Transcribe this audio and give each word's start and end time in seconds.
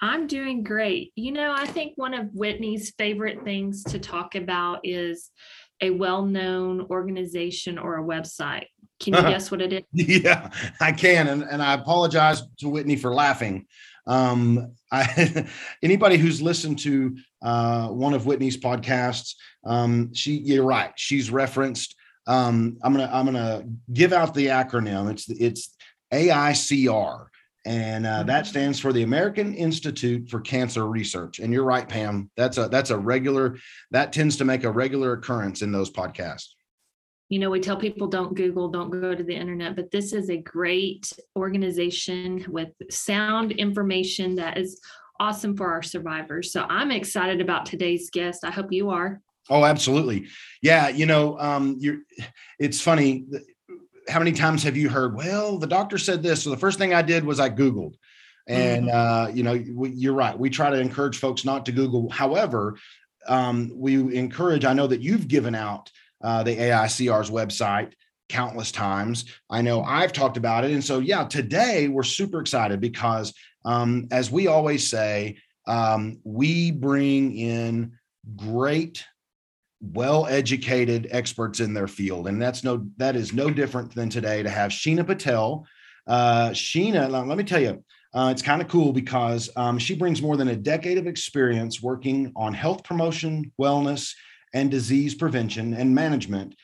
I'm 0.00 0.26
doing 0.26 0.62
great. 0.62 1.12
You 1.16 1.32
know, 1.32 1.52
I 1.56 1.66
think 1.66 1.92
one 1.96 2.14
of 2.14 2.32
Whitney's 2.32 2.90
favorite 2.90 3.44
things 3.44 3.82
to 3.84 3.98
talk 3.98 4.34
about 4.34 4.80
is 4.84 5.30
a 5.80 5.90
well 5.90 6.24
known 6.24 6.86
organization 6.90 7.78
or 7.78 7.98
a 7.98 8.04
website. 8.04 8.66
Can 9.00 9.14
you 9.14 9.22
guess 9.22 9.50
what 9.50 9.60
it 9.60 9.72
is? 9.72 9.82
Yeah, 9.92 10.50
I 10.80 10.92
can. 10.92 11.28
And, 11.28 11.42
and 11.42 11.62
I 11.62 11.74
apologize 11.74 12.42
to 12.58 12.68
Whitney 12.68 12.96
for 12.96 13.12
laughing. 13.12 13.66
Um, 14.06 14.72
I, 14.90 15.46
anybody 15.82 16.16
who's 16.16 16.40
listened 16.40 16.78
to 16.80 17.16
uh, 17.42 17.88
one 17.88 18.14
of 18.14 18.26
Whitney's 18.26 18.56
podcasts, 18.56 19.34
um, 19.64 20.12
she, 20.14 20.38
you're 20.38 20.64
right. 20.64 20.92
She's 20.96 21.30
referenced. 21.30 21.94
Um, 22.26 22.76
I'm 22.82 22.92
gonna 22.92 23.08
I'm 23.10 23.24
gonna 23.24 23.64
give 23.90 24.12
out 24.12 24.34
the 24.34 24.46
acronym. 24.48 25.10
It's 25.10 25.30
it's 25.30 25.74
AICR, 26.12 27.26
and 27.68 28.06
uh, 28.06 28.22
that 28.22 28.44
mm-hmm. 28.44 28.50
stands 28.50 28.80
for 28.80 28.94
the 28.94 29.02
American 29.02 29.54
Institute 29.54 30.30
for 30.30 30.40
Cancer 30.40 30.88
Research. 30.88 31.38
And 31.38 31.52
you're 31.52 31.64
right, 31.64 31.86
Pam. 31.86 32.30
That's 32.34 32.56
a 32.56 32.66
that's 32.68 32.88
a 32.88 32.96
regular 32.96 33.58
that 33.90 34.10
tends 34.10 34.38
to 34.38 34.46
make 34.46 34.64
a 34.64 34.70
regular 34.70 35.12
occurrence 35.12 35.60
in 35.60 35.70
those 35.70 35.90
podcasts. 35.90 36.54
You 37.28 37.38
know, 37.38 37.50
we 37.50 37.60
tell 37.60 37.76
people 37.76 38.06
don't 38.06 38.34
Google, 38.34 38.68
don't 38.68 38.88
go 38.88 39.14
to 39.14 39.22
the 39.22 39.34
internet, 39.34 39.76
but 39.76 39.90
this 39.90 40.14
is 40.14 40.30
a 40.30 40.38
great 40.38 41.12
organization 41.36 42.42
with 42.48 42.70
sound 42.88 43.52
information 43.52 44.36
that 44.36 44.56
is 44.56 44.80
awesome 45.20 45.54
for 45.54 45.70
our 45.70 45.82
survivors. 45.82 46.50
So 46.50 46.64
I'm 46.70 46.90
excited 46.90 47.42
about 47.42 47.66
today's 47.66 48.08
guest. 48.08 48.44
I 48.44 48.50
hope 48.50 48.72
you 48.72 48.88
are. 48.88 49.20
Oh, 49.50 49.66
absolutely. 49.66 50.28
Yeah, 50.62 50.88
you 50.88 51.04
know, 51.04 51.38
um, 51.38 51.76
you're. 51.78 51.98
It's 52.58 52.80
funny 52.80 53.26
how 54.08 54.18
many 54.18 54.32
times 54.32 54.62
have 54.62 54.76
you 54.76 54.88
heard, 54.88 55.14
well, 55.14 55.58
the 55.58 55.66
doctor 55.66 55.98
said 55.98 56.22
this. 56.22 56.42
So 56.42 56.50
the 56.50 56.56
first 56.56 56.78
thing 56.78 56.94
I 56.94 57.02
did 57.02 57.24
was 57.24 57.38
I 57.40 57.50
Googled. 57.50 57.94
And, 58.46 58.86
mm-hmm. 58.86 58.96
uh, 58.96 59.28
you 59.34 59.42
know, 59.42 59.62
we, 59.74 59.90
you're 59.90 60.14
right. 60.14 60.38
We 60.38 60.48
try 60.48 60.70
to 60.70 60.80
encourage 60.80 61.18
folks 61.18 61.44
not 61.44 61.66
to 61.66 61.72
Google. 61.72 62.08
However, 62.08 62.78
um, 63.26 63.70
we 63.74 64.16
encourage, 64.16 64.64
I 64.64 64.72
know 64.72 64.86
that 64.86 65.02
you've 65.02 65.28
given 65.28 65.54
out 65.54 65.90
uh, 66.24 66.42
the 66.42 66.56
AICR's 66.56 67.30
website 67.30 67.92
countless 68.28 68.72
times. 68.72 69.26
I 69.50 69.62
know 69.62 69.82
I've 69.82 70.12
talked 70.12 70.36
about 70.36 70.64
it. 70.64 70.72
And 70.72 70.84
so, 70.84 70.98
yeah, 70.98 71.24
today 71.24 71.88
we're 71.88 72.02
super 72.02 72.40
excited 72.40 72.80
because, 72.80 73.34
um, 73.64 74.08
as 74.10 74.30
we 74.30 74.46
always 74.46 74.86
say, 74.86 75.38
um, 75.66 76.20
we 76.24 76.70
bring 76.70 77.36
in 77.36 77.92
great 78.36 79.04
well 79.80 80.26
educated 80.26 81.08
experts 81.10 81.60
in 81.60 81.72
their 81.72 81.88
field. 81.88 82.28
And 82.28 82.40
that's 82.40 82.64
no 82.64 82.86
that 82.96 83.16
is 83.16 83.32
no 83.32 83.50
different 83.50 83.94
than 83.94 84.10
today 84.10 84.42
to 84.42 84.50
have 84.50 84.70
sheena 84.70 85.06
patel. 85.06 85.66
Uh, 86.06 86.50
sheena 86.50 87.08
let 87.10 87.38
me 87.38 87.44
tell 87.44 87.60
you 87.60 87.84
uh, 88.14 88.30
it's 88.32 88.42
kind 88.42 88.62
of 88.62 88.68
cool 88.68 88.92
because 88.92 89.50
um, 89.56 89.78
she 89.78 89.94
brings 89.94 90.22
more 90.22 90.36
than 90.36 90.48
a 90.48 90.56
decade 90.56 90.98
of 90.98 91.06
experience 91.06 91.82
working 91.82 92.32
on 92.34 92.54
health 92.54 92.82
promotion 92.82 93.52
wellness 93.60 94.14
and 94.54 94.70
disease 94.70 95.14
prevention 95.14 95.74
and 95.74 95.94
management. 95.94 96.54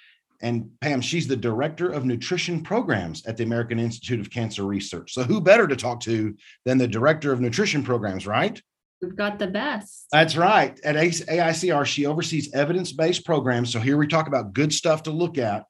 And 0.40 0.70
pam 0.80 1.00
she's 1.00 1.28
the 1.28 1.36
director 1.36 1.90
of 1.90 2.04
nutrition 2.04 2.62
programs 2.62 3.24
at 3.26 3.36
the 3.36 3.44
american 3.44 3.78
institute 3.78 4.20
of 4.20 4.30
cancer 4.30 4.64
research. 4.64 5.12
So 5.14 5.22
who 5.22 5.40
better 5.40 5.68
to 5.68 5.76
talk 5.76 6.00
to 6.00 6.34
than 6.64 6.78
the 6.78 6.88
director 6.88 7.32
of 7.32 7.40
nutrition 7.40 7.82
programs 7.82 8.26
right 8.26 8.60
We've 9.00 9.16
got 9.16 9.38
the 9.38 9.48
best. 9.48 10.06
That's 10.12 10.36
right. 10.36 10.78
At 10.84 10.96
AICR, 10.96 11.84
she 11.84 12.06
oversees 12.06 12.52
evidence 12.54 12.92
based 12.92 13.24
programs. 13.24 13.72
So 13.72 13.80
here 13.80 13.96
we 13.96 14.06
talk 14.06 14.28
about 14.28 14.54
good 14.54 14.72
stuff 14.72 15.02
to 15.04 15.10
look 15.10 15.36
at 15.38 15.64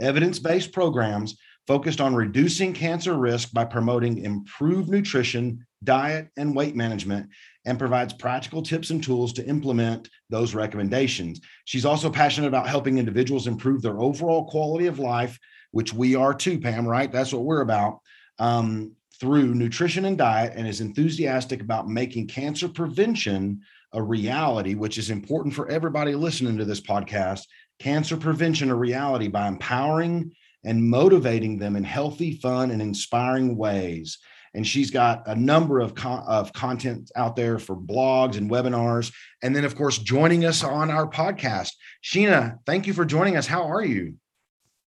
evidence 0.00 0.38
based 0.38 0.72
programs 0.72 1.36
focused 1.66 2.00
on 2.00 2.14
reducing 2.14 2.72
cancer 2.72 3.14
risk 3.14 3.52
by 3.52 3.62
promoting 3.62 4.24
improved 4.24 4.88
nutrition, 4.88 5.66
diet, 5.84 6.28
and 6.38 6.56
weight 6.56 6.74
management, 6.74 7.28
and 7.66 7.78
provides 7.78 8.14
practical 8.14 8.62
tips 8.62 8.88
and 8.88 9.04
tools 9.04 9.34
to 9.34 9.46
implement 9.46 10.08
those 10.30 10.54
recommendations. 10.54 11.42
She's 11.66 11.84
also 11.84 12.08
passionate 12.08 12.48
about 12.48 12.68
helping 12.68 12.96
individuals 12.96 13.46
improve 13.46 13.82
their 13.82 14.00
overall 14.00 14.48
quality 14.48 14.86
of 14.86 14.98
life, 14.98 15.38
which 15.72 15.92
we 15.92 16.14
are 16.14 16.32
too, 16.32 16.58
Pam, 16.58 16.88
right? 16.88 17.12
That's 17.12 17.34
what 17.34 17.44
we're 17.44 17.60
about. 17.60 17.98
Um, 18.38 18.92
through 19.20 19.54
nutrition 19.54 20.04
and 20.04 20.16
diet 20.16 20.52
and 20.56 20.66
is 20.66 20.80
enthusiastic 20.80 21.60
about 21.60 21.88
making 21.88 22.28
cancer 22.28 22.68
prevention 22.68 23.60
a 23.92 24.02
reality, 24.02 24.74
which 24.74 24.98
is 24.98 25.10
important 25.10 25.54
for 25.54 25.68
everybody 25.70 26.14
listening 26.14 26.58
to 26.58 26.64
this 26.64 26.80
podcast. 26.80 27.42
Cancer 27.78 28.16
prevention 28.16 28.70
a 28.70 28.74
reality 28.74 29.28
by 29.28 29.48
empowering 29.48 30.32
and 30.64 30.82
motivating 30.82 31.58
them 31.58 31.76
in 31.76 31.84
healthy, 31.84 32.36
fun, 32.36 32.70
and 32.70 32.82
inspiring 32.82 33.56
ways. 33.56 34.18
And 34.54 34.66
she's 34.66 34.90
got 34.90 35.26
a 35.26 35.34
number 35.34 35.78
of, 35.78 35.94
con- 35.94 36.24
of 36.26 36.52
content 36.52 37.10
out 37.14 37.36
there 37.36 37.58
for 37.58 37.76
blogs 37.76 38.36
and 38.36 38.50
webinars. 38.50 39.12
And 39.42 39.54
then, 39.54 39.64
of 39.64 39.76
course, 39.76 39.98
joining 39.98 40.44
us 40.44 40.64
on 40.64 40.90
our 40.90 41.08
podcast. 41.08 41.70
Sheena, 42.02 42.58
thank 42.66 42.86
you 42.86 42.92
for 42.92 43.04
joining 43.04 43.36
us. 43.36 43.46
How 43.46 43.64
are 43.64 43.84
you? 43.84 44.14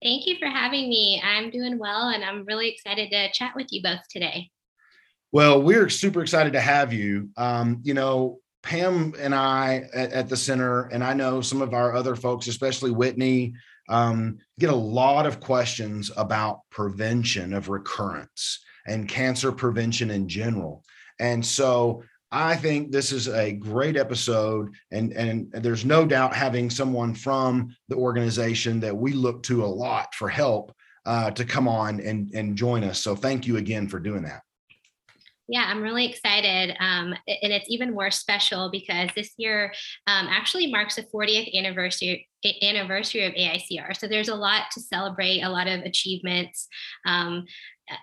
Thank 0.02 0.26
you 0.26 0.36
for 0.38 0.48
having 0.48 0.88
me. 0.88 1.20
I'm 1.22 1.50
doing 1.50 1.78
well 1.78 2.08
and 2.08 2.24
I'm 2.24 2.44
really 2.46 2.68
excited 2.68 3.10
to 3.10 3.30
chat 3.32 3.52
with 3.54 3.66
you 3.70 3.82
both 3.82 4.00
today. 4.08 4.50
Well, 5.30 5.62
we're 5.62 5.90
super 5.90 6.22
excited 6.22 6.54
to 6.54 6.60
have 6.60 6.92
you. 6.92 7.28
Um, 7.36 7.80
you 7.82 7.92
know, 7.94 8.40
Pam 8.62 9.14
and 9.18 9.34
I 9.34 9.84
at, 9.94 10.12
at, 10.12 10.28
the 10.28 10.36
center, 10.36 10.82
and 10.88 11.04
I 11.04 11.12
know 11.12 11.40
some 11.40 11.62
of 11.62 11.74
our 11.74 11.94
other 11.94 12.16
folks, 12.16 12.46
especially 12.46 12.90
Whitney, 12.90 13.54
um, 13.88 14.38
get 14.58 14.70
a 14.70 14.74
lot 14.74 15.26
of 15.26 15.40
questions 15.40 16.10
about 16.16 16.60
prevention 16.70 17.52
of 17.52 17.68
recurrence 17.68 18.58
and 18.86 19.08
cancer 19.08 19.52
prevention 19.52 20.10
in 20.10 20.28
general. 20.28 20.82
And 21.18 21.44
so 21.44 22.02
I 22.32 22.56
think 22.56 22.92
this 22.92 23.10
is 23.10 23.28
a 23.28 23.52
great 23.52 23.96
episode, 23.96 24.72
and 24.92 25.12
and 25.12 25.50
there's 25.52 25.84
no 25.84 26.06
doubt 26.06 26.34
having 26.34 26.70
someone 26.70 27.14
from 27.14 27.74
the 27.88 27.96
organization 27.96 28.80
that 28.80 28.96
we 28.96 29.12
look 29.12 29.42
to 29.44 29.64
a 29.64 29.66
lot 29.66 30.14
for 30.14 30.28
help 30.28 30.72
uh, 31.06 31.30
to 31.32 31.44
come 31.44 31.66
on 31.66 32.00
and 32.00 32.30
and 32.34 32.56
join 32.56 32.84
us. 32.84 33.00
So 33.00 33.16
thank 33.16 33.46
you 33.46 33.56
again 33.56 33.88
for 33.88 33.98
doing 33.98 34.22
that. 34.22 34.42
Yeah, 35.50 35.64
I'm 35.66 35.82
really 35.82 36.08
excited. 36.08 36.76
Um, 36.78 37.12
and 37.26 37.52
it's 37.52 37.68
even 37.68 37.92
more 37.92 38.12
special 38.12 38.70
because 38.70 39.10
this 39.16 39.32
year 39.36 39.72
um, 40.06 40.28
actually 40.30 40.70
marks 40.70 40.94
the 40.94 41.02
40th 41.02 41.52
anniversary 41.58 42.28
anniversary 42.62 43.26
of 43.26 43.32
AICR. 43.34 43.96
So 43.96 44.06
there's 44.06 44.28
a 44.28 44.34
lot 44.36 44.70
to 44.74 44.80
celebrate, 44.80 45.40
a 45.40 45.50
lot 45.50 45.66
of 45.66 45.80
achievements 45.80 46.68
um, 47.04 47.46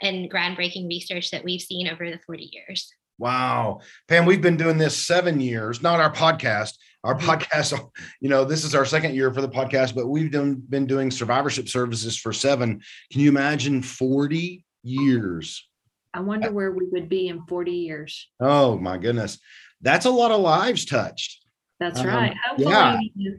and 0.02 0.30
groundbreaking 0.30 0.90
research 0.90 1.32
that 1.32 1.46
we've 1.46 1.62
seen 1.62 1.88
over 1.88 2.12
the 2.12 2.20
40 2.28 2.50
years. 2.52 2.94
Wow. 3.18 3.82
Pam, 4.08 4.26
we've 4.26 4.42
been 4.42 4.58
doing 4.58 4.78
this 4.78 4.96
seven 4.96 5.40
years, 5.40 5.82
not 5.82 6.00
our 6.00 6.12
podcast. 6.12 6.74
Our 7.04 7.16
mm-hmm. 7.16 7.30
podcast, 7.30 7.90
you 8.22 8.30
know, 8.30 8.44
this 8.44 8.64
is 8.64 8.76
our 8.76 8.86
second 8.86 9.16
year 9.16 9.34
for 9.34 9.42
the 9.42 9.50
podcast, 9.50 9.96
but 9.96 10.08
we've 10.08 10.32
done, 10.32 10.56
been 10.70 10.86
doing 10.86 11.10
survivorship 11.10 11.68
services 11.68 12.18
for 12.18 12.34
seven. 12.34 12.82
Can 13.12 13.22
you 13.22 13.30
imagine 13.30 13.82
40 13.82 14.64
years? 14.84 15.68
I 16.14 16.22
wonder 16.22 16.52
where 16.52 16.72
we 16.72 16.86
would 16.92 17.10
be 17.10 17.28
in 17.28 17.46
40 17.46 17.72
years. 17.72 18.30
Oh, 18.40 18.78
my 18.78 18.98
goodness. 18.98 19.40
That's 19.82 20.06
a 20.06 20.10
lot 20.10 20.32
of 20.32 20.42
lives 20.42 20.86
touched. 20.86 21.44
That's 21.80 22.00
um, 22.00 22.08
right. 22.08 22.36
Hopefully, 22.48 23.12
yeah. 23.16 23.32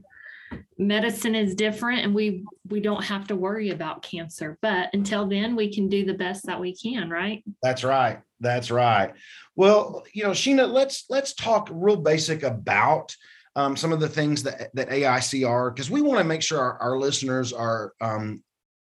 medicine 0.78 1.34
is 1.34 1.54
different 1.56 2.04
and 2.04 2.14
we 2.14 2.44
we 2.68 2.80
don't 2.80 3.04
have 3.04 3.26
to 3.26 3.36
worry 3.36 3.70
about 3.70 4.00
cancer 4.00 4.56
but 4.62 4.88
until 4.94 5.26
then 5.26 5.56
we 5.56 5.70
can 5.74 5.88
do 5.88 6.06
the 6.06 6.14
best 6.14 6.46
that 6.46 6.58
we 6.60 6.74
can 6.74 7.10
right 7.10 7.42
that's 7.62 7.84
right 7.84 8.20
that's 8.40 8.70
right. 8.70 9.12
Well 9.56 10.04
you 10.12 10.22
know 10.22 10.30
sheena 10.30 10.70
let's 10.70 11.04
let's 11.08 11.34
talk 11.34 11.68
real 11.70 11.96
basic 11.96 12.42
about 12.42 13.14
um, 13.56 13.76
some 13.76 13.92
of 13.92 14.00
the 14.00 14.08
things 14.08 14.42
that 14.44 14.70
that 14.74 14.88
aicr 14.90 15.74
because 15.74 15.90
we 15.90 16.00
want 16.00 16.18
to 16.18 16.24
make 16.24 16.42
sure 16.42 16.60
our, 16.60 16.78
our 16.78 16.98
listeners 16.98 17.52
are 17.52 17.92
um, 18.00 18.42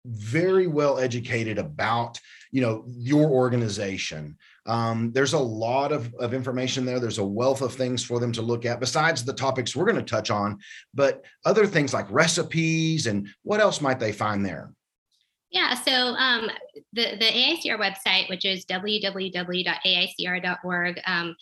very 0.06 0.68
well 0.68 1.00
educated 1.00 1.58
about 1.58 2.20
you 2.52 2.62
know 2.62 2.84
your 2.88 3.30
organization. 3.30 4.38
Um, 4.66 5.12
there's 5.14 5.34
a 5.34 5.40
lot 5.40 5.92
of, 5.92 6.14
of 6.16 6.34
information 6.34 6.86
there. 6.86 7.00
There's 7.00 7.20
a 7.20 7.26
wealth 7.26 7.62
of 7.62 7.74
things 7.74 8.04
for 8.04 8.20
them 8.20 8.34
to 8.34 8.42
look 8.42 8.66
at 8.66 8.82
besides 8.82 9.24
the 9.24 9.34
topics 9.34 9.76
we're 9.76 9.86
going 9.86 9.96
to 9.96 10.02
touch 10.02 10.30
on. 10.30 10.60
But 10.94 11.24
other 11.46 11.66
things 11.66 11.94
like 11.94 12.06
recipes 12.10 13.08
and 13.08 13.30
what 13.44 13.62
else 13.62 13.80
might 13.80 14.00
they 14.00 14.12
find 14.12 14.46
there 14.46 14.74
Yeah, 15.50 15.76
so 15.76 15.92
um, 15.92 16.50
the, 16.92 17.16
the 17.18 17.26
AICR 17.26 17.80
website, 17.80 18.30
which 18.30 18.44
is 18.44 18.66
www.aicr.org, 18.66 19.42
um, 21.06 21.36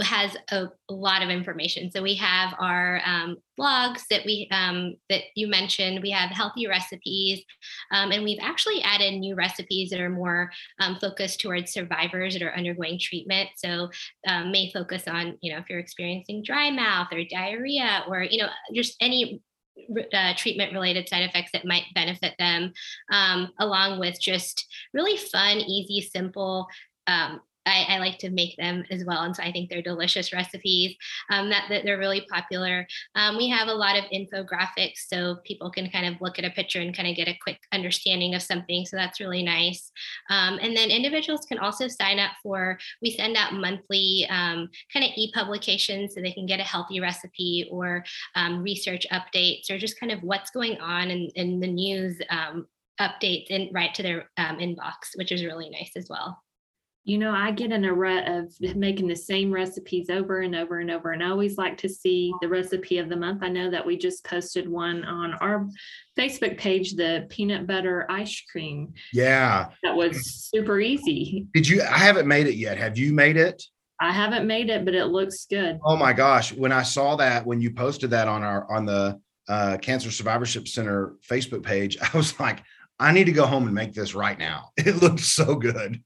has 0.00 0.36
a, 0.50 0.68
lot 0.88 1.22
of 1.22 1.30
information. 1.30 1.90
So 1.90 2.02
we 2.02 2.14
have 2.16 2.54
our 2.58 3.00
um, 3.04 3.36
blogs 3.58 4.02
that 4.10 4.24
we 4.26 4.48
um, 4.50 4.94
that 5.08 5.22
you 5.34 5.48
mentioned. 5.48 6.02
We 6.02 6.10
have 6.10 6.30
healthy 6.30 6.66
recipes, 6.66 7.42
um, 7.90 8.10
and 8.10 8.22
we've 8.22 8.38
actually 8.40 8.82
added 8.82 9.14
new 9.14 9.34
recipes 9.34 9.88
that 9.90 10.00
are 10.00 10.10
more 10.10 10.50
um, 10.80 10.98
focused 11.00 11.40
towards 11.40 11.72
survivors 11.72 12.34
that 12.34 12.42
are 12.42 12.54
undergoing 12.54 12.98
treatment. 13.00 13.50
So 13.56 13.90
um, 14.28 14.52
may 14.52 14.70
focus 14.70 15.04
on 15.08 15.38
you 15.40 15.52
know 15.52 15.58
if 15.60 15.70
you're 15.70 15.78
experiencing 15.78 16.42
dry 16.42 16.70
mouth 16.70 17.08
or 17.10 17.24
diarrhea 17.24 18.04
or 18.06 18.22
you 18.22 18.42
know 18.42 18.48
just 18.74 18.96
any 19.00 19.40
uh, 20.12 20.34
treatment 20.36 20.72
related 20.72 21.08
side 21.08 21.22
effects 21.22 21.50
that 21.52 21.64
might 21.64 21.84
benefit 21.94 22.34
them, 22.38 22.72
um, 23.10 23.52
along 23.58 23.98
with 24.00 24.20
just 24.20 24.66
really 24.92 25.16
fun, 25.16 25.58
easy, 25.58 26.00
simple 26.00 26.66
um, 27.06 27.40
I, 27.66 27.86
I, 27.88 27.98
like 27.98 28.18
to 28.18 28.30
make 28.30 28.56
them 28.56 28.84
as 28.90 29.04
well. 29.04 29.22
And 29.22 29.34
so 29.34 29.42
I 29.42 29.52
think 29.52 29.70
they're 29.70 29.82
delicious 29.82 30.32
recipes 30.32 30.96
um, 31.30 31.48
that, 31.50 31.66
that, 31.68 31.84
they're 31.84 31.98
really 31.98 32.26
popular. 32.30 32.86
Um, 33.14 33.36
we 33.36 33.48
have 33.48 33.68
a 33.68 33.74
lot 33.74 33.96
of 33.96 34.04
infographics 34.12 35.06
so 35.06 35.36
people 35.44 35.70
can 35.70 35.88
kind 35.90 36.06
of 36.06 36.20
look 36.20 36.38
at 36.38 36.44
a 36.44 36.50
picture 36.50 36.80
and 36.80 36.96
kind 36.96 37.08
of 37.08 37.16
get 37.16 37.28
a 37.28 37.38
quick 37.42 37.60
understanding 37.72 38.34
of 38.34 38.42
something. 38.42 38.84
So 38.84 38.96
that's 38.96 39.20
really 39.20 39.42
nice. 39.42 39.92
Um, 40.30 40.58
and 40.60 40.76
then 40.76 40.90
individuals 40.90 41.46
can 41.46 41.58
also 41.58 41.88
sign 41.88 42.18
up 42.18 42.32
for, 42.42 42.78
we 43.00 43.10
send 43.10 43.36
out 43.36 43.54
monthly 43.54 44.26
um, 44.28 44.68
kind 44.92 45.04
of 45.04 45.12
e-publications 45.16 46.14
so 46.14 46.20
they 46.20 46.32
can 46.32 46.46
get 46.46 46.60
a 46.60 46.64
healthy 46.64 47.00
recipe 47.00 47.68
or 47.70 48.04
um, 48.34 48.62
research 48.62 49.06
updates 49.12 49.70
or 49.70 49.78
just 49.78 49.98
kind 50.00 50.12
of 50.12 50.22
what's 50.22 50.50
going 50.50 50.78
on 50.78 51.10
in, 51.10 51.28
in 51.36 51.60
the 51.60 51.66
news 51.66 52.20
um, 52.30 52.66
updates 53.00 53.46
in 53.48 53.70
right 53.72 53.94
to 53.94 54.02
their 54.02 54.28
inbox, 54.38 55.16
which 55.16 55.32
is 55.32 55.44
really 55.44 55.70
nice 55.70 55.92
as 55.96 56.08
well 56.08 56.42
you 57.04 57.18
know, 57.18 57.32
I 57.32 57.50
get 57.50 57.72
in 57.72 57.84
a 57.84 57.92
rut 57.92 58.28
of 58.28 58.54
making 58.76 59.08
the 59.08 59.16
same 59.16 59.52
recipes 59.52 60.08
over 60.08 60.40
and 60.40 60.54
over 60.54 60.78
and 60.78 60.90
over. 60.90 61.10
And 61.10 61.22
I 61.22 61.30
always 61.30 61.58
like 61.58 61.76
to 61.78 61.88
see 61.88 62.32
the 62.40 62.48
recipe 62.48 62.98
of 62.98 63.08
the 63.08 63.16
month. 63.16 63.42
I 63.42 63.48
know 63.48 63.70
that 63.70 63.84
we 63.84 63.98
just 63.98 64.24
posted 64.24 64.68
one 64.68 65.04
on 65.04 65.34
our 65.34 65.68
Facebook 66.16 66.58
page, 66.58 66.94
the 66.94 67.26
peanut 67.28 67.66
butter 67.66 68.06
ice 68.08 68.40
cream. 68.50 68.92
Yeah. 69.12 69.70
That 69.82 69.96
was 69.96 70.48
super 70.52 70.78
easy. 70.78 71.46
Did 71.52 71.66
you? 71.68 71.82
I 71.82 71.98
haven't 71.98 72.28
made 72.28 72.46
it 72.46 72.54
yet. 72.54 72.78
Have 72.78 72.96
you 72.96 73.12
made 73.12 73.36
it? 73.36 73.60
I 74.00 74.12
haven't 74.12 74.46
made 74.46 74.70
it, 74.70 74.84
but 74.84 74.94
it 74.94 75.06
looks 75.06 75.46
good. 75.50 75.80
Oh 75.84 75.96
my 75.96 76.12
gosh. 76.12 76.52
When 76.52 76.72
I 76.72 76.82
saw 76.84 77.16
that, 77.16 77.44
when 77.44 77.60
you 77.60 77.72
posted 77.72 78.10
that 78.10 78.28
on 78.28 78.44
our, 78.44 78.70
on 78.70 78.86
the 78.86 79.20
uh, 79.48 79.76
Cancer 79.82 80.12
Survivorship 80.12 80.68
Center 80.68 81.14
Facebook 81.28 81.64
page, 81.64 81.96
I 82.14 82.16
was 82.16 82.38
like, 82.38 82.62
I 83.00 83.10
need 83.10 83.24
to 83.24 83.32
go 83.32 83.46
home 83.46 83.64
and 83.64 83.74
make 83.74 83.92
this 83.92 84.14
right 84.14 84.38
now. 84.38 84.70
It 84.76 85.02
looked 85.02 85.20
so 85.20 85.56
good 85.56 86.00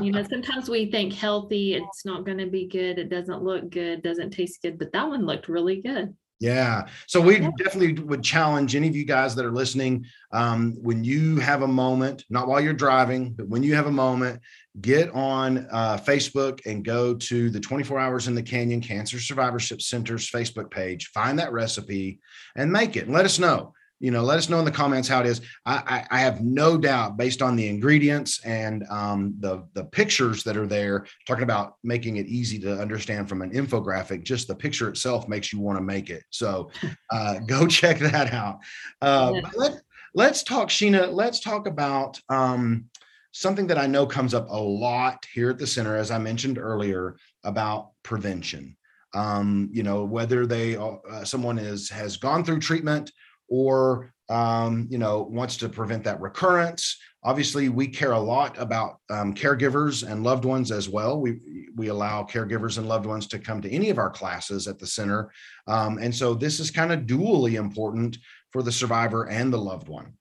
you 0.00 0.12
know, 0.12 0.22
sometimes 0.30 0.68
we 0.68 0.90
think 0.90 1.12
healthy, 1.12 1.74
it's 1.74 2.04
not 2.04 2.24
going 2.24 2.38
to 2.38 2.46
be 2.46 2.66
good. 2.66 2.98
It 2.98 3.08
doesn't 3.08 3.42
look 3.42 3.70
good, 3.70 4.02
doesn't 4.02 4.30
taste 4.30 4.62
good, 4.62 4.78
but 4.78 4.92
that 4.92 5.08
one 5.08 5.26
looked 5.26 5.48
really 5.48 5.80
good. 5.80 6.14
Yeah. 6.42 6.86
So 7.06 7.20
we 7.20 7.38
yeah. 7.38 7.50
definitely 7.56 8.02
would 8.02 8.24
challenge 8.24 8.74
any 8.74 8.88
of 8.88 8.96
you 8.96 9.04
guys 9.04 9.36
that 9.36 9.44
are 9.44 9.52
listening. 9.52 10.04
Um, 10.32 10.72
when 10.82 11.04
you 11.04 11.38
have 11.38 11.62
a 11.62 11.68
moment, 11.68 12.24
not 12.30 12.48
while 12.48 12.60
you're 12.60 12.72
driving, 12.72 13.34
but 13.34 13.46
when 13.46 13.62
you 13.62 13.76
have 13.76 13.86
a 13.86 13.92
moment, 13.92 14.40
get 14.80 15.08
on 15.10 15.68
uh, 15.70 15.98
Facebook 15.98 16.58
and 16.66 16.84
go 16.84 17.14
to 17.14 17.48
the 17.48 17.60
24 17.60 18.00
Hours 18.00 18.26
in 18.26 18.34
the 18.34 18.42
Canyon 18.42 18.80
Cancer 18.80 19.20
Survivorship 19.20 19.80
Center's 19.80 20.28
Facebook 20.28 20.68
page, 20.68 21.10
find 21.14 21.38
that 21.38 21.52
recipe 21.52 22.18
and 22.56 22.72
make 22.72 22.96
it 22.96 23.04
and 23.04 23.14
let 23.14 23.24
us 23.24 23.38
know 23.38 23.72
you 24.02 24.10
know 24.10 24.22
let 24.22 24.38
us 24.38 24.48
know 24.48 24.58
in 24.58 24.64
the 24.64 24.70
comments 24.70 25.08
how 25.08 25.20
it 25.20 25.26
is. 25.26 25.40
I 25.64 26.04
i, 26.10 26.18
I 26.18 26.20
have 26.20 26.42
no 26.42 26.76
doubt 26.76 27.16
based 27.16 27.40
on 27.40 27.56
the 27.56 27.68
ingredients 27.68 28.44
and 28.44 28.84
um, 28.90 29.34
the 29.40 29.66
the 29.74 29.84
pictures 29.84 30.42
that 30.44 30.56
are 30.56 30.66
there 30.66 31.06
talking 31.26 31.44
about 31.44 31.76
making 31.82 32.16
it 32.16 32.26
easy 32.26 32.58
to 32.60 32.80
understand 32.80 33.28
from 33.28 33.40
an 33.42 33.52
infographic 33.52 34.24
just 34.24 34.48
the 34.48 34.54
picture 34.54 34.88
itself 34.88 35.28
makes 35.28 35.52
you 35.52 35.60
want 35.60 35.78
to 35.78 35.82
make 35.82 36.10
it. 36.10 36.24
So 36.30 36.70
uh, 37.10 37.38
go 37.46 37.66
check 37.66 37.98
that 38.00 38.32
out. 38.32 38.58
Uh, 39.00 39.40
let, 39.54 39.80
let's 40.14 40.42
talk 40.42 40.68
sheena 40.68 41.10
let's 41.12 41.40
talk 41.40 41.66
about 41.66 42.20
um, 42.28 42.86
something 43.34 43.66
that 43.66 43.78
i 43.78 43.86
know 43.86 44.04
comes 44.04 44.34
up 44.34 44.46
a 44.50 44.56
lot 44.56 45.24
here 45.32 45.48
at 45.48 45.58
the 45.58 45.66
center 45.66 45.96
as 45.96 46.10
i 46.10 46.18
mentioned 46.18 46.58
earlier 46.58 47.16
about 47.44 47.90
prevention. 48.02 48.76
Um, 49.14 49.68
you 49.72 49.82
know 49.82 50.04
whether 50.04 50.46
they 50.46 50.76
uh, 50.76 51.24
someone 51.24 51.58
is 51.58 51.90
has 51.90 52.16
gone 52.16 52.44
through 52.44 52.60
treatment 52.60 53.12
or 53.52 54.10
um, 54.30 54.86
you 54.88 54.96
know 54.96 55.28
wants 55.30 55.58
to 55.58 55.68
prevent 55.68 56.02
that 56.04 56.20
recurrence. 56.20 56.98
Obviously 57.22 57.68
we 57.68 57.86
care 57.86 58.12
a 58.12 58.18
lot 58.18 58.58
about 58.58 58.96
um, 59.10 59.34
caregivers 59.34 60.10
and 60.10 60.24
loved 60.24 60.46
ones 60.46 60.72
as 60.72 60.88
well. 60.88 61.20
We 61.20 61.38
we 61.76 61.88
allow 61.88 62.22
caregivers 62.22 62.78
and 62.78 62.88
loved 62.88 63.04
ones 63.04 63.26
to 63.28 63.38
come 63.38 63.60
to 63.60 63.70
any 63.70 63.90
of 63.90 63.98
our 63.98 64.08
classes 64.08 64.66
at 64.66 64.78
the 64.78 64.86
center. 64.86 65.30
Um, 65.66 65.98
and 65.98 66.14
so 66.14 66.32
this 66.32 66.60
is 66.60 66.70
kind 66.70 66.92
of 66.92 67.00
dually 67.00 67.54
important 67.58 68.16
for 68.52 68.62
the 68.62 68.72
survivor 68.72 69.28
and 69.28 69.52
the 69.52 69.58
loved 69.58 69.88
one. 69.88 70.14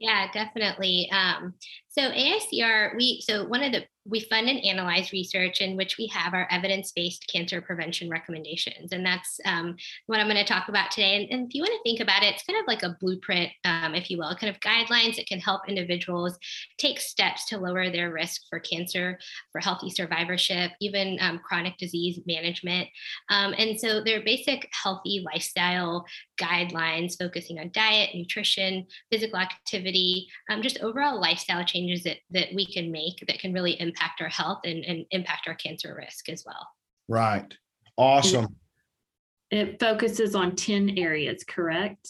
Yeah 0.00 0.26
definitely. 0.32 1.08
Um, 1.12 1.54
so 1.88 2.10
aicr 2.10 2.96
we 2.96 3.22
so 3.24 3.46
one 3.46 3.62
of 3.62 3.70
the 3.70 3.84
we 4.08 4.20
fund 4.20 4.48
and 4.48 4.64
analyze 4.64 5.12
research 5.12 5.60
in 5.60 5.76
which 5.76 5.98
we 5.98 6.06
have 6.06 6.34
our 6.34 6.48
evidence-based 6.50 7.26
cancer 7.30 7.60
prevention 7.60 8.08
recommendations. 8.08 8.92
And 8.92 9.04
that's 9.04 9.38
um, 9.44 9.76
what 10.06 10.20
i'm 10.20 10.26
going 10.26 10.36
to 10.36 10.44
talk 10.44 10.68
about 10.68 10.90
today. 10.90 11.16
And, 11.16 11.30
and, 11.30 11.48
if 11.48 11.54
you 11.54 11.62
want 11.62 11.72
to 11.72 11.82
think 11.82 12.00
about 12.00 12.22
it 12.22 12.34
it's 12.34 12.44
kind 12.44 12.58
of 12.58 12.66
like 12.66 12.82
a 12.82 12.96
blueprint 13.00 13.50
um, 13.64 13.94
if 13.94 14.10
you 14.10 14.18
will 14.18 14.34
kind 14.34 14.54
of 14.54 14.60
guidelines 14.60 15.16
that 15.16 15.26
can 15.26 15.40
help 15.40 15.68
individuals 15.68 16.38
take 16.78 17.00
steps 17.00 17.46
to 17.46 17.58
lower 17.58 17.90
their 17.90 18.12
risk 18.12 18.42
for 18.50 18.60
cancer 18.60 19.18
for 19.52 19.60
healthy 19.60 19.90
survivorship 19.90 20.72
even 20.80 21.18
um, 21.20 21.38
chronic 21.38 21.76
disease 21.78 22.20
management. 22.26 22.88
Um, 23.30 23.54
and 23.58 23.78
so 23.78 24.02
they're 24.02 24.22
basic 24.22 24.68
healthy 24.72 25.24
lifestyle 25.24 26.06
guidelines 26.40 27.18
focusing 27.18 27.58
on 27.58 27.70
diet 27.72 28.10
nutrition 28.14 28.86
physical 29.10 29.38
activity 29.38 30.28
um, 30.50 30.62
just 30.62 30.80
overall 30.80 31.20
lifestyle 31.20 31.64
changes 31.64 32.02
that, 32.04 32.18
that 32.30 32.48
we 32.54 32.66
can 32.66 32.90
make 32.90 33.24
that 33.26 33.38
can 33.38 33.52
really 33.52 33.78
impact 33.80 33.97
impact 33.98 34.20
our 34.20 34.28
health 34.28 34.60
and, 34.64 34.84
and 34.84 35.04
impact 35.10 35.48
our 35.48 35.54
cancer 35.54 35.96
risk 35.98 36.28
as 36.28 36.44
well. 36.46 36.68
Right. 37.08 37.52
Awesome. 37.96 38.56
It 39.50 39.80
focuses 39.80 40.34
on 40.34 40.56
10 40.56 40.98
areas, 40.98 41.44
correct? 41.44 42.08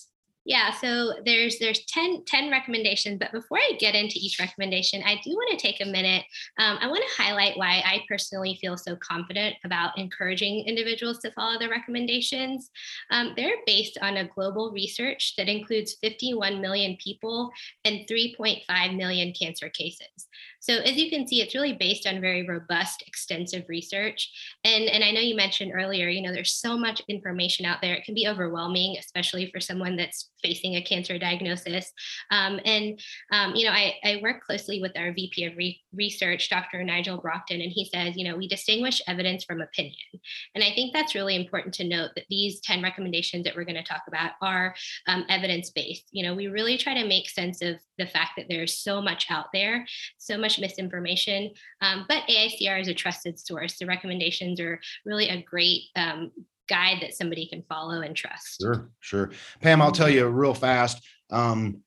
Yeah, 0.48 0.72
so 0.72 1.12
there's 1.26 1.58
there's 1.58 1.84
10, 1.84 2.24
10 2.26 2.50
recommendations, 2.50 3.18
but 3.20 3.32
before 3.32 3.58
I 3.58 3.72
get 3.78 3.94
into 3.94 4.14
each 4.16 4.38
recommendation, 4.40 5.02
I 5.04 5.20
do 5.22 5.32
want 5.32 5.50
to 5.50 5.58
take 5.58 5.82
a 5.82 5.84
minute. 5.84 6.24
Um, 6.58 6.78
I 6.80 6.86
want 6.86 7.04
to 7.06 7.22
highlight 7.22 7.58
why 7.58 7.82
I 7.84 8.02
personally 8.08 8.58
feel 8.58 8.78
so 8.78 8.96
confident 8.96 9.56
about 9.66 9.98
encouraging 9.98 10.64
individuals 10.66 11.18
to 11.18 11.32
follow 11.32 11.58
the 11.58 11.68
recommendations. 11.68 12.70
Um, 13.10 13.34
they're 13.36 13.58
based 13.66 13.98
on 14.00 14.16
a 14.16 14.28
global 14.28 14.70
research 14.72 15.34
that 15.36 15.50
includes 15.50 15.98
51 16.00 16.62
million 16.62 16.96
people 16.96 17.50
and 17.84 18.06
3.5 18.10 18.96
million 18.96 19.34
cancer 19.38 19.68
cases. 19.68 20.28
So 20.60 20.74
as 20.74 20.96
you 20.96 21.08
can 21.08 21.26
see, 21.26 21.40
it's 21.40 21.54
really 21.54 21.74
based 21.74 22.06
on 22.06 22.20
very 22.20 22.46
robust, 22.46 23.04
extensive 23.06 23.64
research. 23.68 24.30
And, 24.64 24.84
and 24.84 25.04
I 25.04 25.10
know 25.10 25.20
you 25.20 25.36
mentioned 25.36 25.72
earlier, 25.74 26.08
you 26.08 26.22
know, 26.22 26.32
there's 26.32 26.52
so 26.52 26.76
much 26.76 27.02
information 27.08 27.64
out 27.64 27.80
there. 27.80 27.94
It 27.94 28.04
can 28.04 28.14
be 28.14 28.26
overwhelming, 28.26 28.96
especially 28.98 29.50
for 29.50 29.60
someone 29.60 29.96
that's 29.96 30.30
facing 30.42 30.76
a 30.76 30.82
cancer 30.82 31.18
diagnosis. 31.18 31.92
Um, 32.30 32.60
and, 32.64 33.00
um, 33.32 33.54
you 33.54 33.66
know, 33.66 33.72
I, 33.72 33.94
I 34.04 34.20
work 34.22 34.42
closely 34.42 34.80
with 34.80 34.96
our 34.96 35.12
VP 35.12 35.44
of 35.44 35.56
Re- 35.56 35.80
Research, 35.94 36.50
Dr. 36.50 36.82
Nigel 36.84 37.18
Brockton, 37.18 37.60
and 37.60 37.72
he 37.72 37.84
says, 37.84 38.16
you 38.16 38.28
know, 38.28 38.36
we 38.36 38.48
distinguish 38.48 39.02
evidence 39.06 39.44
from 39.44 39.60
opinion. 39.60 39.94
And 40.54 40.64
I 40.64 40.72
think 40.74 40.92
that's 40.92 41.14
really 41.14 41.36
important 41.36 41.74
to 41.74 41.88
note 41.88 42.10
that 42.16 42.26
these 42.28 42.60
10 42.60 42.82
recommendations 42.82 43.44
that 43.44 43.54
we're 43.56 43.64
going 43.64 43.76
to 43.76 43.82
talk 43.82 44.02
about 44.08 44.32
are 44.42 44.74
um, 45.06 45.24
evidence 45.28 45.70
based. 45.70 46.08
You 46.10 46.24
know, 46.24 46.34
we 46.34 46.48
really 46.48 46.76
try 46.76 46.94
to 46.94 47.06
make 47.06 47.28
sense 47.28 47.62
of 47.62 47.76
the 47.98 48.06
fact 48.06 48.32
that 48.36 48.46
there's 48.48 48.78
so 48.78 49.02
much 49.02 49.26
out 49.30 49.46
there, 49.52 49.86
so 50.18 50.38
much 50.38 50.58
misinformation. 50.58 51.50
Um, 51.80 52.06
but 52.08 52.22
AICR 52.28 52.80
is 52.80 52.88
a 52.88 52.94
trusted 52.94 53.38
source. 53.38 53.78
The 53.78 53.86
recommendations 53.86 54.60
are 54.60 54.80
really 55.04 55.28
a 55.28 55.42
great 55.42 55.82
um, 55.96 56.30
guide 56.68 56.98
that 57.00 57.14
somebody 57.14 57.46
can 57.46 57.62
follow 57.68 58.00
and 58.02 58.14
trust. 58.14 58.60
Sure, 58.60 58.90
sure. 59.00 59.30
Pam, 59.60 59.82
I'll 59.82 59.92
tell 59.92 60.08
you 60.08 60.26
real 60.26 60.54
fast. 60.54 61.02
Um, 61.30 61.82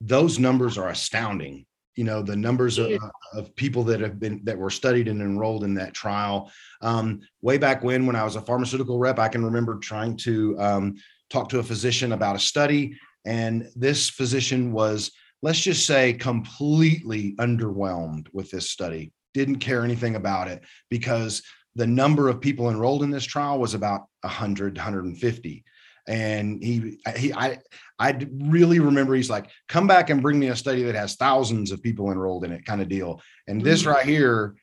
those 0.00 0.38
numbers 0.38 0.76
are 0.76 0.88
astounding. 0.88 1.64
You 1.94 2.04
know 2.04 2.20
the 2.20 2.36
numbers 2.36 2.76
of, 2.76 2.92
of, 3.32 3.56
people 3.56 3.82
that 3.84 4.00
have 4.00 4.20
been 4.20 4.42
that 4.44 4.58
were 4.58 4.68
studied 4.68 5.08
and 5.08 5.22
enrolled 5.22 5.64
in 5.64 5.72
that 5.74 5.94
trial. 5.94 6.52
Um, 6.82 7.20
way 7.40 7.56
back 7.56 7.82
when, 7.82 8.04
when 8.04 8.14
I 8.14 8.22
was 8.22 8.36
a 8.36 8.42
pharmaceutical 8.42 8.98
rep, 8.98 9.18
I 9.18 9.28
can 9.28 9.42
remember 9.42 9.78
trying 9.78 10.18
to 10.18 10.60
um, 10.60 10.96
talk 11.30 11.48
to 11.48 11.58
a 11.58 11.62
physician 11.62 12.12
about 12.12 12.36
a 12.36 12.38
study, 12.38 12.98
and 13.24 13.70
this 13.74 14.10
physician 14.10 14.72
was 14.72 15.10
let's 15.46 15.60
just 15.60 15.86
say 15.86 16.12
completely 16.12 17.36
underwhelmed 17.38 18.26
with 18.32 18.50
this 18.50 18.68
study 18.68 19.12
didn't 19.32 19.60
care 19.60 19.84
anything 19.84 20.16
about 20.16 20.48
it 20.48 20.60
because 20.90 21.40
the 21.76 21.86
number 21.86 22.28
of 22.28 22.40
people 22.40 22.68
enrolled 22.68 23.04
in 23.04 23.10
this 23.10 23.24
trial 23.24 23.56
was 23.60 23.72
about 23.72 24.00
100 24.22 24.76
150 24.76 25.64
and 26.08 26.60
he 26.64 26.98
he 27.16 27.32
I 27.32 27.58
I 28.00 28.18
really 28.32 28.80
remember 28.80 29.14
he's 29.14 29.30
like, 29.30 29.50
come 29.68 29.86
back 29.86 30.10
and 30.10 30.20
bring 30.20 30.38
me 30.40 30.48
a 30.48 30.56
study 30.56 30.82
that 30.82 30.96
has 30.96 31.14
thousands 31.14 31.70
of 31.70 31.80
people 31.80 32.10
enrolled 32.10 32.44
in 32.44 32.50
it, 32.50 32.64
kind 32.64 32.82
of 32.82 32.88
deal. 32.88 33.20
And 33.46 33.62
this 33.62 33.84
Mhm. 33.84 33.92
right 33.92 34.06
here 34.06 34.56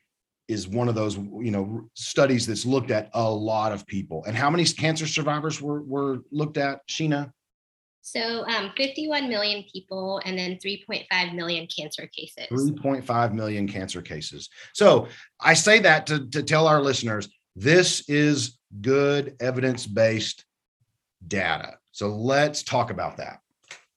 is 0.50 0.68
one 0.68 0.90
of 0.90 0.96
those 0.96 1.16
you 1.18 1.52
know 1.52 1.90
studies 1.94 2.46
that's 2.46 2.66
looked 2.66 2.92
at 2.92 3.10
a 3.14 3.30
lot 3.30 3.72
of 3.72 3.88
people. 3.88 4.26
And 4.28 4.36
how 4.36 4.50
many 4.50 4.66
cancer 4.66 5.08
survivors 5.08 5.62
were 5.62 5.82
were 5.82 6.20
looked 6.32 6.58
at, 6.58 6.86
Sheena? 6.90 7.32
So 8.04 8.46
um, 8.48 8.72
51 8.76 9.30
million 9.30 9.64
people 9.72 10.22
and 10.26 10.38
then 10.38 10.60
3.5 10.64 11.34
million 11.34 11.68
cancer 11.74 12.08
cases. 12.08 12.48
3.5 12.52 13.34
million 13.34 13.66
cancer 13.66 14.02
cases. 14.02 14.50
So 14.74 15.08
I 15.40 15.54
say 15.54 15.80
that 15.80 16.06
to, 16.08 16.28
to 16.32 16.44
tell 16.44 16.68
our 16.68 16.82
listeners 16.82 17.30
this 17.56 18.08
is 18.10 18.60
good 18.82 19.38
evidence 19.40 19.88
based 19.88 20.44
data. 21.26 21.78
So 21.92 22.10
let's 22.10 22.62
talk 22.62 22.92
about 22.92 23.18
that. 23.18 23.40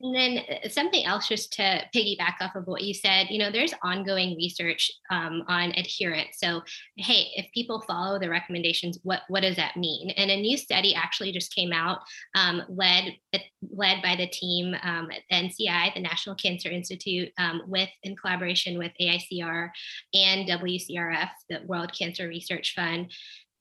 And 0.00 0.14
then 0.14 0.38
uh, 0.38 0.68
something 0.68 1.06
else, 1.06 1.28
just 1.28 1.52
to 1.54 1.82
piggyback 1.94 2.34
off 2.40 2.54
of 2.54 2.66
what 2.66 2.82
you 2.82 2.92
said, 2.92 3.28
you 3.30 3.38
know, 3.38 3.50
there's 3.50 3.72
ongoing 3.82 4.36
research 4.36 4.90
um, 5.10 5.42
on 5.48 5.70
adherence. 5.70 6.36
So, 6.38 6.62
hey, 6.96 7.28
if 7.34 7.46
people 7.54 7.80
follow 7.80 8.18
the 8.18 8.28
recommendations, 8.28 8.98
what 9.04 9.22
what 9.28 9.40
does 9.40 9.56
that 9.56 9.76
mean? 9.76 10.10
And 10.10 10.30
a 10.30 10.40
new 10.40 10.58
study 10.58 10.94
actually 10.94 11.32
just 11.32 11.54
came 11.54 11.72
out, 11.72 12.00
um, 12.34 12.62
led 12.68 13.16
uh, 13.32 13.38
led 13.70 14.02
by 14.02 14.16
the 14.16 14.26
team 14.26 14.74
um, 14.82 15.08
at 15.10 15.22
NCI, 15.32 15.94
the 15.94 16.00
National 16.00 16.34
Cancer 16.34 16.68
Institute, 16.68 17.30
um, 17.38 17.62
with 17.66 17.90
in 18.02 18.16
collaboration 18.16 18.78
with 18.78 18.92
AICR 19.00 19.70
and 20.12 20.48
WCRF, 20.48 21.30
the 21.48 21.60
World 21.66 21.92
Cancer 21.98 22.28
Research 22.28 22.74
Fund, 22.74 23.10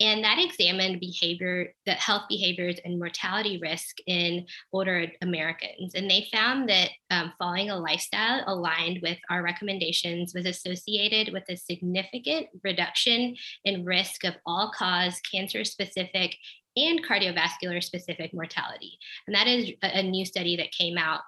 and 0.01 0.23
that 0.23 0.39
examined 0.39 0.99
behavior, 0.99 1.73
the 1.85 1.93
health 1.93 2.23
behaviors 2.27 2.77
and 2.83 2.99
mortality 2.99 3.59
risk 3.61 3.97
in 4.07 4.45
older 4.73 5.07
Americans. 5.21 5.93
And 5.95 6.09
they 6.09 6.27
found 6.33 6.67
that 6.69 6.89
um, 7.11 7.31
following 7.39 7.69
a 7.69 7.79
lifestyle 7.79 8.43
aligned 8.45 8.99
with 9.01 9.17
our 9.29 9.41
recommendations 9.41 10.33
was 10.35 10.45
associated 10.45 11.31
with 11.31 11.43
a 11.49 11.55
significant 11.55 12.47
reduction 12.63 13.35
in 13.63 13.85
risk 13.85 14.25
of 14.25 14.35
all 14.45 14.71
cause 14.77 15.21
cancer 15.31 15.63
specific 15.63 16.35
and 16.75 17.05
cardiovascular 17.05 17.81
specific 17.81 18.33
mortality. 18.33 18.97
And 19.27 19.35
that 19.35 19.47
is 19.47 19.71
a, 19.81 20.03
new 20.03 20.25
study 20.25 20.57
that 20.57 20.71
came 20.71 20.97
out 20.97 21.21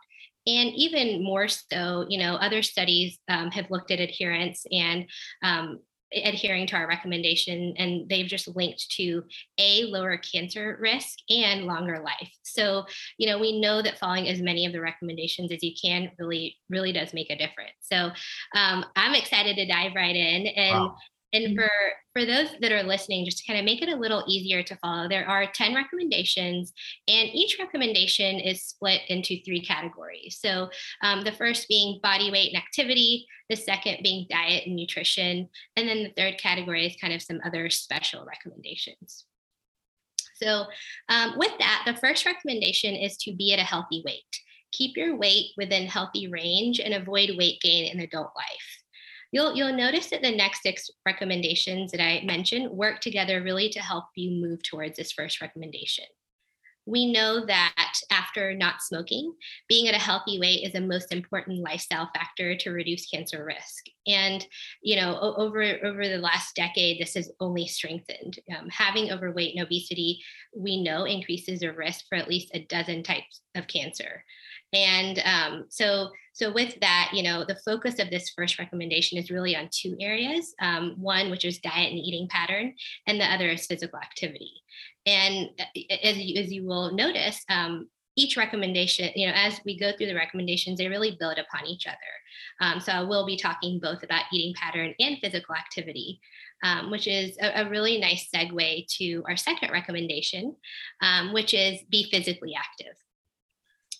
and 0.46 0.74
even 0.76 1.24
more 1.24 1.48
so, 1.48 2.06
you 2.10 2.18
know, 2.20 2.36
other 2.36 2.62
studies 2.62 3.18
um, 3.30 3.52
have 3.52 3.72
looked 3.72 3.92
at 3.92 4.00
adherence 4.00 4.66
and 4.72 5.06
um, 5.42 5.80
adhering 6.14 6.66
to 6.68 6.76
our 6.76 6.88
recommendation 6.88 7.74
and 7.78 8.08
they've 8.10 8.28
just 8.28 8.48
linked 8.56 8.90
to 8.90 9.24
a 9.60 9.84
lower 9.86 10.18
cancer 10.18 10.78
risk 10.80 11.20
and 11.30 11.66
longer 11.66 12.00
life 12.00 12.32
so 12.44 12.86
you 13.18 13.28
know 13.28 13.38
we 13.38 13.60
know 13.60 13.82
that 13.82 14.00
following 14.00 14.28
as 14.30 14.42
many 14.42 14.66
of 14.66 14.72
the 14.72 14.80
recommendations 14.80 15.52
as 15.52 15.62
you 15.62 15.74
can 15.82 16.10
really 16.18 16.56
really 16.70 16.94
does 16.94 17.14
make 17.14 17.30
a 17.30 17.38
difference 17.38 17.76
so 17.82 18.10
um, 18.56 18.86
i'm 18.96 19.16
excited 19.16 19.56
to 19.56 19.66
dive 19.66 19.92
right 19.96 20.16
in 20.16 20.48
and 20.48 20.80
Wow. 20.80 20.96
And 21.34 21.56
for 21.56 21.70
for 22.14 22.26
those 22.26 22.50
that 22.62 22.72
are 22.72 22.84
listening 22.84 23.26
just 23.26 23.38
to 23.40 23.46
kind 23.46 23.60
of 23.60 23.66
make 23.66 23.82
it 23.82 23.90
a 23.90 23.96
little 23.96 24.24
easier 24.28 24.64
to 24.64 24.76
follow 24.78 25.08
there 25.08 25.28
are 25.28 25.52
10 25.54 25.76
recommendations 25.76 26.74
and 27.08 27.30
each 27.34 27.58
recommendation 27.60 28.40
is 28.40 28.64
split 28.64 29.02
into 29.10 29.42
three 29.44 29.62
categories. 29.62 30.38
So 30.40 30.70
um, 31.04 31.22
the 31.22 31.32
first 31.32 31.68
being 31.68 32.00
body 32.02 32.32
weight 32.32 32.54
and 32.54 32.62
activity 32.62 33.28
the 33.50 33.56
second 33.56 33.98
being 34.04 34.26
diet 34.30 34.66
and 34.66 34.76
nutrition 34.76 35.50
and 35.76 35.88
then 35.88 36.04
the 36.04 36.14
third 36.18 36.38
category 36.38 36.86
is 36.86 36.96
kind 37.00 37.14
of 37.14 37.22
some 37.22 37.40
other 37.46 37.70
special 37.70 38.26
recommendations. 38.26 39.26
So 40.36 40.66
um, 41.10 41.34
with 41.38 41.58
that 41.60 41.84
the 41.86 42.00
first 42.00 42.26
recommendation 42.26 42.96
is 42.96 43.18
to 43.18 43.36
be 43.36 43.54
at 43.54 43.60
a 43.60 43.64
healthy 43.64 44.02
weight. 44.06 44.24
Keep 44.72 44.98
your 44.98 45.16
weight 45.16 45.52
within 45.56 45.88
healthy 45.88 46.28
range 46.28 46.80
and 46.80 46.94
avoid 46.94 47.38
weight 47.38 47.60
gain 47.62 47.92
in 47.92 48.00
adult 48.02 48.32
life 48.36 48.77
You'll, 49.32 49.56
you'll 49.56 49.76
notice 49.76 50.10
that 50.10 50.22
the 50.22 50.36
next 50.36 50.64
six 50.64 50.90
recommendations 51.06 51.92
that 51.92 52.02
I 52.02 52.24
mentioned 52.26 52.72
work 52.72 53.02
together 53.02 53.42
really 53.42 53.70
to 53.70 53.80
help 53.80 54.06
you 54.16 54.32
move 54.42 54.64
towards 54.64 54.98
this 54.98 55.12
first 55.12 55.42
recommendation. 55.42 56.06
We 56.88 57.12
know 57.12 57.46
that 57.46 57.94
after 58.12 58.54
not 58.54 58.82
smoking, 58.82 59.34
being 59.68 59.90
at 59.90 59.94
a 59.94 60.00
healthy 60.00 60.40
weight 60.40 60.64
is 60.64 60.74
a 60.74 60.80
most 60.80 61.12
important 61.12 61.60
lifestyle 61.60 62.10
factor 62.16 62.56
to 62.56 62.72
reduce 62.72 63.10
cancer 63.10 63.44
risk. 63.44 63.88
And 64.08 64.48
you 64.82 64.96
know, 64.96 65.20
over 65.20 65.62
over 65.84 66.08
the 66.08 66.18
last 66.18 66.56
decade, 66.56 67.02
this 67.02 67.16
has 67.16 67.30
only 67.42 67.68
strengthened. 67.68 68.40
Um, 68.58 68.70
having 68.70 69.12
overweight 69.12 69.54
and 69.54 69.66
obesity, 69.66 70.22
we 70.56 70.82
know, 70.82 71.04
increases 71.04 71.60
the 71.60 71.74
risk 71.74 72.06
for 72.08 72.16
at 72.18 72.30
least 72.30 72.52
a 72.54 72.66
dozen 72.66 73.04
types 73.04 73.42
of 73.54 73.68
cancer. 73.68 74.24
And 74.74 75.22
um, 75.24 75.66
so, 75.70 76.10
so 76.34 76.52
with 76.52 76.80
that, 76.82 77.12
you 77.14 77.24
know, 77.24 77.46
the 77.46 77.60
focus 77.66 78.00
of 78.00 78.10
this 78.10 78.30
first 78.36 78.60
recommendation 78.60 79.18
is 79.18 79.32
really 79.32 79.56
on 79.56 79.70
two 79.72 79.96
areas. 80.00 80.54
Um, 80.62 80.96
one, 80.98 81.30
which 81.30 81.46
is 81.46 81.60
diet 81.60 81.92
and 81.92 82.00
eating 82.00 82.28
pattern, 82.28 82.74
and 83.08 83.20
the 83.20 83.26
other 83.26 83.50
is 83.50 83.66
physical 83.66 84.00
activity. 84.00 84.52
And 85.06 85.50
uh, 85.60 85.96
as 86.04 86.18
you, 86.18 86.42
as 86.42 86.52
you 86.52 86.66
will 86.66 86.94
notice, 86.94 87.44
um, 87.50 87.88
each 88.18 88.36
recommendation, 88.36 89.10
you 89.16 89.28
know, 89.28 89.34
as 89.36 89.62
we 89.64 89.80
go 89.80 89.92
through 89.96 90.08
the 90.08 90.16
recommendations, 90.16 90.80
they 90.80 90.88
really 90.88 91.16
build 91.20 91.38
upon 91.38 91.68
each 91.68 91.86
other. 91.88 91.98
Um, 92.60 92.80
so 92.80 92.92
I 92.92 93.04
will 93.04 93.26
be 93.26 93.38
talking 93.38 93.80
both 93.80 94.02
about 94.04 94.24
eating 94.34 94.56
pattern 94.56 94.94
and 95.00 95.20
physical 95.20 95.56
activity, 95.56 96.20
um, 96.64 96.90
which 96.90 97.08
is 97.08 97.38
a, 97.40 97.62
a, 97.62 97.70
really 97.70 98.00
nice 98.00 98.28
segue 98.34 98.88
to 98.98 99.24
our 99.30 99.38
second 99.38 99.72
recommendation, 99.72 100.56
um, 101.02 101.32
which 101.32 101.54
is 101.54 101.80
be 101.92 102.10
physically 102.10 102.56
active 102.58 102.96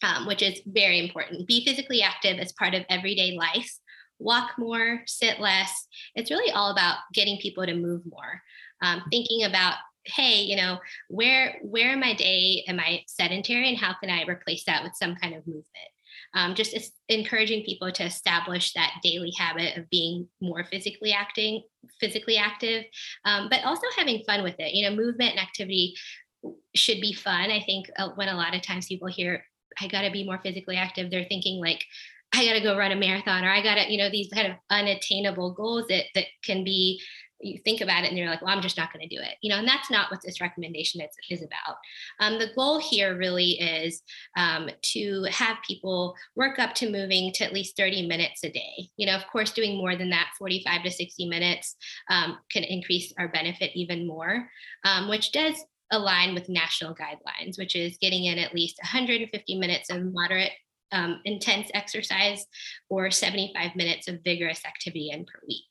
um, 0.04 0.28
which 0.28 0.42
is 0.42 0.62
very 0.66 1.00
important. 1.00 1.48
Be 1.48 1.66
physically 1.66 2.02
active 2.02 2.38
as 2.40 2.54
part 2.54 2.74
of 2.74 2.86
everyday 2.90 3.38
life. 3.38 3.72
Walk 4.20 4.52
more, 4.58 5.02
sit 5.06 5.40
less. 5.40 5.88
It's 6.16 6.32
really 6.32 6.52
all 6.52 6.72
about 6.72 6.98
getting 7.14 7.38
people 7.40 7.66
to 7.66 7.76
move 7.76 8.02
more. 8.10 8.42
Um, 8.82 9.04
thinking 9.12 9.44
about, 9.44 9.76
hey, 10.06 10.42
you 10.42 10.56
know, 10.56 10.80
where 11.10 11.60
where 11.62 11.94
in 11.94 12.00
my 12.00 12.14
day 12.14 12.64
am 12.68 12.80
I 12.80 13.04
sedentary, 13.08 13.70
and 13.70 13.78
how 13.78 13.94
can 14.00 14.10
I 14.10 14.26
replace 14.26 14.64
that 14.66 14.84
with 14.84 14.94
some 14.96 15.16
kind 15.16 15.36
of 15.36 15.46
movement? 15.46 15.92
Um, 16.34 16.56
just 16.56 16.76
encouraging 17.10 17.64
people 17.64 17.92
to 17.92 18.04
establish 18.04 18.74
that 18.74 19.00
daily 19.04 19.32
habit 19.38 19.78
of 19.78 19.90
being 19.90 20.28
more 20.42 20.64
physically 20.64 21.14
acting, 21.14 21.64
physically 22.00 22.38
active, 22.38 22.86
um, 23.26 23.48
but 23.50 23.64
also 23.64 23.88
having 23.96 24.24
fun 24.26 24.44
with 24.44 24.56
it. 24.60 24.74
You 24.74 24.90
know, 24.90 24.96
movement 24.96 25.32
and 25.32 25.40
activity 25.40 25.96
should 26.76 27.02
be 27.02 27.14
fun. 27.14 27.50
I 27.50 27.62
think 27.62 27.90
uh, 27.98 28.10
when 28.16 28.30
a 28.30 28.36
lot 28.36 28.56
of 28.56 28.62
times 28.62 28.88
people 28.88 29.08
hear 29.08 29.44
I 29.80 29.88
got 29.88 30.02
to 30.02 30.12
be 30.12 30.24
more 30.24 30.40
physically 30.44 30.78
active. 30.78 31.10
They're 31.10 31.26
thinking 31.26 31.60
like, 31.60 31.84
I 32.34 32.46
got 32.46 32.54
to 32.54 32.62
go 32.62 32.78
run 32.78 32.92
a 32.92 32.96
marathon 32.96 33.46
or 33.46 33.50
I 33.50 33.64
got 33.64 33.76
to, 33.76 33.92
you 33.92 33.98
know, 33.98 34.10
these 34.10 34.30
kind 34.34 34.48
of 34.48 34.58
unattainable 34.70 35.54
goals 35.54 35.86
that, 35.90 36.06
that 36.14 36.26
can 36.44 36.64
be, 36.64 37.02
you 37.40 37.60
think 37.64 37.82
about 37.82 38.04
it 38.04 38.10
and 38.10 38.18
you're 38.18 38.30
like, 38.30 38.42
well, 38.42 38.54
I'm 38.54 38.64
just 38.64 38.78
not 38.78 38.92
going 38.92 39.08
to 39.08 39.16
do 39.16 39.22
it, 39.22 39.36
you 39.42 39.50
know, 39.50 39.60
and 39.60 39.68
that's 39.68 39.92
not 39.92 40.10
what 40.10 40.22
this 40.24 40.42
recommendation 40.42 41.02
is, 41.02 41.12
is 41.30 41.44
about. 41.46 41.78
Um, 42.20 42.40
the 42.40 42.50
goal 42.56 42.80
here 42.80 43.16
really 43.16 43.52
is 43.52 44.02
um, 44.36 44.70
to 44.94 45.24
have 45.30 45.58
people 45.66 46.16
work 46.36 46.58
up 46.58 46.74
to 46.76 46.92
moving 46.92 47.32
to 47.34 47.46
at 47.46 47.54
least 47.54 47.78
30 47.78 48.08
minutes 48.08 48.44
a 48.44 48.52
day. 48.52 48.90
You 48.98 49.06
know, 49.06 49.16
of 49.16 49.28
course, 49.28 49.52
doing 49.52 49.78
more 49.78 49.96
than 49.96 50.10
that, 50.10 50.32
45 50.38 50.84
to 50.84 50.92
60 50.92 51.28
minutes 51.28 51.76
um, 52.10 52.40
can 52.52 52.64
increase 52.64 53.14
our 53.20 53.28
benefit 53.28 53.72
even 53.76 54.08
more, 54.08 54.50
um, 54.84 55.08
which 55.08 55.32
does 55.32 55.56
align 55.92 56.34
with 56.34 56.50
national 56.50 56.96
guidelines, 56.96 57.58
which 57.58 57.76
is 57.76 57.98
getting 57.98 58.26
in 58.26 58.38
at 58.40 58.54
least 58.54 58.78
150 58.82 59.58
minutes 59.58 59.90
of 59.90 60.04
moderate 60.14 60.52
um, 60.92 61.20
intense 61.26 61.70
exercise 61.74 62.46
or 62.90 63.12
75 63.12 63.76
minutes 63.76 64.08
of 64.08 64.24
vigorous 64.24 64.64
activity 64.66 65.10
in 65.12 65.26
per 65.26 65.40
week. 65.48 65.66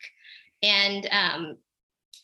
And 0.63 1.09
um, 1.11 1.57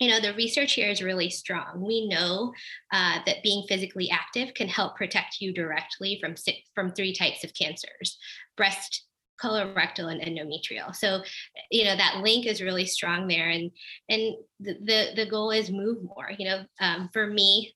you 0.01 0.09
know 0.09 0.21
the 0.21 0.35
research 0.35 0.73
here 0.73 0.89
is 0.89 1.03
really 1.03 1.31
strong. 1.31 1.81
We 1.81 2.09
know 2.09 2.53
uh, 2.93 3.19
that 3.27 3.43
being 3.43 3.67
physically 3.69 4.11
active 4.11 4.55
can 4.55 4.69
help 4.69 4.97
protect 4.97 5.41
you 5.41 5.53
directly 5.53 6.19
from 6.21 6.37
six, 6.37 6.59
from 6.75 6.93
three 6.93 7.15
types 7.15 7.45
of 7.45 7.55
cancers: 7.55 8.19
breast, 8.57 9.05
colorectal 9.43 10.13
and 10.13 10.21
endometrial 10.21 10.95
so 10.95 11.21
you 11.71 11.85
know 11.85 11.97
that 11.97 12.21
link 12.23 12.47
is 12.47 12.63
really 12.63 12.85
strong 12.85 13.27
there 13.27 13.49
and 13.49 13.71
and 14.09 14.35
the 14.61 14.75
the, 14.85 15.07
the 15.17 15.27
goal 15.31 15.51
is 15.51 15.71
move 15.71 15.99
more 16.03 16.31
you 16.39 16.49
know 16.49 16.63
um, 16.81 17.09
for 17.13 17.27
me 17.27 17.75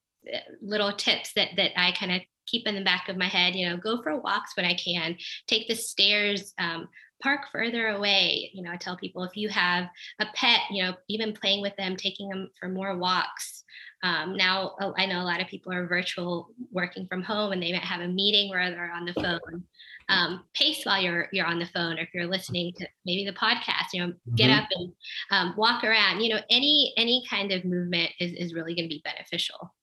little 0.61 0.92
tips 0.92 1.33
that 1.35 1.50
that 1.56 1.78
I 1.78 1.92
kind 1.92 2.12
of 2.12 2.23
keep 2.47 2.66
in 2.66 2.75
the 2.75 2.85
back 2.85 3.09
of 3.09 3.16
my 3.16 3.26
head. 3.26 3.54
You 3.54 3.68
know, 3.68 3.76
go 3.76 4.02
for 4.02 4.21
walks 4.21 4.56
when 4.56 4.66
I 4.66 4.75
can. 4.75 5.16
Take 5.47 5.68
the 5.68 5.75
stairs. 5.75 6.54
Um, 6.59 6.88
park 7.23 7.47
further 7.50 7.88
away. 7.88 8.50
You 8.52 8.62
know, 8.62 8.71
I 8.71 8.76
tell 8.76 8.97
people 8.97 9.23
if 9.23 9.37
you 9.37 9.49
have 9.49 9.88
a 10.21 10.26
pet, 10.35 10.61
you 10.71 10.85
know, 10.85 10.95
even 11.09 11.33
playing 11.33 11.62
with 11.62 11.75
them, 11.76 11.97
taking 11.97 12.28
them 12.28 12.50
for 12.61 12.68
more 12.68 12.97
walks. 12.97 13.64
Um, 14.02 14.37
now, 14.37 14.76
I 14.99 15.06
know 15.06 15.23
a 15.23 15.25
lot 15.25 15.40
of 15.40 15.47
people 15.49 15.73
are 15.73 15.87
virtual 15.87 16.50
working 16.71 17.06
from 17.06 17.23
home 17.23 17.52
and 17.52 17.62
they 17.62 17.73
might 17.73 17.83
have 17.83 18.02
a 18.02 18.09
meeting 18.09 18.50
where 18.50 18.71
they're 18.71 18.92
on 18.92 19.06
the 19.06 19.14
phone. 19.14 19.64
Um, 20.09 20.45
pace 20.54 20.85
while 20.85 21.02
you're 21.02 21.28
you're 21.33 21.47
on 21.47 21.59
the 21.59 21.66
phone, 21.66 21.99
or 21.99 22.02
if 22.02 22.11
you're 22.14 22.28
listening 22.28 22.73
to 22.76 22.87
maybe 23.04 23.25
the 23.25 23.33
podcast, 23.33 23.92
you 23.92 24.06
know, 24.06 24.12
get 24.37 24.50
Mhm. 24.50 24.59
up 24.62 24.68
and 24.71 24.92
um, 25.33 25.54
walk 25.56 25.83
around. 25.83 26.21
You 26.21 26.35
know, 26.35 26.40
any 26.49 26.92
any 26.97 27.25
kind 27.28 27.50
of 27.50 27.64
movement 27.64 28.12
is 28.21 28.33
is 28.35 28.54
really 28.54 28.75
going 28.76 28.88
to 28.88 28.95
be 28.95 29.02
beneficial. 29.02 29.75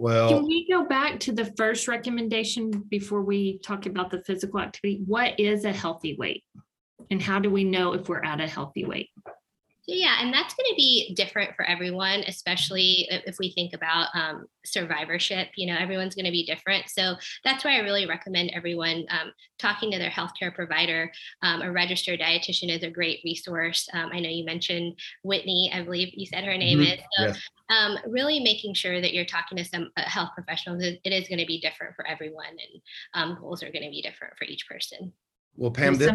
Well, 0.00 0.30
Can 0.30 0.46
we 0.46 0.66
go 0.66 0.86
back 0.86 1.20
to 1.20 1.32
the 1.32 1.44
first 1.58 1.86
recommendation 1.86 2.70
before 2.88 3.20
we 3.20 3.58
talk 3.58 3.84
about 3.84 4.10
the 4.10 4.22
physical 4.22 4.58
activity? 4.58 5.02
What 5.04 5.38
is 5.38 5.66
a 5.66 5.72
healthy 5.74 6.16
weight? 6.18 6.42
And 7.10 7.20
how 7.20 7.38
do 7.38 7.50
we 7.50 7.64
know 7.64 7.92
if 7.92 8.08
we're 8.08 8.24
at 8.24 8.40
a 8.40 8.46
healthy 8.46 8.86
weight? 8.86 9.10
So 9.90 9.96
yeah, 9.96 10.18
and 10.20 10.32
that's 10.32 10.54
going 10.54 10.70
to 10.70 10.76
be 10.76 11.14
different 11.16 11.56
for 11.56 11.64
everyone, 11.64 12.20
especially 12.28 13.08
if 13.10 13.38
we 13.40 13.50
think 13.50 13.74
about 13.74 14.06
um, 14.14 14.46
survivorship. 14.64 15.48
You 15.56 15.66
know, 15.66 15.76
everyone's 15.76 16.14
going 16.14 16.26
to 16.26 16.30
be 16.30 16.46
different. 16.46 16.88
So 16.88 17.16
that's 17.44 17.64
why 17.64 17.74
I 17.74 17.80
really 17.80 18.06
recommend 18.06 18.52
everyone 18.54 19.04
um, 19.10 19.32
talking 19.58 19.90
to 19.90 19.98
their 19.98 20.10
healthcare 20.10 20.54
provider. 20.54 21.10
Um, 21.42 21.62
a 21.62 21.72
registered 21.72 22.20
dietitian 22.20 22.70
is 22.70 22.84
a 22.84 22.90
great 22.90 23.18
resource. 23.24 23.88
Um, 23.92 24.10
I 24.12 24.20
know 24.20 24.28
you 24.28 24.44
mentioned 24.44 24.96
Whitney. 25.24 25.72
I 25.74 25.82
believe 25.82 26.10
you 26.14 26.26
said 26.26 26.44
her 26.44 26.56
name 26.56 26.78
mm-hmm. 26.78 26.92
is. 26.92 27.00
So, 27.16 27.24
yes. 27.24 27.40
Um, 27.68 27.98
really 28.06 28.38
making 28.38 28.74
sure 28.74 29.00
that 29.00 29.12
you're 29.12 29.24
talking 29.24 29.58
to 29.58 29.64
some 29.64 29.90
uh, 29.96 30.02
health 30.02 30.30
professionals. 30.36 30.84
It, 30.84 31.00
it 31.02 31.12
is 31.12 31.26
going 31.26 31.40
to 31.40 31.46
be 31.46 31.60
different 31.60 31.96
for 31.96 32.06
everyone, 32.06 32.46
and 32.46 32.82
um, 33.14 33.38
goals 33.40 33.64
are 33.64 33.72
going 33.72 33.84
to 33.84 33.90
be 33.90 34.02
different 34.02 34.34
for 34.38 34.44
each 34.44 34.68
person. 34.68 35.12
Well, 35.56 35.72
Pam, 35.72 35.96
this, 35.96 36.12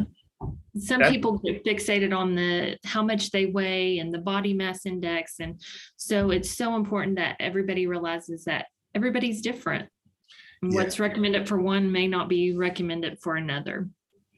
some 0.78 1.02
people 1.04 1.38
get 1.38 1.64
fixated 1.64 2.16
on 2.16 2.36
the 2.36 2.78
how 2.84 3.02
much 3.02 3.32
they 3.32 3.46
weigh 3.46 4.00
and 4.00 4.14
the 4.14 4.20
body 4.20 4.54
mass 4.54 4.86
index 4.86 5.40
and 5.40 5.62
so 5.96 6.32
it's 6.32 6.52
so 6.52 6.76
important 6.76 7.16
that 7.16 7.38
everybody 7.40 7.88
realizes 7.88 8.44
that 8.44 8.66
everybody's 8.96 9.42
different. 9.42 9.88
And 10.62 10.74
yeah. 10.74 10.80
what's 10.80 11.00
recommended 11.00 11.48
for 11.48 11.60
one 11.60 11.92
may 11.92 12.08
not 12.08 12.30
be 12.30 12.56
recommended 12.56 13.20
for 13.20 13.36
another. 13.36 13.90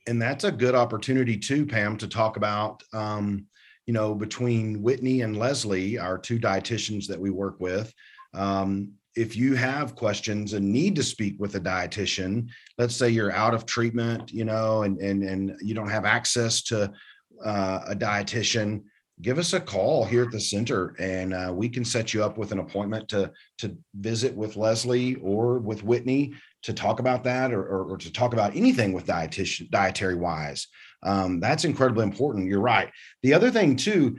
And 0.08 0.22
that's 0.22 0.44
a 0.44 0.52
good 0.52 0.76
opportunity 0.76 1.38
too 1.38 1.66
pam 1.66 1.98
to 1.98 2.08
talk 2.08 2.38
about 2.38 2.82
um, 2.94 3.46
you 3.86 3.94
know 3.94 4.14
between 4.14 4.82
whitney 4.82 5.22
and 5.22 5.38
leslie 5.38 5.98
our 5.98 6.18
two 6.18 6.40
dietitians 6.40 7.08
that 7.08 7.20
we 7.20 7.30
work 7.30 7.60
with 7.60 7.94
um, 8.34 8.92
if 9.18 9.36
you 9.36 9.56
have 9.56 9.96
questions 9.96 10.54
and 10.54 10.72
need 10.72 10.96
to 10.96 11.04
speak 11.04 11.36
with 11.40 11.56
a 11.56 11.60
dietitian, 11.60 12.50
let's 12.78 12.96
say 12.96 13.10
you're 13.10 13.32
out 13.32 13.56
of 13.56 13.66
treatment, 13.66 14.32
you 14.32 14.46
know, 14.46 14.84
and 14.84 15.00
and 15.00 15.24
and 15.24 15.58
you 15.62 15.74
don't 15.74 15.90
have 15.90 16.06
access 16.06 16.62
to 16.64 16.92
uh, 17.44 17.80
a 17.88 17.96
dietitian, 17.96 18.84
give 19.24 19.40
us 19.40 19.54
a 19.54 19.60
call 19.60 20.06
here 20.06 20.24
at 20.24 20.32
the 20.32 20.40
center, 20.40 20.96
and 21.00 21.34
uh, 21.34 21.52
we 21.52 21.68
can 21.68 21.84
set 21.84 22.14
you 22.14 22.24
up 22.24 22.38
with 22.38 22.52
an 22.52 22.60
appointment 22.60 23.10
to 23.10 23.32
to 23.58 23.76
visit 23.96 24.36
with 24.36 24.56
Leslie 24.56 25.16
or 25.16 25.58
with 25.58 25.84
Whitney 25.84 26.34
to 26.64 26.74
talk 26.74 27.00
about 27.00 27.24
that 27.24 27.52
or, 27.52 27.64
or, 27.64 27.94
or 27.94 27.98
to 27.98 28.12
talk 28.12 28.34
about 28.34 28.56
anything 28.56 28.94
with 28.94 29.08
dietitian 29.08 29.70
dietary 29.72 30.16
wise. 30.16 30.68
Um, 31.04 31.40
that's 31.40 31.66
incredibly 31.66 32.04
important. 32.04 32.48
You're 32.48 32.62
right. 32.62 32.92
The 33.24 33.34
other 33.34 33.52
thing 33.52 33.76
too, 33.78 34.18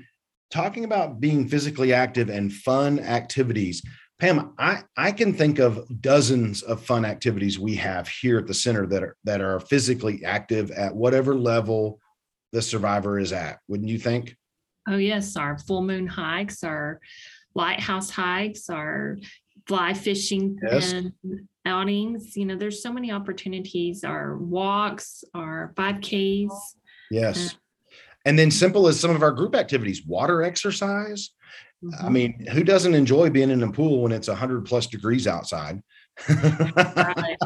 talking 0.51 0.85
about 0.85 1.21
being 1.21 1.49
physically 1.49 1.93
active 1.93 2.31
and 2.31 2.53
fun 2.53 3.01
activities 3.01 3.83
Pam, 4.19 4.53
I, 4.59 4.83
I 4.97 5.13
can 5.13 5.33
think 5.33 5.61
of 5.61 5.87
dozens 6.01 6.63
of 6.63 6.83
fun 6.85 7.05
activities 7.05 7.59
we 7.59 7.77
have 7.77 8.09
here 8.09 8.39
at 8.39 8.49
the 8.49 8.55
center 8.55 8.85
that 8.89 9.03
are 9.03 9.17
that 9.25 9.41
are 9.41 9.61
physically 9.61 10.25
active 10.25 10.73
at 10.73 10.95
whatever 10.95 11.37
level 11.37 12.01
the 12.53 12.61
survivor 12.61 13.19
is 13.21 13.33
at. 13.33 13.61
Wouldn't 13.69 13.89
you 13.89 13.99
think? 13.99 14.37
Oh 14.89 14.97
yes, 14.97 15.37
our 15.37 15.57
full 15.59 15.83
moon 15.83 16.07
hikes, 16.09 16.65
our 16.65 17.01
lighthouse 17.55 18.11
hikes, 18.11 18.69
our 18.69 19.19
fly 19.69 19.95
fishing 19.95 20.59
yes. 20.63 20.93
and 20.93 21.13
outings. 21.65 22.37
You 22.37 22.47
know, 22.47 22.57
there's 22.57 22.83
so 22.83 22.93
many 22.93 23.13
opportunities. 23.13 24.03
Our 24.03 24.37
walks, 24.39 25.23
our 25.35 25.73
5Ks. 25.77 26.51
Yes. 27.11 27.55
Uh, 27.55 27.59
and 28.25 28.39
then 28.39 28.51
simple 28.51 28.89
as 28.89 28.99
some 28.99 29.11
of 29.15 29.23
our 29.23 29.31
group 29.31 29.55
activities, 29.55 30.05
water 30.05 30.43
exercise 30.43 31.31
Mm-hmm. 31.85 32.07
I 32.07 32.09
mean, 32.09 32.47
who 32.53 32.65
doesn't 32.65 32.95
enjoy 32.95 33.31
being 33.31 33.51
in 33.51 33.63
a 33.63 33.71
pool 33.71 34.03
when 34.03 34.13
it's 34.13 34.29
100 34.29 34.65
plus 34.65 34.87
degrees 34.87 35.27
outside? 35.27 35.83
right, 36.29 37.37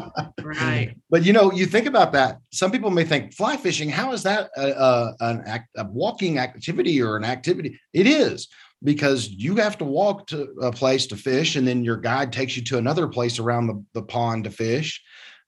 right. 0.41 0.95
But 1.09 1.23
you 1.25 1.33
know, 1.33 1.51
you 1.51 1.67
think 1.67 1.85
about 1.85 2.11
that. 2.13 2.39
Some 2.51 2.71
people 2.71 2.89
may 2.89 3.03
think 3.03 3.33
fly 3.35 3.55
fishing. 3.55 3.89
How 3.89 4.13
is 4.13 4.23
that 4.23 4.49
a, 4.57 4.71
a, 4.71 5.15
an 5.19 5.43
act, 5.45 5.69
a 5.77 5.85
walking 5.85 6.39
activity 6.39 7.01
or 7.01 7.15
an 7.15 7.23
activity? 7.23 7.79
It 7.93 8.07
is 8.07 8.47
because 8.83 9.29
you 9.29 9.55
have 9.57 9.77
to 9.77 9.85
walk 9.85 10.27
to 10.27 10.43
a 10.61 10.71
place 10.71 11.05
to 11.07 11.15
fish, 11.15 11.55
and 11.55 11.67
then 11.67 11.83
your 11.83 11.97
guide 11.97 12.33
takes 12.33 12.57
you 12.57 12.63
to 12.63 12.77
another 12.79 13.07
place 13.07 13.37
around 13.37 13.67
the, 13.67 13.83
the 13.93 14.01
pond 14.01 14.45
to 14.45 14.51
fish. 14.51 15.01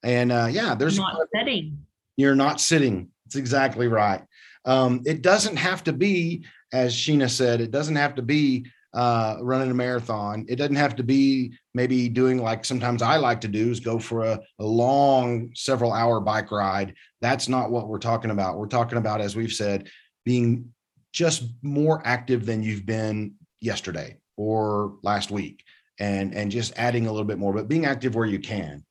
And 0.04 0.32
uh, 0.32 0.48
yeah, 0.52 0.76
there's 0.76 1.00
not 1.00 1.18
sitting. 1.36 1.80
You're 2.18 2.36
not 2.36 2.62
sitting. 2.62 3.10
It's 3.26 3.36
exactly 3.36 3.88
right. 3.88 4.22
Um, 4.66 5.02
it 5.06 5.22
doesn't 5.22 5.58
have 5.58 5.84
to 5.86 5.94
be, 5.94 6.46
as 6.72 6.94
Sheena 6.96 7.30
said, 7.30 7.62
it 7.62 7.72
doesn't 7.72 7.96
have 7.96 8.16
to 8.16 8.22
be 8.22 8.68
uh, 8.96 9.38
running 9.42 9.70
a 9.70 9.74
marathon. 9.74 10.46
It 10.48 10.56
doesn't 10.56 10.78
have 10.78 10.96
to 10.96 11.04
be 11.04 11.54
maybe 11.74 12.08
doing 12.08 12.38
like 12.38 12.64
sometimes 12.64 13.02
I 13.02 13.18
like 13.18 13.42
to 13.42 13.50
do 13.50 13.70
is 13.70 13.82
go 13.82 14.00
for 14.00 14.24
a, 14.24 14.40
a, 14.60 14.66
long 14.66 15.52
several 15.54 15.92
hour 15.92 16.22
bike 16.22 16.50
ride. 16.50 16.96
That's 17.20 17.50
not 17.50 17.72
what 17.72 17.90
we're 17.90 18.00
talking 18.00 18.32
about. 18.32 18.58
We're 18.58 18.68
talking 18.68 18.98
about, 18.98 19.20
as 19.20 19.36
we've 19.36 19.52
said, 19.52 19.90
being 20.24 20.74
just 21.12 21.44
more 21.62 22.02
active 22.06 22.46
than 22.46 22.64
you've 22.64 22.86
been 22.86 23.36
yesterday 23.60 24.18
or 24.38 24.96
last 25.04 25.30
week 25.30 25.64
and 26.00 26.34
and 26.34 26.50
just 26.50 26.74
adding 26.78 27.08
a 27.08 27.12
little 27.12 27.28
bit 27.28 27.38
more, 27.38 27.54
but 27.54 27.68
being 27.68 27.86
active 27.86 28.16
where 28.16 28.26
you 28.26 28.40
can. 28.40 28.86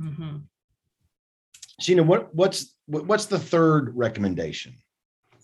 Mm-hmm. 0.00 0.38
Sheena, 1.80 2.04
what 2.04 2.34
what's 2.34 2.74
what's 2.86 3.26
the 3.26 3.38
third 3.38 3.92
recommendation? 3.96 4.74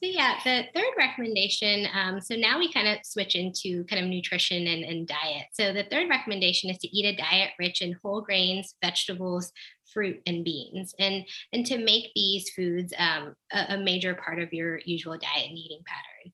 So 0.00 0.06
yeah, 0.06 0.38
the 0.44 0.62
third 0.76 0.92
recommendation. 0.96 1.88
Um, 1.92 2.20
so 2.20 2.36
now 2.36 2.56
we 2.56 2.72
kind 2.72 2.86
of 2.86 2.98
switch 3.02 3.34
into 3.34 3.82
kind 3.86 4.00
of 4.00 4.08
nutrition 4.08 4.68
and, 4.68 4.84
and 4.84 5.08
diet. 5.08 5.46
So 5.52 5.72
the 5.72 5.86
third 5.90 6.08
recommendation 6.08 6.70
is 6.70 6.78
to 6.78 6.96
eat 6.96 7.04
a 7.04 7.16
diet 7.16 7.50
rich 7.58 7.82
in 7.82 7.96
whole 8.00 8.20
grains, 8.20 8.76
vegetables, 8.80 9.50
fruit, 9.92 10.20
and 10.24 10.44
beans, 10.44 10.94
and 11.00 11.24
and 11.52 11.66
to 11.66 11.78
make 11.78 12.12
these 12.14 12.48
foods 12.50 12.92
um, 12.96 13.34
a, 13.52 13.74
a, 13.74 13.78
major 13.78 14.14
part 14.14 14.38
of 14.38 14.52
your 14.52 14.78
usual 14.84 15.18
diet 15.18 15.48
and 15.48 15.58
eating 15.58 15.82
pattern. 15.84 16.32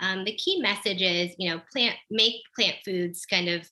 Um, 0.00 0.24
the 0.24 0.34
key 0.34 0.60
message 0.60 1.00
is, 1.00 1.36
you 1.38 1.50
know, 1.50 1.60
plant 1.70 1.94
make 2.10 2.40
plant 2.56 2.78
foods 2.84 3.26
kind 3.26 3.48
of 3.48 3.70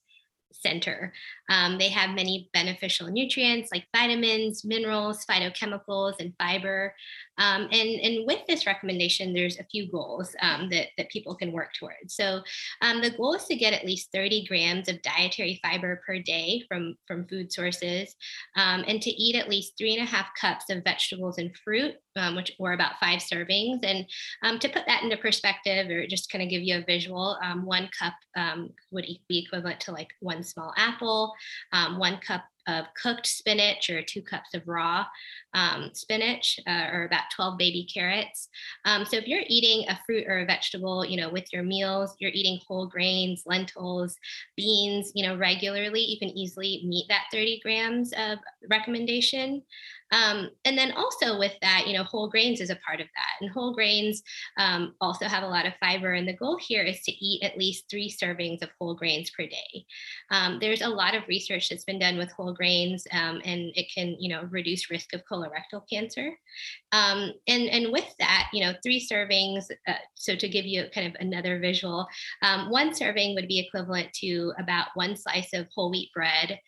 center. 0.54 1.12
Um, 1.48 1.78
they 1.78 1.88
have 1.88 2.10
many 2.14 2.48
beneficial 2.52 3.08
nutrients 3.08 3.70
like 3.72 3.86
vitamins, 3.94 4.64
minerals, 4.64 5.24
phytochemicals, 5.26 6.14
and 6.20 6.32
fiber. 6.38 6.94
Um, 7.38 7.62
and, 7.72 7.72
and 7.72 8.26
with 8.26 8.40
this 8.46 8.66
recommendation, 8.66 9.32
there's 9.32 9.58
a 9.58 9.64
few 9.64 9.90
goals 9.90 10.34
um, 10.42 10.68
that, 10.70 10.88
that 10.98 11.10
people 11.10 11.34
can 11.34 11.52
work 11.52 11.72
towards. 11.78 12.14
So 12.14 12.42
um, 12.82 13.00
the 13.00 13.10
goal 13.10 13.34
is 13.34 13.46
to 13.46 13.56
get 13.56 13.72
at 13.72 13.86
least 13.86 14.10
30 14.12 14.46
grams 14.46 14.88
of 14.88 15.02
dietary 15.02 15.58
fiber 15.62 16.02
per 16.06 16.18
day 16.18 16.64
from, 16.68 16.96
from 17.06 17.26
food 17.26 17.52
sources 17.52 18.14
um, 18.56 18.84
and 18.86 19.00
to 19.02 19.10
eat 19.10 19.36
at 19.36 19.48
least 19.48 19.74
three 19.78 19.94
and 19.94 20.06
a 20.06 20.10
half 20.10 20.28
cups 20.38 20.70
of 20.70 20.84
vegetables 20.84 21.38
and 21.38 21.56
fruit, 21.56 21.94
um, 22.16 22.36
which 22.36 22.52
were 22.58 22.72
about 22.72 22.98
five 23.00 23.20
servings. 23.20 23.84
And 23.84 24.06
um, 24.42 24.58
to 24.58 24.68
put 24.68 24.86
that 24.86 25.02
into 25.02 25.16
perspective 25.16 25.88
or 25.90 26.06
just 26.06 26.30
kind 26.30 26.42
of 26.42 26.50
give 26.50 26.62
you 26.62 26.78
a 26.78 26.84
visual, 26.84 27.38
um, 27.42 27.64
one 27.66 27.88
cup 27.98 28.14
um, 28.36 28.70
would 28.90 29.06
be 29.28 29.38
equivalent 29.38 29.80
to 29.80 29.92
like 29.92 30.08
one 30.20 30.42
small 30.42 30.72
apple, 30.76 31.32
one 31.72 32.18
cup 32.18 32.44
of 32.66 32.86
cooked 33.00 33.26
spinach 33.26 33.90
or 33.90 34.02
two 34.02 34.22
cups 34.22 34.54
of 34.54 34.66
raw 34.66 35.04
um, 35.54 35.90
spinach 35.92 36.58
uh, 36.66 36.88
or 36.92 37.04
about 37.04 37.24
12 37.34 37.58
baby 37.58 37.86
carrots. 37.92 38.48
Um, 38.84 39.04
so 39.04 39.16
if 39.16 39.26
you're 39.26 39.42
eating 39.46 39.88
a 39.88 39.98
fruit 40.06 40.26
or 40.26 40.40
a 40.40 40.46
vegetable, 40.46 41.04
you 41.04 41.16
know, 41.16 41.30
with 41.30 41.52
your 41.52 41.62
meals, 41.62 42.14
you're 42.18 42.30
eating 42.32 42.60
whole 42.66 42.86
grains, 42.86 43.42
lentils, 43.46 44.16
beans, 44.56 45.12
you 45.14 45.26
know, 45.26 45.36
regularly, 45.36 46.00
you 46.00 46.18
can 46.18 46.36
easily 46.36 46.82
meet 46.86 47.06
that 47.08 47.24
30 47.30 47.60
grams 47.62 48.12
of 48.12 48.38
recommendation. 48.68 49.62
Um, 50.12 50.50
and 50.66 50.76
then 50.76 50.92
also 50.92 51.38
with 51.38 51.54
that, 51.62 51.84
you 51.86 51.94
know, 51.96 52.04
whole 52.04 52.28
grains 52.28 52.60
is 52.60 52.68
a 52.68 52.78
part 52.86 53.00
of 53.00 53.06
that. 53.16 53.40
And 53.40 53.50
whole 53.50 53.72
grains 53.72 54.22
um, 54.58 54.94
also 55.00 55.24
have 55.24 55.42
a 55.42 55.48
lot 55.48 55.64
of 55.64 55.72
fiber. 55.80 56.12
And 56.12 56.28
the 56.28 56.36
goal 56.36 56.58
here 56.58 56.82
is 56.82 57.00
to 57.04 57.12
eat 57.12 57.42
at 57.42 57.56
least 57.56 57.88
three 57.90 58.10
servings 58.10 58.62
of 58.62 58.68
whole 58.78 58.94
grains 58.94 59.30
per 59.30 59.46
day. 59.46 59.86
Um, 60.30 60.58
there's 60.60 60.82
a 60.82 60.88
lot 60.88 61.14
of 61.14 61.26
research 61.28 61.70
that's 61.70 61.84
been 61.84 61.98
done 61.98 62.18
with 62.18 62.30
whole 62.30 62.51
grains, 62.52 63.06
um, 63.12 63.40
and 63.44 63.72
it 63.74 63.86
can, 63.94 64.16
you 64.18 64.28
know, 64.28 64.48
reduce 64.50 64.90
risk 64.90 65.12
of 65.14 65.22
colorectal 65.30 65.82
cancer. 65.90 66.30
Um, 66.92 67.32
and 67.46 67.68
and 67.68 67.92
with 67.92 68.08
that, 68.18 68.48
you 68.52 68.64
know, 68.64 68.74
three 68.82 69.06
servings. 69.06 69.64
Uh, 69.86 69.94
so 70.14 70.36
to 70.36 70.48
give 70.48 70.66
you 70.66 70.86
kind 70.94 71.06
of 71.06 71.14
another 71.20 71.58
visual, 71.58 72.06
um, 72.42 72.70
one 72.70 72.94
serving 72.94 73.34
would 73.34 73.48
be 73.48 73.58
equivalent 73.58 74.12
to 74.14 74.52
about 74.58 74.88
one 74.94 75.16
slice 75.16 75.52
of 75.52 75.66
whole 75.74 75.90
wheat 75.90 76.10
bread 76.14 76.58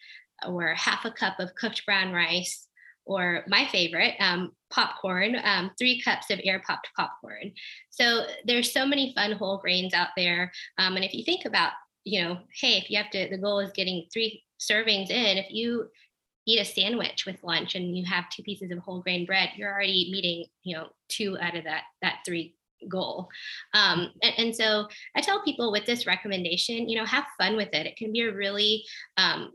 or 0.46 0.74
half 0.74 1.04
a 1.04 1.10
cup 1.10 1.38
of 1.38 1.54
cooked 1.54 1.84
brown 1.86 2.12
rice 2.12 2.68
or 3.06 3.44
my 3.48 3.66
favorite, 3.66 4.14
um, 4.18 4.52
popcorn, 4.70 5.36
um, 5.44 5.70
three 5.78 6.00
cups 6.00 6.30
of 6.30 6.40
air 6.42 6.62
popped 6.66 6.88
popcorn. 6.96 7.52
So 7.90 8.26
there's 8.46 8.72
so 8.72 8.86
many 8.86 9.12
fun 9.14 9.32
whole 9.32 9.58
grains 9.58 9.94
out 9.94 10.08
there. 10.16 10.50
Um, 10.78 10.96
and 10.96 11.04
if 11.04 11.12
you 11.12 11.24
think 11.24 11.44
about, 11.44 11.72
you 12.04 12.22
know, 12.22 12.38
hey, 12.60 12.78
if 12.78 12.90
you 12.90 12.96
have 12.96 13.10
to, 13.10 13.28
the 13.30 13.38
goal 13.38 13.60
is 13.60 13.72
getting 13.72 14.06
three 14.12 14.42
servings 14.70 15.11
in, 15.11 15.38
if 15.38 15.50
you 15.50 15.88
eat 16.46 16.61
a 16.61 16.64
sandwich 16.64 17.24
with 17.27 17.42
lunch 17.42 17.74
and 17.74 17.96
you 17.96 18.05
have 18.05 18.29
two 18.29 18.42
pieces 18.42 18.70
of 18.70 18.79
whole 18.79 19.00
grain 19.00 19.24
bread, 19.24 19.50
you're 19.57 19.72
already 19.72 20.11
meeting, 20.12 20.46
you 20.62 20.77
know, 20.77 20.88
two 21.09 21.38
out 21.40 21.57
of 21.57 21.64
that, 21.64 21.85
that 22.03 22.18
three 22.27 22.55
goal. 22.88 23.29
Um, 23.72 24.11
and, 24.22 24.35
and, 24.37 24.55
so 24.55 24.88
I 25.16 25.22
tell 25.22 25.42
people 25.42 25.72
with 25.72 25.87
this 25.87 26.07
recommendation, 26.07 26.88
you 26.88 26.98
know, 26.98 27.07
have 27.07 27.24
fun 27.38 27.57
with 27.57 27.70
it. 27.72 27.87
It 27.87 27.96
can 27.96 28.12
be 28.12 28.22
a 28.22 28.33
really 28.33 28.85
um, 29.16 29.53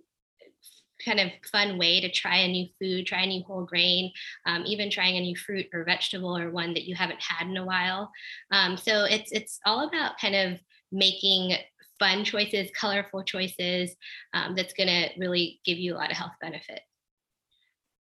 kind 1.04 1.20
of 1.20 1.32
fun 1.52 1.78
way 1.78 2.02
to 2.02 2.12
try 2.12 2.38
a 2.38 2.48
new 2.48 2.68
food, 2.80 3.06
try 3.06 3.22
a 3.22 3.28
new 3.28 3.44
whole 3.44 3.66
grain, 3.66 4.12
um, 4.46 4.64
even 4.66 4.90
trying 4.90 5.18
a 5.18 5.22
new 5.22 5.36
fruit 5.36 5.68
or 5.74 5.84
vegetable 5.84 6.36
or 6.36 6.50
one 6.50 6.74
that 6.74 6.84
you 6.84 6.96
haven't 6.96 7.22
had 7.22 7.48
in 7.48 7.58
a 7.58 7.66
while. 7.66 8.12
Um, 8.52 8.78
so 8.78 9.06
it's 9.06 9.32
it's 9.32 9.60
all 9.66 9.88
about 9.88 10.20
kind 10.20 10.36
of 10.36 10.60
making 10.92 11.58
fun 12.00 12.24
choices, 12.24 12.70
colorful 12.80 13.24
choices 13.24 13.96
um, 14.34 14.56
that's 14.56 14.74
going 14.74 14.88
to 14.88 15.10
really 15.18 15.60
give 15.66 15.78
you 15.78 15.94
a 15.94 15.98
lot 15.98 16.12
of 16.12 16.18
health 16.18 16.34
benefit. 16.42 16.82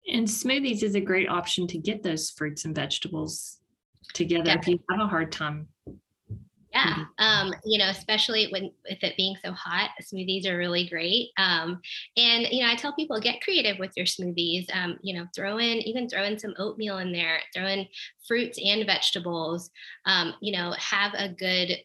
And 0.07 0.27
smoothies 0.27 0.83
is 0.83 0.95
a 0.95 1.01
great 1.01 1.27
option 1.27 1.67
to 1.67 1.77
get 1.77 2.03
those 2.03 2.29
fruits 2.29 2.63
and 2.63 2.73
vegetables 2.73 3.57
together 4.13 4.51
if 4.51 4.67
you 4.67 4.79
have 4.89 5.01
a 5.01 5.07
hard 5.07 5.31
time. 5.31 5.67
Yeah, 6.73 6.93
Mm-hmm. 6.93 7.25
um, 7.25 7.53
you 7.65 7.77
know, 7.77 7.89
especially 7.89 8.47
when 8.51 8.71
with 8.89 9.01
it 9.01 9.17
being 9.17 9.35
so 9.43 9.51
hot, 9.53 9.91
smoothies 10.01 10.45
are 10.45 10.57
really 10.57 10.87
great. 10.87 11.29
Um, 11.37 11.79
and 12.17 12.47
you 12.51 12.63
know, 12.63 12.71
I 12.71 12.75
tell 12.75 12.93
people 12.93 13.19
get 13.19 13.41
creative 13.41 13.79
with 13.79 13.91
your 13.95 14.05
smoothies. 14.05 14.65
Um, 14.73 14.97
you 15.01 15.17
know, 15.17 15.25
throw 15.35 15.57
in 15.57 15.77
even 15.79 16.07
throw 16.07 16.23
in 16.23 16.37
some 16.37 16.53
oatmeal 16.57 16.97
in 16.99 17.11
there, 17.11 17.39
throw 17.53 17.65
in 17.67 17.87
fruits 18.27 18.59
and 18.63 18.85
vegetables. 18.85 19.71
Um, 20.05 20.33
you 20.41 20.51
know, 20.51 20.73
have 20.77 21.13
a 21.15 21.29
good 21.29 21.77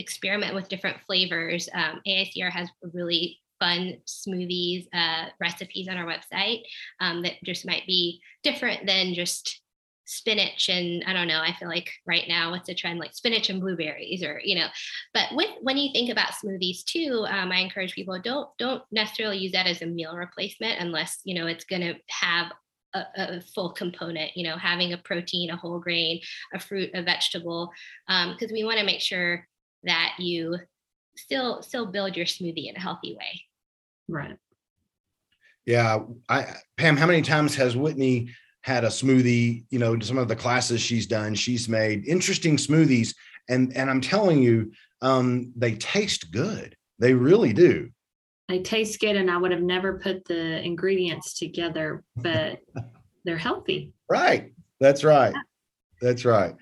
experiment 0.00 0.54
with 0.54 0.68
different 0.68 0.98
flavors. 1.06 1.68
Um, 1.72 2.00
AICR 2.06 2.50
has 2.50 2.68
really 2.92 3.38
fun 3.60 3.98
smoothies 4.06 4.88
uh, 4.92 5.26
recipes 5.38 5.86
on 5.88 5.96
our 5.96 6.06
website 6.06 6.62
um, 7.00 7.22
that 7.22 7.34
just 7.44 7.66
might 7.66 7.86
be 7.86 8.20
different 8.42 8.86
than 8.86 9.14
just 9.14 9.60
spinach 10.10 10.68
and 10.68 11.04
I 11.06 11.12
don't 11.12 11.28
know, 11.28 11.40
I 11.40 11.52
feel 11.52 11.68
like 11.68 11.88
right 12.04 12.24
now 12.26 12.50
what's 12.50 12.68
a 12.68 12.74
trend 12.74 12.98
like 12.98 13.14
spinach 13.14 13.48
and 13.48 13.60
blueberries 13.60 14.24
or, 14.24 14.40
you 14.42 14.56
know, 14.56 14.66
but 15.14 15.28
with, 15.32 15.50
when 15.60 15.76
you 15.76 15.92
think 15.92 16.10
about 16.10 16.32
smoothies 16.32 16.82
too, 16.84 17.24
um, 17.28 17.52
I 17.52 17.58
encourage 17.58 17.94
people 17.94 18.18
don't, 18.20 18.48
don't 18.58 18.82
necessarily 18.90 19.38
use 19.38 19.52
that 19.52 19.68
as 19.68 19.82
a 19.82 19.86
meal 19.86 20.16
replacement 20.16 20.80
unless, 20.80 21.20
you 21.24 21.36
know, 21.36 21.46
it's 21.46 21.64
going 21.64 21.82
to 21.82 21.94
have 22.08 22.50
a, 22.92 23.04
a, 23.16 23.40
full 23.54 23.70
component, 23.70 24.36
you 24.36 24.42
know, 24.42 24.56
having 24.56 24.92
a 24.92 24.98
protein, 24.98 25.50
a 25.50 25.56
whole 25.56 25.78
grain, 25.78 26.20
a 26.52 26.58
fruit, 26.58 26.90
a 26.92 27.02
vegetable, 27.02 27.70
because 28.08 28.50
um, 28.50 28.52
we 28.52 28.64
want 28.64 28.80
to 28.80 28.84
make 28.84 29.00
sure 29.00 29.46
that 29.84 30.14
you 30.18 30.56
still, 31.16 31.62
still 31.62 31.86
build 31.86 32.16
your 32.16 32.26
smoothie 32.26 32.68
in 32.68 32.76
a 32.76 32.80
healthy 32.80 33.16
way. 33.18 33.42
Right. 34.08 34.36
Yeah. 35.66 36.00
I, 36.28 36.54
Pam, 36.76 36.96
how 36.96 37.06
many 37.06 37.22
times 37.22 37.54
has 37.56 37.76
Whitney 37.76 38.30
had 38.62 38.84
a 38.84 38.88
smoothie, 38.88 39.64
you 39.70 39.78
know, 39.78 39.98
some 40.00 40.18
of 40.18 40.28
the 40.28 40.36
classes 40.36 40.80
she's 40.80 41.06
done, 41.06 41.34
she's 41.34 41.68
made 41.68 42.06
interesting 42.06 42.56
smoothies. 42.56 43.14
And, 43.48 43.74
and 43.76 43.88
I'm 43.88 44.00
telling 44.00 44.42
you, 44.42 44.72
um, 45.02 45.52
they 45.56 45.74
taste 45.74 46.30
good. 46.30 46.76
They 46.98 47.14
really 47.14 47.52
do. 47.52 47.90
They 48.48 48.60
taste 48.60 49.00
good. 49.00 49.16
And 49.16 49.30
I 49.30 49.36
would 49.36 49.52
have 49.52 49.62
never 49.62 49.98
put 49.98 50.24
the 50.26 50.60
ingredients 50.62 51.38
together, 51.38 52.02
but 52.16 52.58
they're 53.24 53.38
healthy. 53.38 53.92
Right. 54.08 54.52
That's 54.80 55.04
right. 55.04 55.34
That's 56.00 56.24
right. 56.24 56.54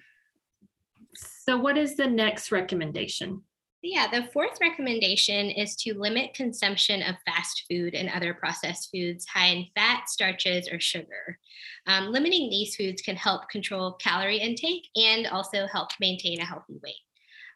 So, 1.49 1.57
what 1.57 1.79
is 1.79 1.97
the 1.97 2.07
next 2.07 2.53
recommendation? 2.53 3.41
Yeah, 3.81 4.07
the 4.11 4.29
fourth 4.35 4.59
recommendation 4.61 5.49
is 5.49 5.77
to 5.77 5.99
limit 5.99 6.35
consumption 6.35 7.01
of 7.01 7.15
fast 7.25 7.65
food 7.71 7.95
and 7.95 8.11
other 8.11 8.35
processed 8.35 8.91
foods 8.93 9.25
high 9.25 9.47
in 9.47 9.67
fat, 9.75 10.11
starches, 10.11 10.69
or 10.71 10.79
sugar. 10.79 11.39
Um, 11.87 12.13
limiting 12.13 12.51
these 12.51 12.77
foods 12.77 13.01
can 13.01 13.17
help 13.17 13.49
control 13.49 13.95
calorie 13.95 14.41
intake 14.41 14.89
and 14.95 15.27
also 15.27 15.67
help 15.67 15.89
maintain 15.99 16.39
a 16.39 16.45
healthy 16.45 16.79
weight. 16.83 17.01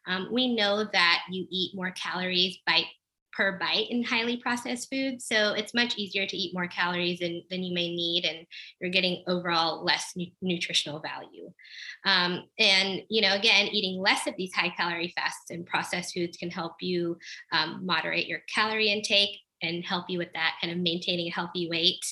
Um, 0.06 0.28
we 0.32 0.54
know 0.54 0.88
that 0.90 1.24
you 1.30 1.46
eat 1.50 1.74
more 1.74 1.90
calories 1.90 2.60
by 2.66 2.84
per 3.32 3.58
bite 3.58 3.86
in 3.90 4.02
highly 4.02 4.36
processed 4.36 4.88
foods. 4.90 5.26
So 5.26 5.54
it's 5.54 5.74
much 5.74 5.96
easier 5.96 6.26
to 6.26 6.36
eat 6.36 6.54
more 6.54 6.68
calories 6.68 7.20
than, 7.20 7.42
than 7.50 7.62
you 7.62 7.74
may 7.74 7.94
need, 7.94 8.24
and 8.24 8.46
you're 8.80 8.90
getting 8.90 9.24
overall 9.26 9.84
less 9.84 10.12
nu- 10.16 10.26
nutritional 10.40 11.00
value. 11.00 11.50
Um, 12.04 12.44
and, 12.58 13.02
you 13.08 13.22
know, 13.22 13.34
again, 13.34 13.68
eating 13.68 14.00
less 14.00 14.26
of 14.26 14.34
these 14.36 14.52
high 14.54 14.72
calorie 14.76 15.12
fasts 15.16 15.50
and 15.50 15.66
processed 15.66 16.14
foods 16.14 16.36
can 16.36 16.50
help 16.50 16.74
you 16.80 17.16
um, 17.52 17.80
moderate 17.84 18.26
your 18.26 18.40
calorie 18.52 18.90
intake 18.90 19.38
and 19.62 19.84
help 19.84 20.06
you 20.08 20.18
with 20.18 20.32
that 20.34 20.56
kind 20.60 20.72
of 20.72 20.78
maintaining 20.80 21.28
a 21.28 21.30
healthy 21.30 21.68
weight. 21.70 22.04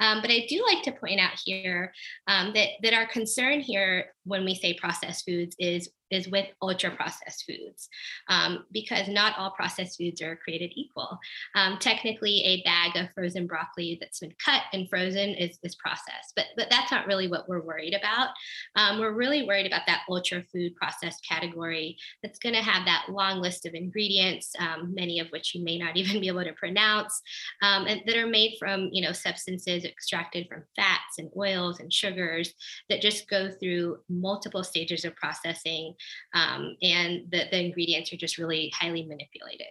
Um, 0.00 0.20
but 0.20 0.30
I 0.32 0.46
do 0.48 0.64
like 0.66 0.82
to 0.82 0.92
point 0.92 1.20
out 1.20 1.40
here 1.44 1.92
um, 2.26 2.52
that, 2.54 2.70
that 2.82 2.92
our 2.92 3.06
concern 3.06 3.60
here 3.60 4.06
when 4.28 4.44
we 4.44 4.54
say 4.54 4.74
processed 4.74 5.24
foods 5.24 5.56
is 5.58 5.90
is 6.10 6.28
with 6.28 6.46
ultra 6.62 6.90
processed 6.90 7.44
foods 7.46 7.88
um, 8.28 8.64
because 8.72 9.08
not 9.08 9.36
all 9.38 9.50
processed 9.50 9.98
foods 9.98 10.22
are 10.22 10.36
created 10.36 10.72
equal. 10.74 11.18
Um, 11.54 11.78
technically, 11.78 12.42
a 12.44 12.62
bag 12.62 12.96
of 12.96 13.12
frozen 13.14 13.46
broccoli 13.46 13.98
that's 14.00 14.20
been 14.20 14.34
cut 14.44 14.62
and 14.72 14.88
frozen 14.88 15.30
is, 15.30 15.58
is 15.62 15.74
processed, 15.76 16.32
but, 16.34 16.46
but 16.56 16.68
that's 16.70 16.90
not 16.90 17.06
really 17.06 17.28
what 17.28 17.48
we're 17.48 17.62
worried 17.62 17.94
about. 17.94 18.28
Um, 18.76 18.98
we're 18.98 19.12
really 19.12 19.46
worried 19.46 19.66
about 19.66 19.82
that 19.86 20.02
ultra 20.08 20.42
food 20.52 20.74
processed 20.76 21.24
category 21.28 21.96
that's 22.22 22.38
going 22.38 22.54
to 22.54 22.62
have 22.62 22.86
that 22.86 23.06
long 23.10 23.40
list 23.40 23.66
of 23.66 23.74
ingredients, 23.74 24.52
um, 24.58 24.94
many 24.94 25.20
of 25.20 25.28
which 25.28 25.54
you 25.54 25.62
may 25.62 25.78
not 25.78 25.96
even 25.96 26.20
be 26.20 26.28
able 26.28 26.44
to 26.44 26.52
pronounce, 26.54 27.20
um, 27.62 27.86
and 27.86 28.02
that 28.06 28.16
are 28.16 28.26
made 28.26 28.56
from 28.58 28.88
you 28.92 29.02
know 29.02 29.12
substances 29.12 29.84
extracted 29.84 30.46
from 30.48 30.64
fats 30.76 31.18
and 31.18 31.30
oils 31.36 31.80
and 31.80 31.92
sugars 31.92 32.54
that 32.88 33.00
just 33.00 33.28
go 33.28 33.50
through 33.50 33.98
multiple 34.20 34.64
stages 34.64 35.04
of 35.04 35.14
processing 35.16 35.94
um, 36.34 36.76
and 36.82 37.22
the, 37.30 37.44
the 37.50 37.64
ingredients 37.64 38.12
are 38.12 38.16
just 38.16 38.38
really 38.38 38.72
highly 38.74 39.04
manipulated. 39.04 39.68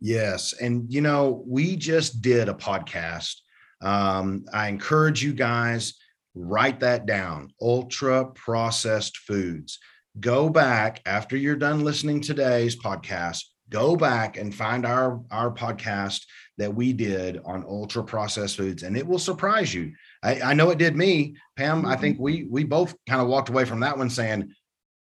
Yes. 0.00 0.52
And, 0.60 0.92
you 0.92 1.00
know, 1.00 1.44
we 1.46 1.76
just 1.76 2.22
did 2.22 2.48
a 2.48 2.54
podcast. 2.54 3.36
Um, 3.80 4.44
I 4.52 4.68
encourage 4.68 5.22
you 5.22 5.32
guys, 5.32 5.94
write 6.34 6.80
that 6.80 7.06
down 7.06 7.50
ultra 7.60 8.26
processed 8.26 9.18
foods. 9.18 9.78
Go 10.18 10.48
back 10.48 11.00
after 11.06 11.36
you're 11.36 11.56
done 11.56 11.84
listening 11.84 12.20
today's 12.20 12.76
podcast, 12.76 13.44
go 13.68 13.96
back 13.96 14.36
and 14.36 14.54
find 14.54 14.84
our, 14.84 15.22
our 15.30 15.50
podcast 15.52 16.24
that 16.58 16.74
we 16.74 16.92
did 16.92 17.40
on 17.44 17.64
ultra 17.64 18.04
processed 18.04 18.56
foods, 18.56 18.82
and 18.82 18.96
it 18.96 19.06
will 19.06 19.18
surprise 19.18 19.72
you. 19.72 19.92
I, 20.22 20.40
I 20.40 20.54
know 20.54 20.70
it 20.70 20.78
did 20.78 20.96
me, 20.96 21.36
Pam. 21.56 21.84
I 21.84 21.96
think 21.96 22.18
we 22.18 22.44
we 22.44 22.64
both 22.64 22.94
kind 23.08 23.20
of 23.20 23.28
walked 23.28 23.48
away 23.48 23.64
from 23.64 23.80
that 23.80 23.98
one 23.98 24.10
saying, 24.10 24.52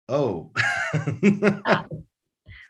oh. 0.08 0.52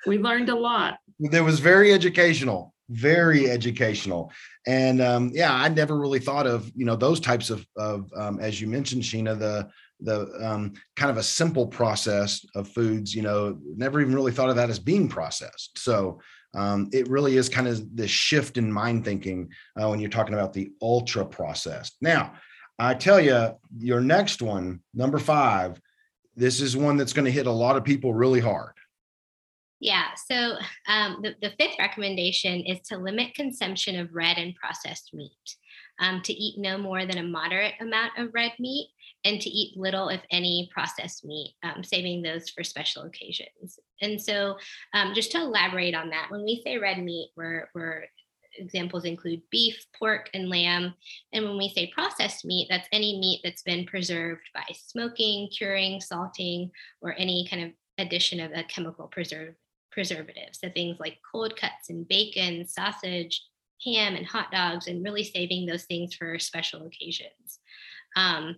We 0.07 0.17
learned 0.17 0.49
a 0.49 0.55
lot. 0.55 0.95
That 1.21 1.45
was 1.45 1.61
very 1.61 1.93
educational 1.93 2.75
very 2.91 3.49
educational. 3.49 4.33
And 4.67 5.01
um, 5.01 5.31
yeah 5.33 5.55
i 5.55 5.69
never 5.69 5.99
really 5.99 6.19
thought 6.19 6.47
of 6.47 6.71
you 6.75 6.85
know 6.85 6.97
those 6.97 7.21
types 7.21 7.49
of, 7.49 7.65
of 7.77 8.11
um, 8.15 8.39
as 8.41 8.61
you 8.61 8.67
mentioned 8.67 9.03
sheena 9.03 9.39
the 9.39 9.71
the 10.01 10.29
um, 10.43 10.73
kind 10.97 11.11
of 11.11 11.17
a 11.17 11.23
simple 11.23 11.67
process 11.67 12.45
of 12.55 12.69
foods 12.69 13.15
you 13.15 13.23
know 13.23 13.59
never 13.77 14.01
even 14.01 14.15
really 14.15 14.33
thought 14.33 14.51
of 14.51 14.57
that 14.57 14.71
as 14.71 14.79
being 14.79 15.09
processed. 15.09 15.79
So 15.79 16.21
um, 16.55 16.89
it 16.93 17.09
really 17.09 17.37
is 17.37 17.49
kind 17.49 17.69
of 17.69 17.97
the 17.97 18.09
shift 18.09 18.59
in 18.59 18.73
mind 18.73 19.05
thinking 19.05 19.51
uh, 19.81 19.89
when 19.89 20.01
you're 20.01 20.11
talking 20.11 20.35
about 20.35 20.53
the 20.53 20.71
ultra 20.83 21.25
processed 21.25 21.97
now 22.01 22.33
i 22.79 22.95
tell 22.95 23.21
you 23.21 23.51
your 23.79 24.01
next 24.01 24.43
one 24.43 24.81
number 24.95 25.19
five 25.19 25.81
this 26.41 26.61
is 26.61 26.77
one 26.77 26.97
that's 26.97 27.13
going 27.13 27.25
to 27.25 27.31
hit 27.31 27.47
a 27.47 27.53
lot 27.53 27.77
of 27.77 27.85
people 27.85 28.15
really 28.15 28.41
hard. 28.41 28.73
Yeah. 29.81 30.07
So 30.31 30.57
um, 30.89 31.21
the, 31.23 31.35
the 31.41 31.53
fifth 31.59 31.77
recommendation 31.79 32.61
is 32.61 32.81
to 32.89 32.99
limit 32.99 33.35
consumption 33.35 33.99
of 33.99 34.15
red 34.15 34.37
and 34.37 34.55
processed 34.55 35.15
meat, 35.15 35.31
um, 35.99 36.23
to 36.23 36.33
eat 36.33 36.59
no 36.59 36.77
more 36.77 37.07
than 37.07 37.19
a 37.19 37.23
moderate 37.23 37.75
amount 37.81 38.13
of 38.19 38.31
red 38.35 38.53
meat, 38.59 38.89
and 39.25 39.41
to 39.41 39.51
eat 39.51 39.77
little, 39.77 40.09
if 40.09 40.23
any, 40.31 40.71
processed 40.73 41.25
meat, 41.25 41.55
um, 41.63 41.85
saving 41.85 42.23
those 42.23 42.49
for 42.49 42.65
special 42.65 43.03
occasions. 43.03 43.79
And 44.01 44.21
so, 44.21 44.57
um, 44.95 45.13
just 45.15 45.33
to 45.33 45.41
elaborate 45.41 45.95
on 45.95 46.11
that, 46.11 46.27
when 46.31 46.45
we 46.45 46.63
say 46.65 46.79
red 46.79 46.99
meat, 47.03 47.31
we're, 47.37 47.69
we're 47.75 48.05
examples 48.57 49.05
include 49.05 49.43
beef, 49.51 49.87
pork, 49.99 50.31
and 50.35 50.49
lamb. 50.49 50.95
And 51.33 51.45
when 51.45 51.57
we 51.57 51.69
say 51.69 51.93
processed 51.95 52.45
meat, 52.45 52.67
that's 52.71 52.89
any 52.93 53.19
meat 53.19 53.41
that's 53.45 53.63
been 53.63 53.87
preserved 53.87 54.43
by 54.55 54.65
smoking, 54.75 55.49
curing, 55.57 56.01
salting, 56.01 56.71
or 57.01 57.15
any 57.19 57.47
kind 57.49 57.65
of 57.65 57.71
addition 57.99 58.41
of 58.41 58.53
a 58.53 58.65
chemical 58.65 59.07
preserve, 59.09 59.55
preservative. 59.93 60.51
So 60.53 60.69
things 60.71 60.99
like 60.99 61.19
cold 61.31 61.57
cuts 61.57 61.91
and 61.91 62.07
bacon, 62.09 62.67
sausage, 62.67 63.43
ham, 63.85 64.15
and 64.15 64.27
hot 64.27 64.51
dogs, 64.51 64.87
and 64.87 65.05
really 65.05 65.25
saving 65.25 65.67
those 65.67 65.85
things 65.85 66.15
for 66.15 66.39
special 66.39 66.87
occasions. 66.87 67.61
Um, 68.17 68.57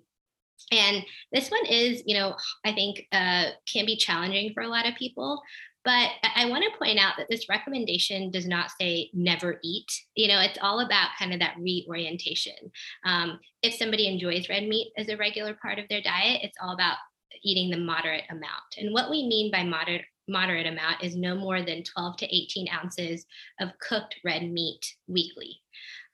and 0.70 1.04
this 1.32 1.50
one 1.50 1.66
is, 1.66 2.02
you 2.06 2.16
know, 2.16 2.36
I 2.64 2.72
think 2.72 3.06
uh, 3.12 3.50
can 3.70 3.86
be 3.86 3.96
challenging 3.96 4.52
for 4.54 4.62
a 4.62 4.68
lot 4.68 4.86
of 4.86 4.94
people. 4.96 5.42
But 5.84 6.10
I 6.36 6.46
want 6.46 6.62
to 6.64 6.78
point 6.78 7.00
out 7.00 7.14
that 7.18 7.26
this 7.28 7.48
recommendation 7.48 8.30
does 8.30 8.46
not 8.46 8.70
say 8.80 9.10
never 9.12 9.58
eat. 9.64 9.90
You 10.14 10.28
know, 10.28 10.40
it's 10.40 10.58
all 10.62 10.80
about 10.80 11.08
kind 11.18 11.32
of 11.32 11.40
that 11.40 11.56
reorientation. 11.58 12.70
Um, 13.04 13.40
if 13.62 13.74
somebody 13.74 14.06
enjoys 14.06 14.48
red 14.48 14.68
meat 14.68 14.92
as 14.96 15.08
a 15.08 15.16
regular 15.16 15.54
part 15.60 15.80
of 15.80 15.86
their 15.88 16.00
diet, 16.00 16.40
it's 16.44 16.56
all 16.62 16.74
about 16.74 16.98
eating 17.42 17.70
the 17.70 17.84
moderate 17.84 18.24
amount. 18.30 18.76
And 18.78 18.92
what 18.92 19.10
we 19.10 19.26
mean 19.26 19.50
by 19.50 19.64
moderate 19.64 20.04
moderate 20.28 20.68
amount 20.68 21.02
is 21.02 21.16
no 21.16 21.34
more 21.34 21.62
than 21.62 21.82
12 21.82 22.16
to 22.18 22.26
18 22.26 22.68
ounces 22.72 23.26
of 23.60 23.70
cooked 23.80 24.14
red 24.24 24.48
meat 24.50 24.94
weekly. 25.08 25.60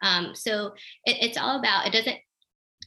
Um, 0.03 0.35
so 0.35 0.69
it, 1.05 1.19
it's 1.21 1.37
all 1.37 1.59
about, 1.59 1.87
it 1.87 1.93
doesn't 1.93 2.17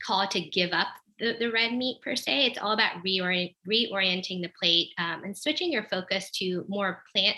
call 0.05 0.27
to 0.27 0.41
give 0.41 0.71
up 0.71 0.87
the, 1.21 1.36
the 1.39 1.51
red 1.51 1.73
meat 1.73 2.01
per 2.01 2.15
se. 2.15 2.47
It's 2.47 2.57
all 2.57 2.73
about 2.73 3.03
reorient, 3.05 3.55
reorienting 3.69 4.41
the 4.41 4.51
plate 4.60 4.89
um, 4.97 5.23
and 5.23 5.38
switching 5.38 5.71
your 5.71 5.84
focus 5.84 6.29
to 6.39 6.65
more 6.67 7.03
plant 7.15 7.38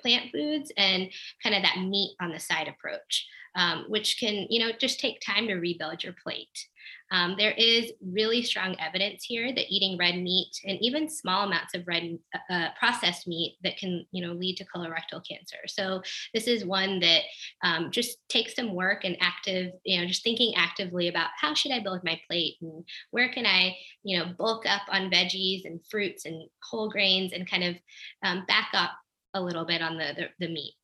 plant 0.00 0.30
foods 0.32 0.70
and 0.76 1.08
kind 1.42 1.54
of 1.54 1.62
that 1.62 1.78
meat 1.80 2.14
on 2.20 2.30
the 2.30 2.38
side 2.38 2.68
approach, 2.68 3.26
um, 3.56 3.86
which 3.88 4.18
can 4.18 4.46
you 4.48 4.60
know 4.60 4.72
just 4.78 5.00
take 5.00 5.20
time 5.20 5.48
to 5.48 5.54
rebuild 5.54 6.02
your 6.02 6.14
plate. 6.22 6.66
Um, 7.10 7.36
there 7.38 7.52
is 7.52 7.92
really 8.02 8.42
strong 8.42 8.76
evidence 8.80 9.24
here 9.24 9.54
that 9.54 9.72
eating 9.72 9.98
red 9.98 10.16
meat 10.16 10.50
and 10.64 10.78
even 10.80 11.08
small 11.08 11.46
amounts 11.46 11.74
of 11.74 11.86
red 11.86 12.18
uh, 12.34 12.52
uh, 12.52 12.68
processed 12.78 13.28
meat 13.28 13.56
that 13.62 13.76
can, 13.76 14.06
you 14.10 14.26
know, 14.26 14.32
lead 14.32 14.56
to 14.56 14.64
colorectal 14.64 15.22
cancer. 15.28 15.58
So 15.66 16.02
this 16.32 16.46
is 16.46 16.64
one 16.64 17.00
that 17.00 17.22
um, 17.62 17.90
just 17.90 18.18
takes 18.28 18.54
some 18.56 18.74
work 18.74 19.04
and 19.04 19.16
active, 19.20 19.72
you 19.84 20.00
know, 20.00 20.06
just 20.06 20.24
thinking 20.24 20.54
actively 20.56 21.08
about 21.08 21.30
how 21.40 21.54
should 21.54 21.72
I 21.72 21.80
build 21.80 22.00
my 22.04 22.20
plate 22.28 22.56
and 22.62 22.84
where 23.10 23.32
can 23.32 23.46
I, 23.46 23.76
you 24.02 24.18
know, 24.18 24.32
bulk 24.36 24.66
up 24.66 24.82
on 24.88 25.10
veggies 25.10 25.64
and 25.64 25.80
fruits 25.90 26.24
and 26.24 26.48
whole 26.62 26.90
grains 26.90 27.32
and 27.32 27.48
kind 27.48 27.64
of 27.64 27.76
um, 28.24 28.44
back 28.46 28.70
up 28.72 28.92
a 29.34 29.40
little 29.40 29.64
bit 29.64 29.82
on 29.82 29.98
the, 29.98 30.14
the, 30.16 30.46
the 30.46 30.52
meat. 30.52 30.74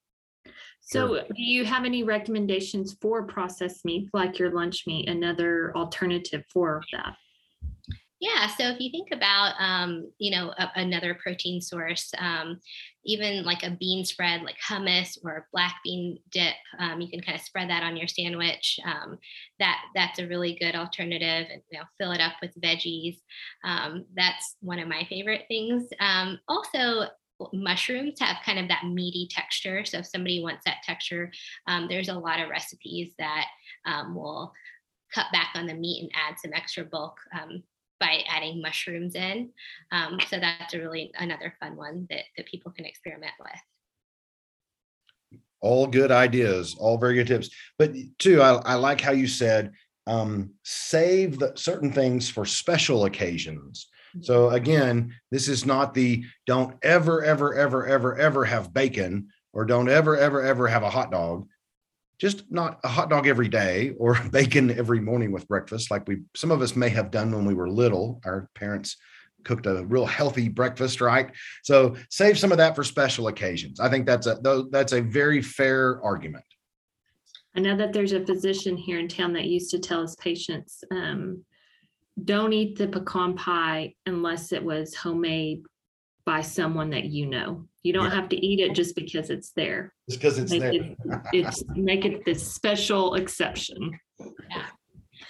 So 0.90 1.22
do 1.36 1.42
you 1.42 1.64
have 1.64 1.84
any 1.84 2.02
recommendations 2.02 2.96
for 3.00 3.24
processed 3.24 3.84
meat, 3.84 4.08
like 4.12 4.38
your 4.38 4.50
lunch 4.50 4.84
meat, 4.88 5.08
another 5.08 5.72
alternative 5.76 6.42
for 6.52 6.82
that? 6.92 7.14
Yeah, 8.20 8.48
so 8.48 8.64
if 8.64 8.80
you 8.80 8.90
think 8.90 9.12
about, 9.12 9.54
um, 9.58 10.12
you 10.18 10.30
know, 10.30 10.52
a, 10.58 10.70
another 10.74 11.14
protein 11.14 11.58
source, 11.62 12.12
um, 12.18 12.60
even 13.04 13.44
like 13.44 13.62
a 13.62 13.70
bean 13.80 14.04
spread, 14.04 14.42
like 14.42 14.56
hummus 14.58 15.16
or 15.24 15.48
black 15.52 15.76
bean 15.82 16.18
dip, 16.30 16.54
um, 16.78 17.00
you 17.00 17.08
can 17.08 17.22
kind 17.22 17.38
of 17.38 17.44
spread 17.44 17.70
that 17.70 17.82
on 17.82 17.96
your 17.96 18.08
sandwich. 18.08 18.78
Um, 18.84 19.16
that 19.58 19.80
that's 19.94 20.18
a 20.18 20.26
really 20.26 20.58
good 20.60 20.74
alternative, 20.74 21.46
and 21.50 21.62
you 21.70 21.78
know, 21.78 21.84
fill 21.98 22.12
it 22.12 22.20
up 22.20 22.34
with 22.42 22.60
veggies. 22.60 23.16
Um, 23.64 24.04
that's 24.14 24.56
one 24.60 24.80
of 24.80 24.88
my 24.88 25.06
favorite 25.08 25.44
things. 25.48 25.88
Um, 25.98 26.38
also, 26.46 27.06
mushrooms 27.52 28.20
have 28.20 28.36
kind 28.44 28.58
of 28.58 28.68
that 28.68 28.86
meaty 28.86 29.28
texture. 29.30 29.84
So 29.84 29.98
if 29.98 30.06
somebody 30.06 30.42
wants 30.42 30.64
that 30.64 30.82
texture, 30.84 31.32
um, 31.66 31.86
there's 31.88 32.08
a 32.08 32.14
lot 32.14 32.40
of 32.40 32.48
recipes 32.48 33.12
that 33.18 33.46
um, 33.86 34.14
will 34.14 34.52
cut 35.14 35.26
back 35.32 35.50
on 35.54 35.66
the 35.66 35.74
meat 35.74 36.02
and 36.02 36.10
add 36.14 36.38
some 36.38 36.52
extra 36.54 36.84
bulk 36.84 37.18
um, 37.38 37.62
by 37.98 38.20
adding 38.28 38.62
mushrooms 38.62 39.14
in. 39.14 39.50
Um, 39.92 40.18
so 40.28 40.38
that's 40.38 40.74
a 40.74 40.78
really 40.78 41.12
another 41.18 41.54
fun 41.60 41.76
one 41.76 42.06
that, 42.10 42.24
that 42.36 42.46
people 42.46 42.72
can 42.72 42.84
experiment 42.84 43.32
with. 43.40 45.40
All 45.60 45.86
good 45.86 46.10
ideas, 46.10 46.74
all 46.78 46.96
very 46.96 47.14
good 47.14 47.26
tips. 47.26 47.50
But 47.78 47.92
too, 48.18 48.40
I, 48.40 48.54
I 48.64 48.74
like 48.74 49.00
how 49.00 49.12
you 49.12 49.26
said 49.26 49.72
um, 50.06 50.50
save 50.64 51.38
the, 51.38 51.52
certain 51.56 51.92
things 51.92 52.30
for 52.30 52.46
special 52.46 53.04
occasions. 53.04 53.88
So 54.20 54.50
again, 54.50 55.14
this 55.30 55.48
is 55.48 55.64
not 55.64 55.94
the 55.94 56.24
don't 56.46 56.76
ever, 56.82 57.24
ever, 57.24 57.54
ever, 57.54 57.86
ever, 57.86 58.16
ever 58.16 58.44
have 58.44 58.72
bacon 58.72 59.28
or 59.52 59.64
don't 59.64 59.88
ever, 59.88 60.16
ever, 60.16 60.42
ever 60.42 60.68
have 60.68 60.82
a 60.82 60.90
hot 60.90 61.10
dog. 61.10 61.46
Just 62.18 62.50
not 62.50 62.80
a 62.84 62.88
hot 62.88 63.08
dog 63.08 63.26
every 63.26 63.48
day 63.48 63.94
or 63.98 64.18
bacon 64.30 64.70
every 64.70 65.00
morning 65.00 65.32
with 65.32 65.48
breakfast, 65.48 65.90
like 65.90 66.06
we 66.06 66.22
some 66.34 66.50
of 66.50 66.60
us 66.62 66.76
may 66.76 66.88
have 66.90 67.10
done 67.10 67.32
when 67.32 67.44
we 67.44 67.54
were 67.54 67.68
little. 67.68 68.20
Our 68.24 68.48
parents 68.54 68.96
cooked 69.44 69.66
a 69.66 69.84
real 69.86 70.06
healthy 70.06 70.48
breakfast, 70.48 71.00
right? 71.00 71.30
So 71.62 71.96
save 72.10 72.38
some 72.38 72.52
of 72.52 72.58
that 72.58 72.76
for 72.76 72.84
special 72.84 73.28
occasions. 73.28 73.80
I 73.80 73.88
think 73.88 74.06
that's 74.06 74.26
a 74.26 74.38
that's 74.70 74.92
a 74.92 75.00
very 75.00 75.40
fair 75.40 76.02
argument. 76.02 76.44
I 77.56 77.60
know 77.60 77.76
that 77.76 77.92
there's 77.92 78.12
a 78.12 78.24
physician 78.24 78.76
here 78.76 78.98
in 78.98 79.08
town 79.08 79.32
that 79.32 79.46
used 79.46 79.70
to 79.70 79.78
tell 79.78 80.02
his 80.02 80.14
patients, 80.16 80.84
um, 80.92 81.44
don't 82.24 82.52
eat 82.52 82.76
the 82.78 82.88
pecan 82.88 83.34
pie 83.34 83.94
unless 84.06 84.52
it 84.52 84.62
was 84.62 84.94
homemade 84.94 85.62
by 86.24 86.40
someone 86.42 86.90
that 86.90 87.06
you 87.06 87.26
know. 87.26 87.66
You 87.82 87.92
don't 87.92 88.04
Yeah. 88.10 88.14
have 88.14 88.28
to 88.30 88.36
eat 88.36 88.60
it 88.60 88.74
just 88.74 88.94
because 88.94 89.30
it's 89.30 89.52
there. 89.52 89.94
Just 90.08 90.20
because 90.20 90.38
it's 90.38 90.50
Make 90.52 90.60
there. 90.60 90.72
it, 90.72 90.96
it's 91.32 91.64
make 91.74 92.04
it 92.04 92.24
this 92.24 92.52
special 92.52 93.14
exception. 93.14 93.98
Yeah. 94.18 94.66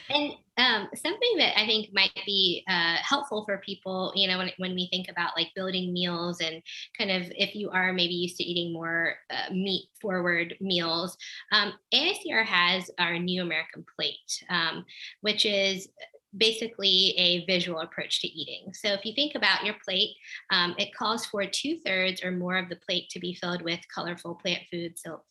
And 0.09 0.33
um, 0.57 0.89
something 0.95 1.37
that 1.39 1.59
I 1.59 1.65
think 1.67 1.91
might 1.93 2.11
be 2.27 2.65
uh, 2.69 2.97
helpful 2.97 3.45
for 3.45 3.59
people, 3.59 4.13
you 4.17 4.29
know, 4.29 4.39
when, 4.39 4.51
when 4.59 4.75
we 4.75 4.89
think 4.91 5.07
about 5.09 5.37
like 5.37 5.49
building 5.55 5.93
meals 5.93 6.41
and 6.41 6.61
kind 6.99 7.11
of 7.11 7.31
if 7.37 7.55
you 7.55 7.71
are 7.71 7.93
maybe 7.93 8.15
used 8.15 8.37
to 8.39 8.45
eating 8.45 8.73
more 8.73 9.15
uh, 9.31 9.53
meat 9.53 9.89
forward 10.03 10.57
meals, 10.61 11.17
um, 11.53 11.73
AICR 11.95 12.45
has 12.45 12.91
our 12.99 13.19
New 13.19 13.43
American 13.43 13.85
Plate, 13.97 14.45
um, 14.51 14.85
which 15.21 15.47
is 15.47 15.89
basically 16.37 17.15
a 17.17 17.45
visual 17.47 17.81
approach 17.81 18.21
to 18.21 18.29
eating. 18.29 18.73
So 18.73 18.89
if 18.89 19.05
you 19.05 19.15
think 19.15 19.35
about 19.35 19.65
your 19.65 19.75
plate, 19.85 20.11
um, 20.51 20.75
it 20.79 20.95
calls 20.95 21.27
for 21.27 21.45
two 21.45 21.79
thirds 21.85 22.23
or 22.23 22.31
more 22.31 22.57
of 22.57 22.69
the 22.69 22.77
plate 22.77 23.09
to 23.11 23.19
be 23.19 23.35
filled 23.35 23.63
with 23.63 23.81
colorful 23.93 24.37
plant 24.37 24.63
foods. 24.71 25.03
So 25.05 25.23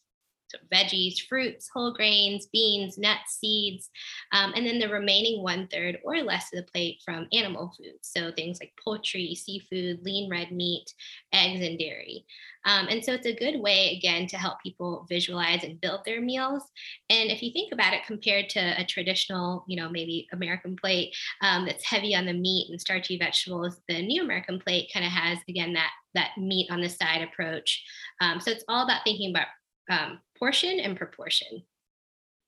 veggies, 0.74 1.22
fruits, 1.28 1.70
whole 1.74 1.94
grains, 1.94 2.48
beans, 2.48 2.98
nuts, 2.98 3.38
seeds, 3.40 3.90
um, 4.32 4.54
and 4.56 4.66
then 4.66 4.80
the 4.80 4.90
remaining 4.90 5.44
one 5.44 5.68
third 5.68 6.00
or 6.04 6.18
less 6.22 6.52
of 6.54 6.60
the 6.60 6.72
plate 6.72 7.02
from 7.04 7.28
animal 7.34 7.74
foods. 7.78 8.10
So 8.10 8.32
things 8.32 8.60
like 8.60 8.74
poultry, 8.84 9.36
seafood, 9.36 10.04
lean 10.04 10.30
red 10.30 10.52
meat, 10.52 10.94
eggs, 11.34 11.66
and 11.66 11.78
dairy. 11.78 12.26
Um, 12.66 12.88
and 12.90 13.04
so 13.04 13.14
it's 13.14 13.26
a 13.26 13.36
good 13.36 13.62
way, 13.62 13.96
again, 13.98 14.28
to 14.28 14.38
help 14.38 14.62
people 14.62 15.06
visualize 15.08 15.64
and 15.64 15.80
build 15.80 16.02
their 16.06 16.22
meals. 16.22 16.64
And 17.10 17.32
if 17.32 17.42
you 17.42 17.52
think 17.52 17.72
about 17.72 17.94
it 17.94 18.06
compared 18.06 18.50
to 18.50 18.60
a 18.60 18.86
traditional, 18.86 19.64
you 19.68 19.78
know, 19.78 19.90
maybe 19.90 20.28
American 20.34 20.76
plate 20.76 21.16
um, 21.42 21.66
that's 21.66 21.86
heavy 21.86 22.14
on 22.16 22.26
the 22.26 22.34
meat 22.34 22.70
and 22.70 22.80
starchy 22.80 23.18
vegetables, 23.18 23.80
the 23.88 24.02
new 24.02 24.24
American 24.24 24.60
plate 24.60 24.92
kind 24.94 25.06
of 25.06 25.12
has, 25.12 25.38
again, 25.48 25.74
that 25.74 25.92
that 26.16 26.32
meat 26.38 26.70
on 26.72 26.82
the 26.82 26.90
side 26.90 27.22
approach. 27.22 27.84
Um, 28.20 28.40
so 28.40 28.52
it's 28.52 28.64
all 28.68 28.84
about 28.84 29.04
thinking 29.04 29.30
about 29.30 29.48
um, 29.90 30.20
portion 30.38 30.80
and 30.80 30.98
proportion. 30.98 31.64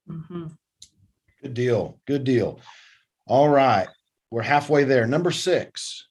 Mhm. 0.07 0.57
Good 1.41 1.53
deal. 1.53 1.99
Good 2.05 2.23
deal. 2.23 2.61
All 3.27 3.49
right. 3.49 3.87
We're 4.29 4.43
halfway 4.43 4.83
there. 4.83 5.07
Number 5.07 5.31
six. 5.31 6.07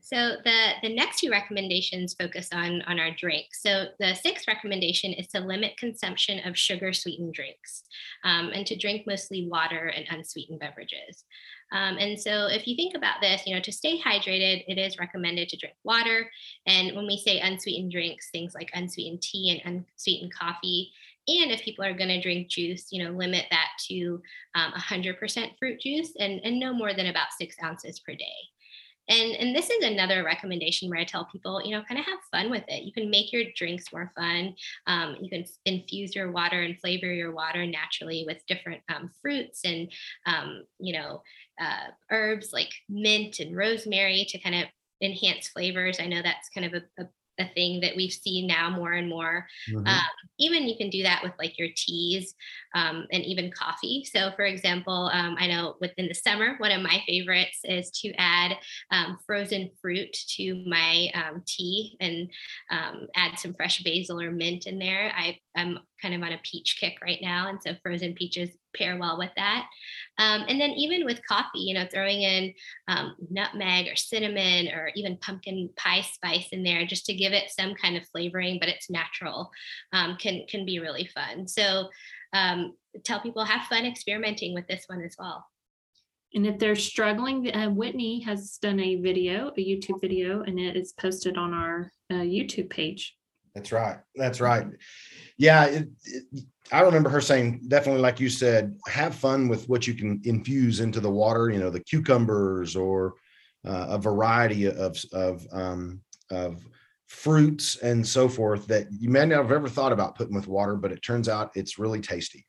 So 0.00 0.36
the 0.44 0.72
the 0.82 0.94
next 0.94 1.20
two 1.20 1.30
recommendations 1.30 2.14
focus 2.18 2.48
on 2.52 2.82
on 2.82 3.00
our 3.00 3.12
drinks. 3.12 3.62
So 3.62 3.86
the 3.98 4.14
sixth 4.14 4.46
recommendation 4.46 5.12
is 5.14 5.28
to 5.28 5.40
limit 5.40 5.78
consumption 5.78 6.46
of 6.46 6.58
sugar 6.58 6.92
sweetened 6.92 7.32
drinks, 7.32 7.84
um, 8.24 8.50
and 8.52 8.66
to 8.66 8.76
drink 8.76 9.06
mostly 9.06 9.48
water 9.48 9.86
and 9.88 10.04
unsweetened 10.10 10.60
beverages. 10.60 11.24
Um, 11.72 11.96
and 11.98 12.20
so 12.20 12.46
if 12.46 12.66
you 12.68 12.76
think 12.76 12.94
about 12.94 13.20
this, 13.20 13.42
you 13.46 13.54
know, 13.54 13.60
to 13.62 13.72
stay 13.72 13.98
hydrated, 13.98 14.64
it 14.68 14.78
is 14.78 14.98
recommended 14.98 15.48
to 15.48 15.56
drink 15.56 15.74
water. 15.84 16.30
And 16.66 16.94
when 16.94 17.06
we 17.06 17.16
say 17.16 17.40
unsweetened 17.40 17.92
drinks, 17.92 18.30
things 18.30 18.54
like 18.54 18.70
unsweetened 18.74 19.22
tea 19.22 19.60
and 19.64 19.84
unsweetened 19.94 20.34
coffee. 20.34 20.92
And 21.28 21.50
if 21.50 21.62
people 21.62 21.84
are 21.84 21.96
going 21.96 22.08
to 22.08 22.20
drink 22.20 22.48
juice, 22.48 22.88
you 22.90 23.02
know, 23.02 23.12
limit 23.12 23.46
that 23.50 23.68
to 23.88 24.20
um, 24.54 24.72
100% 24.72 25.58
fruit 25.58 25.80
juice 25.80 26.12
and, 26.18 26.40
and 26.44 26.60
no 26.60 26.72
more 26.74 26.92
than 26.92 27.06
about 27.06 27.32
six 27.38 27.56
ounces 27.62 28.00
per 28.00 28.14
day. 28.14 28.51
And, 29.08 29.32
and 29.32 29.54
this 29.54 29.68
is 29.68 29.84
another 29.84 30.24
recommendation 30.24 30.88
where 30.88 30.98
I 30.98 31.04
tell 31.04 31.28
people, 31.30 31.60
you 31.64 31.72
know, 31.72 31.82
kind 31.88 31.98
of 31.98 32.06
have 32.06 32.18
fun 32.30 32.50
with 32.50 32.64
it. 32.68 32.84
You 32.84 32.92
can 32.92 33.10
make 33.10 33.32
your 33.32 33.44
drinks 33.56 33.92
more 33.92 34.12
fun. 34.16 34.54
Um, 34.86 35.16
you 35.20 35.28
can 35.28 35.44
infuse 35.64 36.14
your 36.14 36.30
water 36.30 36.62
and 36.62 36.78
flavor 36.80 37.12
your 37.12 37.32
water 37.32 37.66
naturally 37.66 38.24
with 38.26 38.46
different 38.46 38.80
um, 38.94 39.10
fruits 39.20 39.62
and, 39.64 39.90
um, 40.26 40.64
you 40.78 40.92
know, 40.92 41.22
uh, 41.60 41.90
herbs 42.10 42.52
like 42.52 42.72
mint 42.88 43.40
and 43.40 43.56
rosemary 43.56 44.24
to 44.28 44.38
kind 44.38 44.54
of 44.54 44.64
enhance 45.02 45.48
flavors. 45.48 45.98
I 46.00 46.06
know 46.06 46.22
that's 46.22 46.48
kind 46.48 46.66
of 46.66 46.74
a, 46.74 47.02
a 47.02 47.06
a 47.42 47.52
thing 47.54 47.80
that 47.80 47.96
we've 47.96 48.12
seen 48.12 48.46
now 48.46 48.70
more 48.70 48.92
and 48.92 49.08
more. 49.08 49.46
Mhm. 49.70 49.86
Um, 49.86 50.10
even 50.38 50.68
you 50.68 50.76
can 50.76 50.90
do 50.90 51.02
that 51.02 51.22
with 51.22 51.32
like 51.38 51.58
your 51.58 51.68
teas 51.76 52.34
um, 52.74 53.06
and 53.12 53.24
even 53.24 53.50
coffee. 53.50 54.04
So, 54.04 54.32
for 54.36 54.44
example, 54.44 55.10
um, 55.12 55.36
I 55.38 55.46
know 55.46 55.76
within 55.80 56.08
the 56.08 56.14
summer, 56.14 56.56
one 56.58 56.72
of 56.72 56.82
my 56.82 57.02
favorites 57.06 57.60
is 57.64 57.90
to 58.02 58.12
add 58.18 58.56
um, 58.90 59.18
frozen 59.26 59.70
fruit 59.80 60.12
to 60.36 60.64
my 60.66 61.10
um, 61.14 61.42
tea 61.46 61.96
and 62.00 62.30
um, 62.70 63.08
add 63.14 63.38
some 63.38 63.54
fresh 63.54 63.82
basil 63.82 64.20
or 64.20 64.30
mint 64.30 64.66
in 64.66 64.78
there. 64.78 65.12
I, 65.16 65.38
I'm 65.56 65.78
kind 66.00 66.14
of 66.14 66.22
on 66.22 66.32
a 66.32 66.40
peach 66.42 66.78
kick 66.80 66.98
right 67.02 67.18
now, 67.20 67.48
and 67.48 67.58
so 67.62 67.74
frozen 67.82 68.14
peaches 68.14 68.50
pair 68.76 68.98
well 68.98 69.18
with 69.18 69.30
that. 69.36 69.66
Um, 70.18 70.44
and 70.48 70.60
then 70.60 70.70
even 70.70 71.04
with 71.04 71.26
coffee, 71.26 71.60
you 71.60 71.74
know, 71.74 71.86
throwing 71.92 72.22
in 72.22 72.54
um, 72.88 73.14
nutmeg 73.30 73.86
or 73.86 73.96
cinnamon 73.96 74.68
or 74.68 74.90
even 74.94 75.18
pumpkin 75.18 75.70
pie 75.76 76.02
spice 76.02 76.48
in 76.52 76.62
there 76.62 76.86
just 76.86 77.06
to 77.06 77.14
give 77.14 77.32
it 77.32 77.50
some 77.50 77.74
kind 77.74 77.96
of 77.96 78.08
flavoring, 78.08 78.58
but 78.58 78.68
it's 78.68 78.90
natural, 78.90 79.50
um, 79.92 80.16
can 80.16 80.46
can 80.48 80.64
be 80.64 80.78
really 80.78 81.06
fun. 81.14 81.46
So 81.46 81.88
um, 82.32 82.74
tell 83.04 83.20
people 83.20 83.44
have 83.44 83.66
fun 83.66 83.84
experimenting 83.84 84.54
with 84.54 84.66
this 84.66 84.84
one 84.86 85.02
as 85.02 85.14
well. 85.18 85.44
And 86.34 86.46
if 86.46 86.58
they're 86.58 86.76
struggling, 86.76 87.54
uh, 87.54 87.68
Whitney 87.68 88.20
has 88.20 88.56
done 88.62 88.80
a 88.80 88.96
video, 88.96 89.48
a 89.48 89.60
YouTube 89.60 90.00
video, 90.00 90.42
and 90.42 90.58
it 90.58 90.76
is 90.76 90.92
posted 90.92 91.36
on 91.36 91.52
our 91.52 91.92
uh, 92.10 92.14
YouTube 92.14 92.70
page. 92.70 93.14
That's 93.54 93.72
right. 93.72 93.98
That's 94.14 94.40
right. 94.40 94.66
Yeah, 95.36 95.66
it, 95.66 95.88
it, 96.04 96.44
I 96.72 96.80
remember 96.80 97.10
her 97.10 97.20
saying 97.20 97.62
definitely, 97.68 98.00
like 98.00 98.18
you 98.18 98.30
said, 98.30 98.78
have 98.88 99.14
fun 99.14 99.48
with 99.48 99.68
what 99.68 99.86
you 99.86 99.94
can 99.94 100.20
infuse 100.24 100.80
into 100.80 101.00
the 101.00 101.10
water. 101.10 101.50
You 101.50 101.58
know, 101.58 101.70
the 101.70 101.80
cucumbers 101.80 102.76
or 102.76 103.14
uh, 103.66 103.86
a 103.90 103.98
variety 103.98 104.66
of 104.66 104.96
of 105.12 105.46
um, 105.52 106.00
of 106.30 106.64
fruits 107.08 107.76
and 107.76 108.06
so 108.06 108.26
forth 108.26 108.66
that 108.66 108.86
you 108.90 109.10
may 109.10 109.26
not 109.26 109.42
have 109.42 109.52
ever 109.52 109.68
thought 109.68 109.92
about 109.92 110.14
putting 110.14 110.34
with 110.34 110.48
water, 110.48 110.76
but 110.76 110.92
it 110.92 111.02
turns 111.02 111.28
out 111.28 111.50
it's 111.54 111.78
really 111.78 112.00
tasty. 112.00 112.46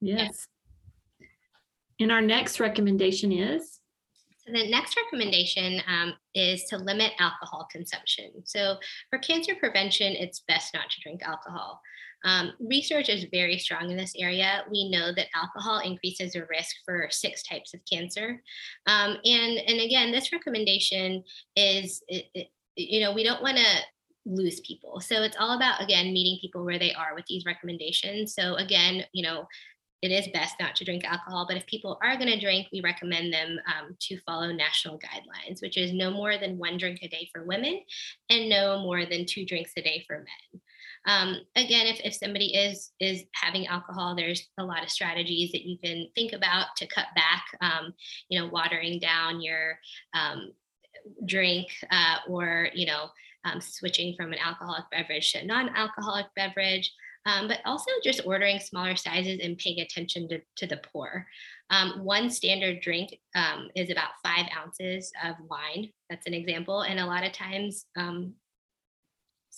Yes. 0.00 0.48
And 2.00 2.10
our 2.10 2.22
next 2.22 2.60
recommendation 2.60 3.32
is 3.32 3.75
so 4.46 4.52
the 4.52 4.70
next 4.70 4.96
recommendation 4.96 5.82
um, 5.88 6.14
is 6.34 6.64
to 6.64 6.78
limit 6.78 7.12
alcohol 7.18 7.66
consumption. 7.70 8.30
So 8.44 8.76
for 9.10 9.18
cancer 9.18 9.54
prevention, 9.58 10.12
it's 10.12 10.44
best 10.46 10.72
not 10.74 10.88
to 10.90 11.00
drink 11.00 11.22
alcohol. 11.22 11.80
Um, 12.24 12.52
research 12.60 13.08
is 13.08 13.26
very 13.30 13.58
strong 13.58 13.90
in 13.90 13.96
this 13.96 14.14
area. 14.18 14.64
We 14.70 14.90
know 14.90 15.12
that 15.14 15.26
alcohol 15.34 15.80
increases 15.80 16.32
the 16.32 16.46
risk 16.50 16.74
for 16.84 17.08
six 17.10 17.42
types 17.42 17.74
of 17.74 17.80
cancer. 17.90 18.42
Um, 18.86 19.18
and, 19.24 19.58
and 19.58 19.80
again, 19.80 20.12
this 20.12 20.32
recommendation 20.32 21.22
is, 21.56 22.02
it, 22.08 22.26
it, 22.34 22.48
you 22.76 23.00
know, 23.00 23.12
we 23.12 23.22
don't 23.22 23.42
want 23.42 23.58
to 23.58 23.64
lose 24.24 24.60
people. 24.60 25.00
So 25.00 25.22
it's 25.22 25.36
all 25.38 25.56
about, 25.56 25.80
again, 25.82 26.12
meeting 26.12 26.38
people 26.40 26.64
where 26.64 26.78
they 26.78 26.92
are 26.94 27.14
with 27.14 27.26
these 27.26 27.44
recommendations. 27.46 28.34
So 28.34 28.54
again, 28.56 29.04
you 29.12 29.22
know, 29.22 29.46
it 30.02 30.10
is 30.10 30.28
best 30.28 30.56
not 30.60 30.76
to 30.76 30.84
drink 30.84 31.04
alcohol, 31.04 31.46
but 31.48 31.56
if 31.56 31.66
people 31.66 31.98
are 32.02 32.16
going 32.16 32.28
to 32.28 32.40
drink, 32.40 32.68
we 32.72 32.80
recommend 32.80 33.32
them 33.32 33.58
um, 33.66 33.96
to 34.00 34.18
follow 34.20 34.52
national 34.52 34.98
guidelines, 34.98 35.62
which 35.62 35.76
is 35.76 35.92
no 35.92 36.10
more 36.10 36.36
than 36.38 36.58
one 36.58 36.76
drink 36.76 36.98
a 37.02 37.08
day 37.08 37.28
for 37.32 37.44
women 37.44 37.80
and 38.28 38.48
no 38.48 38.80
more 38.80 39.06
than 39.06 39.24
two 39.24 39.46
drinks 39.46 39.72
a 39.76 39.82
day 39.82 40.04
for 40.06 40.18
men. 40.18 40.60
Um, 41.06 41.36
again, 41.54 41.86
if, 41.86 42.00
if 42.04 42.14
somebody 42.14 42.54
is 42.54 42.90
is 43.00 43.24
having 43.32 43.66
alcohol, 43.68 44.16
there's 44.16 44.48
a 44.58 44.64
lot 44.64 44.82
of 44.82 44.90
strategies 44.90 45.52
that 45.52 45.62
you 45.62 45.78
can 45.78 46.08
think 46.14 46.32
about 46.32 46.66
to 46.78 46.86
cut 46.86 47.06
back. 47.14 47.44
Um, 47.60 47.94
you 48.28 48.40
know, 48.40 48.48
watering 48.48 48.98
down 48.98 49.40
your 49.40 49.78
um, 50.14 50.52
drink 51.24 51.68
uh, 51.90 52.16
or 52.28 52.68
you 52.74 52.86
know 52.86 53.06
um, 53.44 53.60
switching 53.60 54.14
from 54.16 54.32
an 54.32 54.38
alcoholic 54.44 54.84
beverage 54.90 55.32
to 55.32 55.38
a 55.38 55.44
non-alcoholic 55.44 56.26
beverage 56.34 56.92
um, 57.26 57.48
but 57.48 57.58
also 57.66 57.90
just 58.02 58.22
ordering 58.24 58.58
smaller 58.58 58.96
sizes 58.96 59.40
and 59.42 59.58
paying 59.58 59.80
attention 59.80 60.28
to, 60.28 60.40
to 60.56 60.66
the 60.66 60.80
pour. 60.92 61.26
Um, 61.70 62.04
one 62.04 62.30
standard 62.30 62.80
drink 62.80 63.18
um, 63.34 63.68
is 63.74 63.90
about 63.90 64.10
five 64.24 64.46
ounces 64.56 65.12
of 65.24 65.34
wine. 65.50 65.90
That's 66.08 66.26
an 66.26 66.34
example. 66.34 66.82
And 66.82 67.00
a 67.00 67.06
lot 67.06 67.24
of 67.24 67.32
times, 67.32 67.86
um, 67.96 68.34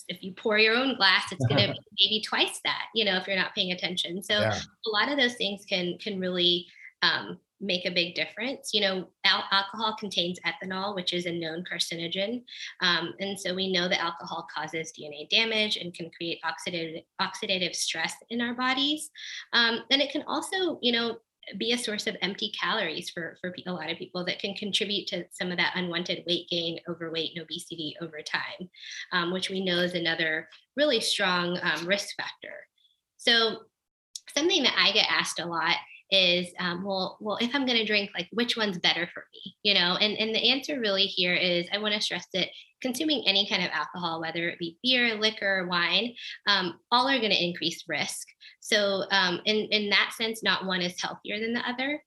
if 0.07 0.23
you 0.23 0.33
pour 0.33 0.57
your 0.57 0.75
own 0.75 0.95
glass, 0.95 1.31
it's 1.31 1.45
going 1.45 1.61
to 1.67 1.73
be 1.73 1.79
maybe 1.99 2.23
twice 2.27 2.59
that, 2.65 2.85
you 2.95 3.05
know, 3.05 3.17
if 3.17 3.27
you're 3.27 3.35
not 3.35 3.53
paying 3.53 3.71
attention. 3.71 4.23
So 4.23 4.39
yeah. 4.39 4.59
a 4.87 4.89
lot 4.89 5.11
of 5.11 5.17
those 5.17 5.35
things 5.35 5.63
can 5.69 5.97
can 5.99 6.19
really 6.19 6.65
um, 7.03 7.37
make 7.61 7.85
a 7.85 7.91
big 7.91 8.15
difference. 8.15 8.71
You 8.73 8.81
know, 8.81 9.07
al- 9.25 9.45
alcohol 9.51 9.95
contains 9.99 10.39
ethanol, 10.45 10.95
which 10.95 11.13
is 11.13 11.25
a 11.25 11.31
known 11.31 11.63
carcinogen. 11.71 12.43
Um, 12.81 13.13
and 13.19 13.39
so 13.39 13.53
we 13.53 13.71
know 13.71 13.87
that 13.87 14.01
alcohol 14.01 14.47
causes 14.53 14.93
DNA 14.97 15.29
damage 15.29 15.77
and 15.77 15.93
can 15.93 16.09
create 16.11 16.39
oxidative, 16.43 17.03
oxidative 17.21 17.75
stress 17.75 18.13
in 18.29 18.41
our 18.41 18.53
bodies. 18.53 19.09
Um, 19.53 19.79
and 19.91 20.01
it 20.01 20.11
can 20.11 20.23
also, 20.27 20.79
you 20.81 20.91
know, 20.91 21.17
be 21.57 21.71
a 21.71 21.77
source 21.77 22.05
of 22.07 22.15
empty 22.21 22.51
calories 22.59 23.09
for, 23.09 23.37
for 23.41 23.53
a 23.65 23.71
lot 23.71 23.89
of 23.89 23.97
people 23.97 24.23
that 24.25 24.39
can 24.39 24.53
contribute 24.53 25.07
to 25.07 25.25
some 25.31 25.51
of 25.51 25.57
that 25.57 25.73
unwanted 25.75 26.23
weight 26.27 26.47
gain, 26.49 26.79
overweight, 26.87 27.31
and 27.35 27.43
obesity 27.43 27.95
over 28.01 28.21
time, 28.21 28.69
um, 29.13 29.31
which 29.31 29.49
we 29.49 29.63
know 29.63 29.79
is 29.79 29.95
another 29.95 30.47
really 30.77 31.01
strong 31.01 31.57
um, 31.63 31.87
risk 31.87 32.15
factor. 32.15 32.53
So, 33.17 33.63
something 34.37 34.61
that 34.61 34.75
I 34.77 34.91
get 34.91 35.07
asked 35.09 35.39
a 35.39 35.45
lot 35.45 35.75
is 36.11 36.47
um, 36.59 36.83
well 36.83 37.17
well 37.19 37.37
if 37.39 37.53
i'm 37.53 37.65
going 37.65 37.77
to 37.77 37.85
drink 37.85 38.09
like 38.15 38.27
which 38.31 38.57
one's 38.57 38.77
better 38.79 39.07
for 39.13 39.25
me 39.33 39.55
you 39.63 39.73
know? 39.73 39.97
And 39.99 40.17
and 40.17 40.33
the 40.33 40.49
answer 40.49 40.79
really 40.79 41.05
here 41.05 41.33
is 41.33 41.67
i 41.71 41.77
want 41.77 41.93
to 41.93 42.01
stress 42.01 42.27
that 42.33 42.47
consuming 42.81 43.23
any 43.27 43.47
kind 43.47 43.63
of 43.63 43.71
alcohol 43.71 44.21
whether 44.21 44.49
it 44.49 44.59
be 44.59 44.77
beer 44.81 45.15
liquor 45.15 45.67
wine 45.69 46.13
um, 46.47 46.79
all 46.91 47.07
are 47.07 47.19
going 47.19 47.31
to 47.31 47.43
increase 47.43 47.83
risk. 47.87 48.27
So 48.61 49.03
um, 49.11 49.41
in 49.45 49.67
in 49.71 49.89
that 49.89 50.13
sense 50.17 50.43
not 50.43 50.65
one 50.65 50.81
is 50.81 50.99
healthier 50.99 51.39
than 51.39 51.53
the 51.53 51.67
other 51.67 52.01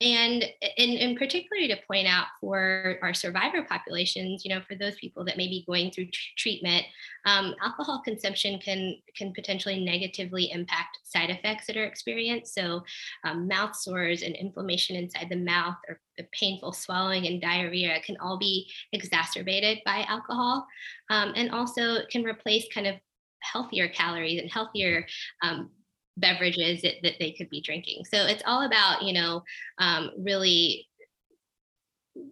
and 0.00 0.44
in, 0.76 0.90
in 0.90 1.16
particularly 1.16 1.68
to 1.68 1.76
point 1.86 2.06
out 2.06 2.26
for 2.40 2.98
our 3.02 3.14
survivor 3.14 3.62
populations 3.62 4.44
you 4.44 4.54
know 4.54 4.60
for 4.68 4.74
those 4.74 4.96
people 4.96 5.24
that 5.24 5.36
may 5.36 5.46
be 5.46 5.64
going 5.66 5.90
through 5.90 6.06
t- 6.06 6.12
treatment 6.36 6.84
um, 7.26 7.54
alcohol 7.62 8.02
consumption 8.04 8.58
can 8.58 8.96
can 9.16 9.32
potentially 9.32 9.84
negatively 9.84 10.50
impact 10.50 10.98
side 11.04 11.30
effects 11.30 11.66
that 11.66 11.76
are 11.76 11.84
experienced. 11.84 12.54
So 12.54 12.82
um, 13.24 13.46
mouth 13.48 13.76
sores 13.76 14.22
and 14.22 14.34
inflammation 14.34 14.96
inside 14.96 15.28
the 15.30 15.36
mouth 15.36 15.76
or 15.88 16.00
the 16.18 16.26
painful 16.32 16.72
swallowing 16.72 17.26
and 17.26 17.40
diarrhea 17.40 18.00
can 18.04 18.16
all 18.20 18.38
be 18.38 18.70
exacerbated 18.92 19.78
by 19.84 20.04
alcohol 20.08 20.66
um, 21.10 21.32
and 21.36 21.50
also 21.50 21.98
can 22.10 22.24
replace 22.24 22.66
kind 22.72 22.86
of 22.86 22.96
healthier 23.40 23.88
calories 23.88 24.40
and 24.40 24.50
healthier 24.50 25.06
um, 25.42 25.70
beverages 26.16 26.82
that, 26.82 26.94
that 27.02 27.14
they 27.18 27.32
could 27.32 27.50
be 27.50 27.60
drinking. 27.60 28.04
So 28.04 28.26
it's 28.26 28.42
all 28.46 28.66
about, 28.66 29.02
you 29.02 29.12
know, 29.12 29.42
um, 29.78 30.10
really 30.18 30.86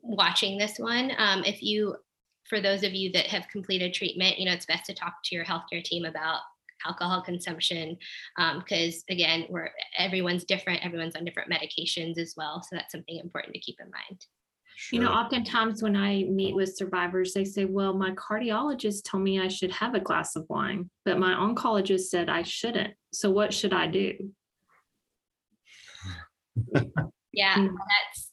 watching 0.03 0.59
this 0.59 0.79
one. 0.79 1.12
Um, 1.18 1.42
if 1.45 1.62
you, 1.62 1.97
for 2.49 2.61
those 2.61 2.85
of 2.85 2.95
you 2.95 3.11
that 3.12 3.27
have 3.27 3.49
completed 3.49 3.95
treatment, 3.95 4.38
you 4.38 4.47
know, 4.47 4.53
it's 4.53 4.66
best 4.66 4.87
to 4.87 4.95
talk 4.95 5.14
to 5.25 5.35
your 5.35 5.45
healthcare 5.45 5.83
team 5.83 6.05
about 6.05 6.40
alcohol 6.87 7.23
consumption 7.23 7.97
because 8.37 8.97
um, 8.97 9.03
again 9.09 9.47
we're 9.49 9.71
everyone's 9.99 10.45
different 10.45 10.85
everyone's 10.85 11.14
on 11.14 11.25
different 11.25 11.49
medications 11.49 12.18
as 12.18 12.35
well 12.37 12.61
so 12.61 12.75
that's 12.75 12.92
something 12.92 13.18
important 13.18 13.55
to 13.55 13.61
keep 13.61 13.77
in 13.81 13.90
mind 13.90 14.27
Sure. 14.76 14.98
You 14.98 15.04
know, 15.04 15.12
oftentimes 15.12 15.82
when 15.82 15.96
I 15.96 16.24
meet 16.24 16.54
with 16.54 16.76
survivors, 16.76 17.35
they 17.35 17.44
say, 17.44 17.64
Well, 17.64 17.94
my 17.94 18.12
cardiologist 18.12 19.04
told 19.04 19.22
me 19.22 19.40
I 19.40 19.48
should 19.48 19.72
have 19.72 19.94
a 19.94 20.00
glass 20.00 20.37
of 20.37 20.46
wine, 20.48 20.90
but 21.04 21.18
my 21.18 21.32
oncologist 21.35 22.08
said 22.08 22.28
I 22.28 22.42
shouldn't. 22.42 22.94
So 23.12 23.30
what 23.30 23.52
should 23.52 23.72
I 23.72 23.87
do? 23.87 24.14
yeah, 27.32 27.56
mm. 27.56 27.68
that's, 27.68 28.30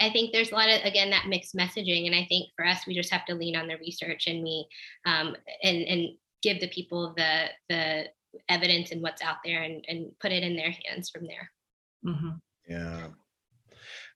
I 0.00 0.10
think 0.10 0.32
there's 0.32 0.52
a 0.52 0.54
lot 0.54 0.68
of, 0.68 0.84
again, 0.84 1.10
that 1.10 1.26
mixed 1.28 1.54
messaging. 1.54 2.06
And 2.06 2.14
I 2.14 2.26
think 2.28 2.50
for 2.56 2.64
us, 2.66 2.86
we 2.86 2.94
just 2.94 3.12
have 3.12 3.24
to 3.26 3.34
lean 3.34 3.56
on 3.56 3.68
the 3.68 3.76
research 3.78 4.26
and 4.26 4.42
we, 4.42 4.66
um, 5.06 5.36
and, 5.62 5.82
and 5.82 6.08
give 6.42 6.60
the 6.60 6.68
people 6.68 7.14
the, 7.16 7.46
the 7.68 8.04
evidence 8.48 8.92
and 8.92 9.02
what's 9.02 9.22
out 9.22 9.38
there 9.44 9.62
and, 9.62 9.84
and 9.88 10.10
put 10.20 10.32
it 10.32 10.42
in 10.42 10.56
their 10.56 10.72
hands 10.86 11.10
from 11.10 11.26
there. 11.26 11.50
Mm-hmm. 12.04 12.30
Yeah. 12.68 13.08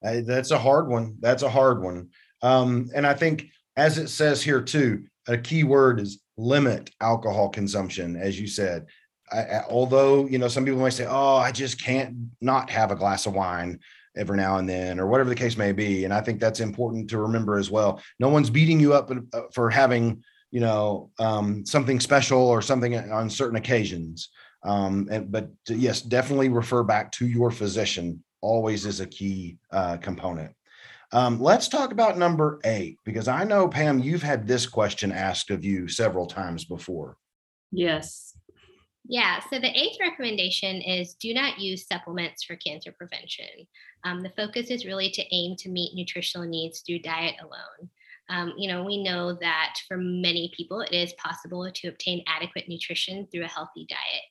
I, 0.05 0.21
that's 0.21 0.51
a 0.51 0.59
hard 0.59 0.89
one. 0.89 1.17
That's 1.21 1.43
a 1.43 1.51
hard 1.51 1.83
one. 1.83 2.09
Um, 2.43 2.91
and 2.95 3.07
I 3.07 3.15
think, 3.15 3.47
as 3.77 3.99
it 3.99 4.09
says 4.09 4.43
here 4.43 4.63
too, 4.63 5.05
a 5.29 5.37
key 5.37 5.65
word 5.65 6.01
is 6.01 6.21
limit 6.37 6.91
alcohol 7.01 7.49
consumption, 7.51 8.17
as 8.17 8.41
you 8.41 8.47
said. 8.47 8.87
I, 9.33 9.63
although 9.69 10.27
you 10.27 10.39
know 10.39 10.49
some 10.49 10.65
people 10.65 10.81
might 10.81 10.91
say, 10.91 11.07
"Oh, 11.09 11.37
I 11.37 11.53
just 11.53 11.83
can't 11.83 12.17
not 12.41 12.71
have 12.71 12.91
a 12.91 12.97
glass 12.97 13.27
of 13.27 13.35
wine 13.35 13.79
every 14.17 14.37
now 14.37 14.57
and 14.57 14.69
then," 14.69 14.99
or 14.99 15.07
whatever 15.07 15.29
the 15.29 15.37
case 15.37 15.57
may 15.57 15.73
be. 15.73 16.05
And 16.05 16.13
I 16.13 16.21
think 16.21 16.41
that's 16.41 16.61
important 16.61 17.11
to 17.11 17.19
remember 17.19 17.57
as 17.57 17.71
well. 17.71 18.03
No 18.19 18.29
one's 18.29 18.51
beating 18.51 18.81
you 18.81 18.93
up 18.95 19.11
uh, 19.11 19.43
for 19.53 19.71
having 19.71 20.25
you 20.51 20.61
know 20.61 21.11
um, 21.19 21.65
something 21.65 22.01
special 22.01 22.41
or 22.41 22.61
something 22.63 22.97
on 23.13 23.31
certain 23.31 23.57
occasions. 23.57 24.31
Um, 24.63 25.09
and, 25.11 25.31
but 25.31 25.51
yes, 25.69 26.03
definitely 26.03 26.49
refer 26.49 26.83
back 26.83 27.13
to 27.13 27.27
your 27.27 27.51
physician 27.51 28.23
always 28.41 28.87
is 28.87 29.01
a 29.01 29.07
key 29.07 29.59
uh, 29.71 29.97
component. 29.97 30.55
Um, 31.13 31.41
let's 31.41 31.69
talk 31.69 31.91
about 31.91 32.19
number 32.19 32.61
eight, 32.65 32.99
because 33.05 33.27
I 33.27 33.45
know, 33.45 33.67
Pam, 33.69 33.99
you've 33.99 34.23
had 34.23 34.47
this 34.47 34.67
question 34.67 35.11
asked 35.11 35.51
of 35.51 35.65
you 35.65 35.89
several 35.89 36.27
times 36.27 36.65
before. 36.65 37.17
Yes. 37.73 38.35
Yeah, 39.09 39.41
so 39.51 39.59
the 39.59 39.77
eighth 39.77 39.97
recommendation 40.01 40.81
is 40.83 41.15
do 41.15 41.35
not 41.35 41.59
use 41.59 41.87
supplements 41.87 42.45
for 42.45 42.55
cancer 42.57 42.93
prevention. 42.93 43.67
Um, 44.05 44.23
the 44.23 44.33
focus 44.37 44.69
is 44.69 44.87
really 44.87 45.11
to 45.11 45.35
aim 45.35 45.57
to 45.57 45.69
meet 45.69 45.97
nutritional 45.97 46.47
needs 46.47 46.81
through 46.81 47.01
diet 47.01 47.35
alone. 47.41 47.91
Um, 48.29 48.53
you 48.57 48.71
know, 48.71 48.85
we 48.85 49.03
know 49.03 49.33
that 49.41 49.75
for 49.89 49.97
many 49.97 50.53
people, 50.57 50.81
it 50.81 50.93
is 50.93 51.13
possible 51.15 51.69
to 51.75 51.89
obtain 51.89 52.23
adequate 52.29 52.69
nutrition 52.69 53.27
through 53.33 53.45
a 53.45 53.49
healthy 53.49 53.87
diet. 53.89 54.23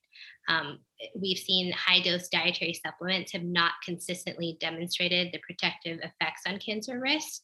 Um, 0.49 0.79
we've 1.15 1.37
seen 1.37 1.71
high 1.71 2.01
dose 2.01 2.27
dietary 2.27 2.73
supplements 2.73 3.31
have 3.31 3.43
not 3.43 3.71
consistently 3.85 4.57
demonstrated 4.59 5.29
the 5.31 5.39
protective 5.39 5.99
effects 5.99 6.41
on 6.45 6.59
cancer 6.59 6.99
risk. 6.99 7.41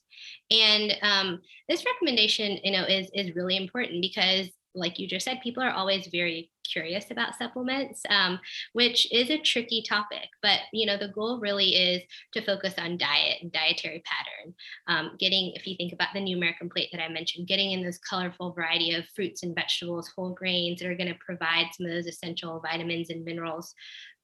And 0.52 0.98
um, 1.02 1.42
this 1.70 1.86
recommendation, 1.86 2.60
you 2.64 2.72
know, 2.72 2.84
is, 2.84 3.10
is 3.14 3.36
really 3.36 3.56
important 3.56 4.02
because 4.02 4.50
like 4.76 5.00
you 5.00 5.08
just 5.08 5.26
said, 5.26 5.40
people 5.42 5.64
are 5.64 5.72
always 5.72 6.08
very 6.08 6.52
curious 6.72 7.12
about 7.12 7.36
supplements, 7.36 8.02
um, 8.10 8.40
which 8.74 9.12
is 9.12 9.30
a 9.30 9.40
tricky 9.40 9.84
topic. 9.88 10.30
But 10.42 10.60
you 10.74 10.86
know, 10.86 10.98
the 10.98 11.10
goal 11.10 11.40
really 11.40 11.76
is 11.76 12.02
to 12.34 12.42
focus 12.42 12.74
on 12.78 12.98
diet 12.98 13.38
and 13.42 13.52
dietary 13.52 14.04
pattern. 14.06 14.54
Um, 14.88 15.16
getting, 15.20 15.54
if 15.56 15.68
you 15.68 15.76
think 15.76 15.94
about 15.94 16.10
the 16.14 16.22
new 16.22 16.38
American 16.38 16.70
plate 16.70 16.90
that 16.92 17.04
I 17.04 17.10
mentioned, 17.10 17.48
getting 17.48 17.72
in 17.72 17.84
this 17.84 17.98
colorful 17.98 18.54
variety 18.54 18.94
of 18.94 19.06
fruits 19.16 19.44
and 19.44 19.56
vegetables, 19.56 20.12
whole 20.16 20.34
grains 20.34 20.80
that 20.80 20.88
are 20.88 20.96
going 20.96 21.12
to 21.12 21.20
provide 21.26 21.68
some 21.74 21.86
of 21.86 21.92
those 21.92 22.08
essential 22.08 22.62
vitamins 22.62 23.10
and 23.10 23.24
minerals. 23.24 23.74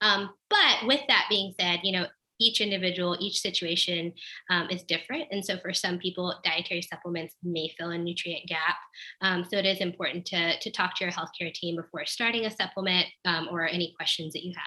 Um, 0.02 0.32
but 0.50 0.88
with 0.88 1.02
that 1.08 1.28
being 1.30 1.54
said, 1.60 1.82
you 1.84 1.92
know, 1.94 2.08
each 2.42 2.62
individual, 2.62 3.16
each 3.20 3.40
situation 3.40 4.14
um, 4.50 4.68
is 4.70 4.84
different. 4.84 5.26
And 5.32 5.44
so 5.46 5.58
for 5.58 5.74
some 5.74 5.98
people, 6.00 6.34
dietary 6.44 6.82
supplements 6.82 7.36
may 7.44 7.74
fill 7.78 7.92
a 7.92 7.98
nutrient 7.98 8.48
gap. 8.48 8.78
Um, 9.22 9.46
so 9.50 9.58
it 9.58 9.66
is 9.66 9.80
important 9.80 10.26
to, 10.28 10.60
to 10.60 10.72
talk 10.72 10.96
to 10.96 11.04
your 11.04 11.14
healthcare 11.14 11.54
team 11.54 11.76
before 11.76 12.06
starting 12.06 12.46
a 12.46 12.52
supplement 12.52 13.06
um, 13.26 13.48
or 13.52 13.68
any 13.68 13.94
questions 13.96 14.34
that 14.34 14.44
you 14.44 14.54
have. 14.56 14.66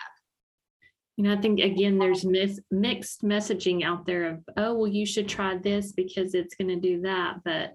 You 1.16 1.25
know, 1.25 1.33
I 1.35 1.41
think 1.41 1.61
again, 1.61 1.99
there's 1.99 2.25
mis- 2.25 2.61
mixed 2.70 3.22
messaging 3.22 3.85
out 3.85 4.05
there 4.05 4.31
of, 4.31 4.41
oh, 4.57 4.75
well, 4.75 4.89
you 4.89 5.07
should 5.07 5.29
try 5.29 5.57
this 5.57 5.93
because 5.93 6.35
it's 6.35 6.57
going 6.57 6.68
to 6.68 6.77
do 6.77 7.03
that. 7.03 7.37
But, 7.45 7.72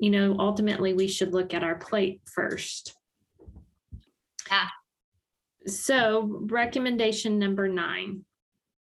you 0.00 0.10
know, 0.10 0.34
ultimately, 0.38 0.92
we 0.92 1.06
should 1.06 1.32
look 1.32 1.54
at 1.54 1.62
our 1.62 1.76
plate 1.76 2.22
first. 2.24 2.94
Yeah. 4.50 4.66
So, 5.66 6.40
recommendation 6.50 7.38
number 7.38 7.68
nine 7.68 8.24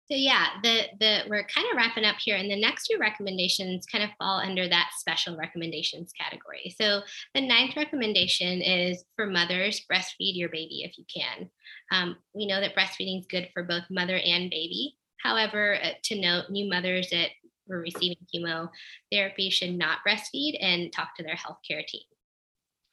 so 0.10 0.18
yeah, 0.18 0.48
the 0.64 0.84
the 1.00 1.20
we're 1.30 1.44
kind 1.44 1.68
of 1.72 1.78
wrapping 1.78 2.04
up 2.04 2.16
here, 2.20 2.36
and 2.36 2.50
the 2.50 2.60
next 2.60 2.88
two 2.88 2.98
recommendations 3.00 3.86
kind 3.86 4.04
of 4.04 4.10
fall 4.18 4.40
under 4.40 4.68
that 4.68 4.90
special 4.98 5.38
recommendations 5.38 6.12
category. 6.20 6.74
So 6.82 7.02
the 7.36 7.42
ninth 7.42 7.76
recommendation 7.76 8.62
is 8.62 9.04
for 9.16 9.28
mothers: 9.28 9.86
breastfeed 9.92 10.36
your 10.36 10.50
baby 10.50 10.84
if 10.84 10.98
you 10.98 11.06
can. 11.14 11.50
Um, 11.92 12.16
we 12.34 12.48
know 12.48 12.60
that 12.60 12.76
breastfeeding 12.76 13.20
is 13.20 13.28
good 13.28 13.50
for 13.54 13.64
both 13.64 13.84
mother 13.92 14.18
and 14.18 14.50
baby. 14.50 14.96
However, 15.22 15.78
uh, 15.84 15.90
to 16.06 16.20
note, 16.20 16.50
new 16.50 16.68
mothers 16.68 17.10
that 17.12 17.30
were 17.68 17.80
receiving 17.80 18.18
chemotherapy 18.32 19.52
should 19.52 19.78
not 19.78 20.00
breastfeed 20.08 20.58
and 20.60 20.92
talk 20.92 21.16
to 21.18 21.24
their 21.24 21.36
healthcare 21.36 21.86
team. 21.86 22.02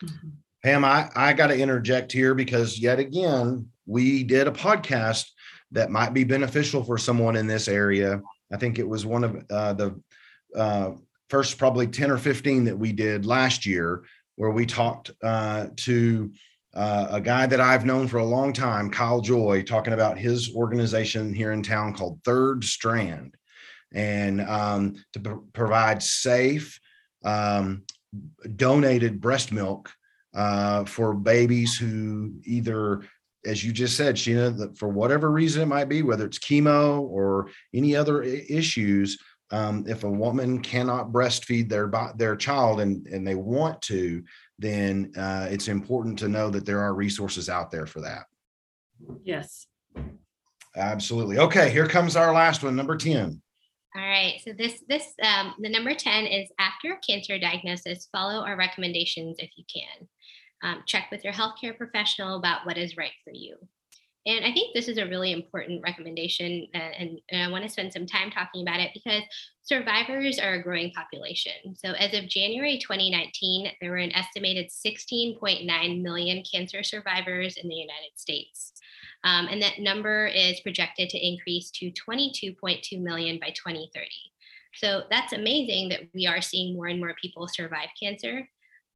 Mm-hmm. 0.04 0.28
Pam, 0.62 0.84
I, 0.84 1.08
I 1.14 1.32
got 1.32 1.46
to 1.46 1.58
interject 1.58 2.12
here 2.12 2.34
because 2.34 2.78
yet 2.78 2.98
again, 2.98 3.68
we 3.86 4.22
did 4.22 4.48
a 4.48 4.52
podcast 4.52 5.26
that 5.76 5.90
might 5.90 6.14
be 6.14 6.24
beneficial 6.24 6.82
for 6.82 6.96
someone 6.96 7.36
in 7.36 7.46
this 7.46 7.68
area. 7.68 8.22
I 8.50 8.56
think 8.56 8.78
it 8.78 8.88
was 8.88 9.04
one 9.04 9.24
of 9.24 9.44
uh, 9.50 9.74
the 9.74 10.00
uh, 10.56 10.92
first 11.28 11.58
probably 11.58 11.86
10 11.86 12.10
or 12.10 12.16
15 12.16 12.64
that 12.64 12.78
we 12.78 12.92
did 12.92 13.26
last 13.26 13.66
year, 13.66 14.02
where 14.36 14.50
we 14.50 14.64
talked 14.64 15.10
uh, 15.22 15.66
to 15.76 16.32
uh, 16.72 17.08
a 17.10 17.20
guy 17.20 17.44
that 17.44 17.60
I've 17.60 17.84
known 17.84 18.08
for 18.08 18.16
a 18.16 18.24
long 18.24 18.54
time, 18.54 18.90
Kyle 18.90 19.20
Joy, 19.20 19.62
talking 19.64 19.92
about 19.92 20.16
his 20.16 20.54
organization 20.54 21.34
here 21.34 21.52
in 21.52 21.62
town 21.62 21.92
called 21.92 22.20
Third 22.24 22.64
Strand, 22.64 23.34
and 23.92 24.40
um, 24.40 24.96
to 25.12 25.44
provide 25.52 26.02
safe, 26.02 26.80
um, 27.22 27.82
donated 28.56 29.20
breast 29.20 29.52
milk 29.52 29.92
uh, 30.32 30.86
for 30.86 31.12
babies 31.12 31.76
who 31.76 32.32
either 32.44 33.02
as 33.46 33.64
you 33.64 33.72
just 33.72 33.96
said, 33.96 34.16
Sheena, 34.16 34.56
that 34.58 34.76
for 34.76 34.88
whatever 34.88 35.30
reason 35.30 35.62
it 35.62 35.66
might 35.66 35.88
be, 35.88 36.02
whether 36.02 36.26
it's 36.26 36.38
chemo 36.38 37.00
or 37.00 37.48
any 37.72 37.94
other 37.94 38.22
issues, 38.22 39.18
um, 39.50 39.84
if 39.86 40.04
a 40.04 40.10
woman 40.10 40.60
cannot 40.60 41.12
breastfeed 41.12 41.68
their 41.68 41.90
their 42.16 42.36
child 42.36 42.80
and 42.80 43.06
and 43.06 43.26
they 43.26 43.36
want 43.36 43.80
to, 43.82 44.22
then 44.58 45.12
uh, 45.16 45.46
it's 45.50 45.68
important 45.68 46.18
to 46.18 46.28
know 46.28 46.50
that 46.50 46.66
there 46.66 46.80
are 46.80 46.94
resources 46.94 47.48
out 47.48 47.70
there 47.70 47.86
for 47.86 48.00
that. 48.00 48.24
Yes. 49.24 49.66
Absolutely. 50.74 51.38
Okay, 51.38 51.70
here 51.70 51.86
comes 51.86 52.16
our 52.16 52.34
last 52.34 52.62
one, 52.62 52.76
number 52.76 52.96
10. 52.96 53.40
All 53.94 54.02
right. 54.02 54.40
So 54.44 54.52
this 54.52 54.82
this 54.88 55.06
um, 55.22 55.54
the 55.58 55.70
number 55.70 55.94
10 55.94 56.26
is 56.26 56.50
after 56.58 56.92
a 56.92 56.98
cancer 57.06 57.38
diagnosis, 57.38 58.08
follow 58.12 58.44
our 58.44 58.56
recommendations 58.56 59.36
if 59.38 59.50
you 59.56 59.64
can 59.72 60.06
um, 60.62 60.82
check 60.86 61.10
with 61.10 61.24
your 61.24 61.32
healthcare 61.32 61.76
professional 61.76 62.36
about 62.36 62.66
what 62.66 62.78
is 62.78 62.96
right 62.96 63.12
for 63.24 63.32
you. 63.32 63.56
And 64.26 64.44
I 64.44 64.52
think 64.52 64.74
this 64.74 64.88
is 64.88 64.98
a 64.98 65.06
really 65.06 65.30
important 65.30 65.82
recommendation, 65.82 66.66
uh, 66.74 66.78
and, 66.78 67.20
and, 67.30 67.42
I 67.42 67.48
want 67.48 67.62
to 67.62 67.70
spend 67.70 67.92
some 67.92 68.06
time 68.06 68.28
talking 68.28 68.62
about 68.62 68.80
it 68.80 68.90
because 68.92 69.22
survivors 69.62 70.40
are 70.40 70.54
a 70.54 70.62
growing 70.62 70.90
population. 70.90 71.76
So, 71.76 71.92
as 71.92 72.12
of 72.12 72.28
January 72.28 72.76
2019, 72.76 73.70
there 73.80 73.90
were 73.92 73.98
an 73.98 74.10
estimated 74.12 74.70
16.9 74.70 76.02
million 76.02 76.42
cancer 76.52 76.82
survivors 76.82 77.56
in 77.56 77.68
the 77.68 77.76
United 77.76 78.16
States. 78.16 78.72
Um, 79.22 79.46
and 79.48 79.62
that 79.62 79.78
number 79.78 80.26
is 80.26 80.58
projected 80.60 81.08
to 81.10 81.24
increase 81.24 81.70
to 81.72 81.92
22.2 81.92 83.00
million 83.00 83.38
by 83.38 83.50
2030. 83.50 84.08
So, 84.74 85.04
that's 85.08 85.34
amazing 85.34 85.90
that 85.90 86.00
we 86.12 86.26
are 86.26 86.40
seeing 86.40 86.74
more 86.74 86.88
and 86.88 86.98
more 86.98 87.14
people 87.22 87.46
survive 87.46 87.90
cancer. 88.00 88.48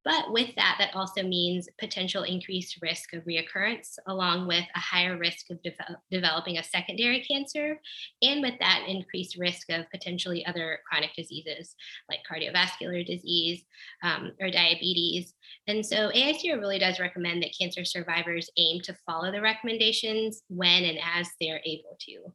But 0.05 0.33
with 0.33 0.55
that, 0.57 0.77
that 0.79 0.95
also 0.95 1.23
means 1.23 1.69
potential 1.79 2.23
increased 2.23 2.79
risk 2.81 3.13
of 3.13 3.25
reoccurrence, 3.25 3.99
along 4.07 4.47
with 4.47 4.65
a 4.75 4.79
higher 4.79 5.19
risk 5.19 5.51
of 5.51 5.63
de- 5.63 5.75
developing 6.11 6.57
a 6.57 6.65
secondary 6.65 7.21
cancer, 7.23 7.79
and 8.23 8.41
with 8.41 8.55
that, 8.61 8.85
increased 8.89 9.37
risk 9.37 9.71
of 9.71 9.91
potentially 9.91 10.45
other 10.47 10.81
chronic 10.89 11.11
diseases 11.15 11.75
like 12.09 12.21
cardiovascular 12.31 13.05
disease 13.05 13.63
um, 14.03 14.33
or 14.41 14.51
diabetes. 14.51 15.35
And 15.67 15.85
so, 15.85 16.11
AICR 16.11 16.59
really 16.59 16.79
does 16.79 16.99
recommend 16.99 17.43
that 17.43 17.57
cancer 17.59 17.85
survivors 17.85 18.51
aim 18.57 18.81
to 18.83 18.97
follow 19.07 19.31
the 19.31 19.43
recommendations 19.43 20.43
when 20.49 20.85
and 20.85 20.99
as 21.15 21.29
they're 21.41 21.61
able 21.67 21.99
to. 22.01 22.33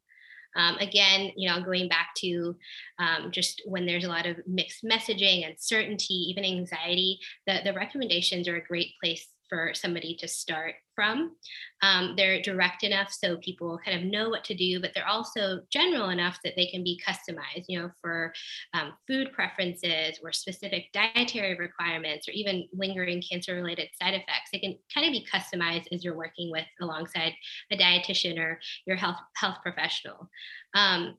Um, 0.56 0.78
again, 0.78 1.32
you 1.36 1.50
know, 1.50 1.62
going 1.62 1.90
back 1.90 2.10
to 2.18 2.56
um, 3.00 3.32
just 3.32 3.62
when 3.66 3.86
there's 3.86 4.06
a 4.06 4.10
lot 4.10 4.26
of 4.26 4.38
mixed 4.48 4.84
messaging, 4.84 5.48
uncertainty, 5.48 6.14
even 6.14 6.46
anxiety, 6.46 7.20
the, 7.46 7.60
the 7.64 7.74
recommendations 7.74 8.48
are 8.48 8.56
a 8.56 8.66
great 8.66 8.92
place 9.02 9.28
for 9.50 9.74
somebody 9.74 10.16
to 10.20 10.28
start 10.28 10.76
from. 10.96 11.36
Um, 11.82 12.14
they're 12.16 12.42
direct 12.42 12.84
enough 12.84 13.12
so 13.12 13.38
people 13.38 13.80
kind 13.84 14.00
of 14.00 14.12
know 14.12 14.30
what 14.30 14.44
to 14.46 14.56
do, 14.56 14.80
but 14.80 14.92
they're 14.94 15.08
also 15.08 15.62
general 15.72 16.10
enough 16.10 16.40
that 16.44 16.54
they 16.56 16.68
can 16.68 16.84
be 16.84 17.02
customized, 17.06 17.66
you 17.68 17.80
know, 17.80 17.92
for 18.02 18.34
um, 18.74 18.94
food 19.08 19.32
preferences 19.34 20.20
or 20.24 20.32
specific 20.32 20.86
dietary 20.94 21.58
requirements 21.58 22.28
or 22.28 22.32
even 22.32 22.68
lingering 22.74 23.22
cancer 23.30 23.56
related 23.56 23.90
side 24.02 24.14
effects. 24.14 24.50
They 24.52 24.60
can 24.60 24.78
kind 24.94 25.06
of 25.08 25.12
be 25.12 25.28
customized 25.32 25.88
as 25.92 26.04
you're 26.04 26.18
working 26.18 26.52
with 26.52 26.66
alongside 26.82 27.34
a 27.72 27.78
dietitian 27.78 28.40
or 28.40 28.60
your 28.86 28.98
health 28.98 29.18
health 29.36 29.58
professional. 29.62 30.30
Um, 30.74 31.16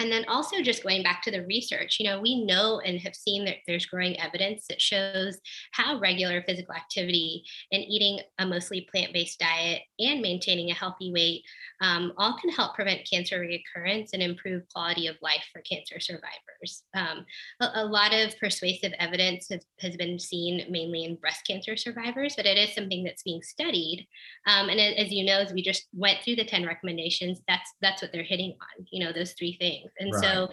and 0.00 0.10
then 0.10 0.24
also 0.28 0.62
just 0.62 0.82
going 0.82 1.02
back 1.02 1.22
to 1.22 1.30
the 1.30 1.44
research, 1.44 1.98
you 2.00 2.06
know, 2.06 2.20
we 2.20 2.42
know 2.44 2.80
and 2.80 2.98
have 3.00 3.14
seen 3.14 3.44
that 3.44 3.56
there's 3.66 3.84
growing 3.84 4.18
evidence 4.18 4.64
that 4.68 4.80
shows 4.80 5.38
how 5.72 5.98
regular 6.00 6.42
physical 6.42 6.74
activity 6.74 7.44
and 7.70 7.84
eating 7.84 8.20
a 8.38 8.46
mostly 8.46 8.88
plant-based 8.90 9.38
diet 9.38 9.82
and 9.98 10.22
maintaining 10.22 10.70
a 10.70 10.74
healthy 10.74 11.12
weight 11.12 11.42
um, 11.82 12.12
all 12.16 12.38
can 12.38 12.50
help 12.50 12.74
prevent 12.74 13.08
cancer 13.10 13.40
recurrence 13.40 14.10
and 14.12 14.22
improve 14.22 14.62
quality 14.74 15.06
of 15.06 15.16
life 15.20 15.44
for 15.52 15.62
cancer 15.62 16.00
survivors. 16.00 16.82
Um, 16.94 17.26
a, 17.60 17.82
a, 17.82 17.84
lot 17.84 18.14
of 18.14 18.38
persuasive 18.38 18.92
evidence 18.98 19.48
has, 19.50 19.64
has, 19.80 19.96
been 19.96 20.18
seen 20.18 20.64
mainly 20.70 21.04
in 21.04 21.16
breast 21.16 21.46
cancer 21.46 21.76
survivors, 21.76 22.34
but 22.36 22.46
it 22.46 22.56
is 22.56 22.74
something 22.74 23.02
that's 23.04 23.22
being 23.22 23.42
studied. 23.42 24.06
Um, 24.46 24.68
and 24.68 24.78
as 24.80 25.10
you 25.10 25.24
know, 25.24 25.38
as 25.38 25.52
we 25.52 25.62
just 25.62 25.88
went 25.92 26.18
through 26.22 26.36
the 26.36 26.44
10 26.44 26.64
recommendations, 26.64 27.40
that's 27.48 27.70
that's 27.82 28.02
what 28.02 28.12
they're 28.12 28.22
hitting 28.22 28.52
on, 28.52 28.86
you 28.90 29.04
know, 29.04 29.12
those 29.12 29.32
three 29.32 29.56
things. 29.58 29.89
And 29.98 30.12
right. 30.12 30.22
so 30.22 30.48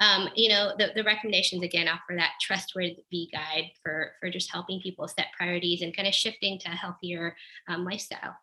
um, 0.00 0.30
you 0.34 0.48
know, 0.48 0.72
the, 0.78 0.92
the 0.94 1.04
recommendations 1.04 1.62
again 1.62 1.86
offer 1.86 2.14
that 2.16 2.32
trustworthy 2.40 3.28
guide 3.32 3.70
for, 3.82 4.12
for 4.18 4.30
just 4.30 4.50
helping 4.50 4.80
people 4.80 5.06
set 5.06 5.26
priorities 5.36 5.82
and 5.82 5.94
kind 5.94 6.08
of 6.08 6.14
shifting 6.14 6.58
to 6.60 6.68
a 6.68 6.74
healthier 6.74 7.36
um, 7.68 7.84
lifestyle. 7.84 8.34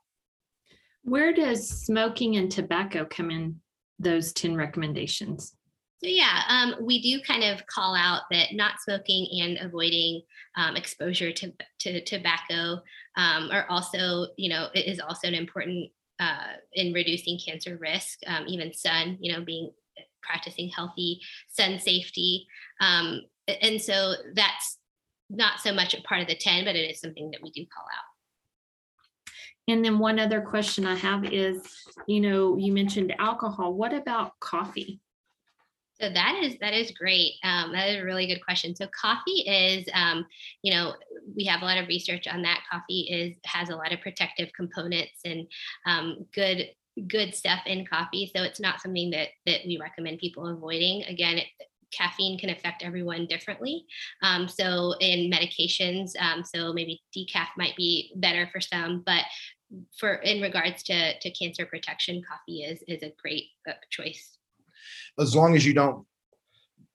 Where 1.04 1.34
does 1.34 1.68
smoking 1.68 2.36
and 2.36 2.52
tobacco 2.52 3.06
come 3.06 3.32
in 3.32 3.60
those 3.98 4.34
10 4.34 4.56
recommendations? 4.56 5.56
So 6.04 6.10
yeah, 6.10 6.42
um, 6.48 6.76
we 6.80 7.02
do 7.02 7.24
kind 7.24 7.44
of 7.44 7.66
call 7.66 7.96
out 7.96 8.24
that 8.30 8.50
not 8.54 8.80
smoking 8.80 9.28
and 9.42 9.58
avoiding 9.60 10.22
um, 10.56 10.76
exposure 10.76 11.32
to, 11.32 11.52
to 11.80 12.04
tobacco 12.04 12.82
um, 13.16 13.50
are 13.52 13.66
also, 13.68 14.28
you 14.38 14.50
know, 14.50 14.68
it 14.76 14.86
is 14.86 15.00
also 15.00 15.28
an 15.28 15.34
important 15.34 15.90
uh, 16.20 16.54
in 16.74 16.94
reducing 16.94 17.40
cancer 17.44 17.78
risk. 17.82 18.20
Um, 18.28 18.46
even 18.48 18.74
sun, 18.74 19.18
you 19.20 19.34
know, 19.34 19.44
being 19.44 19.72
practicing 20.28 20.70
healthy 20.70 21.22
sun 21.50 21.80
safety, 21.80 22.46
um, 22.82 23.22
and 23.62 23.82
so 23.82 24.14
that's 24.34 24.78
not 25.30 25.60
so 25.60 25.74
much 25.74 25.94
a 25.94 26.02
part 26.02 26.22
of 26.22 26.28
the 26.28 26.36
ten, 26.36 26.66
but 26.66 26.76
it 26.76 26.90
is 26.90 27.00
something 27.00 27.32
that 27.32 27.42
we 27.42 27.52
do 27.52 27.66
call 27.74 27.86
out. 27.86 28.08
And 29.70 29.84
then 29.84 30.00
one 30.00 30.20
other 30.20 30.42
question 30.42 30.86
I 30.86 30.96
have 30.96 31.26
is, 31.26 31.62
you 32.08 32.22
know, 32.22 32.58
you 32.58 32.72
mentioned 32.72 33.14
alcohol. 33.20 33.74
What 33.74 33.94
about 33.94 34.40
coffee? 34.40 35.02
So 36.00 36.10
that 36.10 36.40
is 36.44 36.58
that 36.60 36.74
is 36.74 36.92
great. 36.92 37.34
Um, 37.44 37.72
that 37.74 37.90
is 37.90 38.02
a 38.02 38.06
really 38.06 38.28
good 38.28 38.44
question. 38.46 38.76
So 38.76 38.88
coffee 38.88 39.42
is, 39.42 39.86
um, 39.94 40.26
you 40.62 40.74
know, 40.74 40.94
we 41.36 41.44
have 41.46 41.64
a 41.64 41.66
lot 41.66 41.80
of 41.80 41.88
research 41.88 42.28
on 42.28 42.44
that. 42.44 42.62
Coffee 42.72 43.08
is 43.12 43.36
has 43.46 43.70
a 43.70 43.76
lot 43.76 43.92
of 43.92 44.02
protective 44.02 44.50
components 44.56 45.20
and 45.26 45.48
um, 45.86 46.26
good 46.34 46.68
good 47.08 47.36
stuff 47.36 47.60
in 47.66 47.86
coffee. 47.86 48.32
So 48.36 48.44
it's 48.44 48.60
not 48.60 48.82
something 48.82 49.12
that 49.12 49.30
that 49.46 49.62
we 49.66 49.78
recommend 49.80 50.20
people 50.20 50.48
avoiding. 50.48 51.04
Again, 51.04 51.38
it, 51.38 51.48
caffeine 51.92 52.38
can 52.38 52.50
affect 52.50 52.84
everyone 52.84 53.26
differently. 53.28 53.86
Um, 54.22 54.48
so 54.48 54.94
in 55.00 55.32
medications, 55.32 56.12
um, 56.20 56.44
so 56.44 56.74
maybe 56.74 57.02
decaf 57.16 57.48
might 57.58 57.78
be 57.78 58.12
better 58.18 58.50
for 58.52 58.60
some, 58.60 59.04
but 59.06 59.24
for 59.98 60.16
in 60.16 60.42
regards 60.42 60.84
to 60.84 61.18
to 61.20 61.32
cancer 61.32 61.66
protection, 61.66 62.22
coffee 62.28 62.64
is 62.64 62.84
is 62.88 63.04
a 63.04 63.14
great 63.22 63.46
uh, 63.68 63.74
choice 63.90 64.38
as 65.20 65.36
long 65.36 65.56
as 65.56 65.66
you 65.66 65.74
don't 65.74 66.06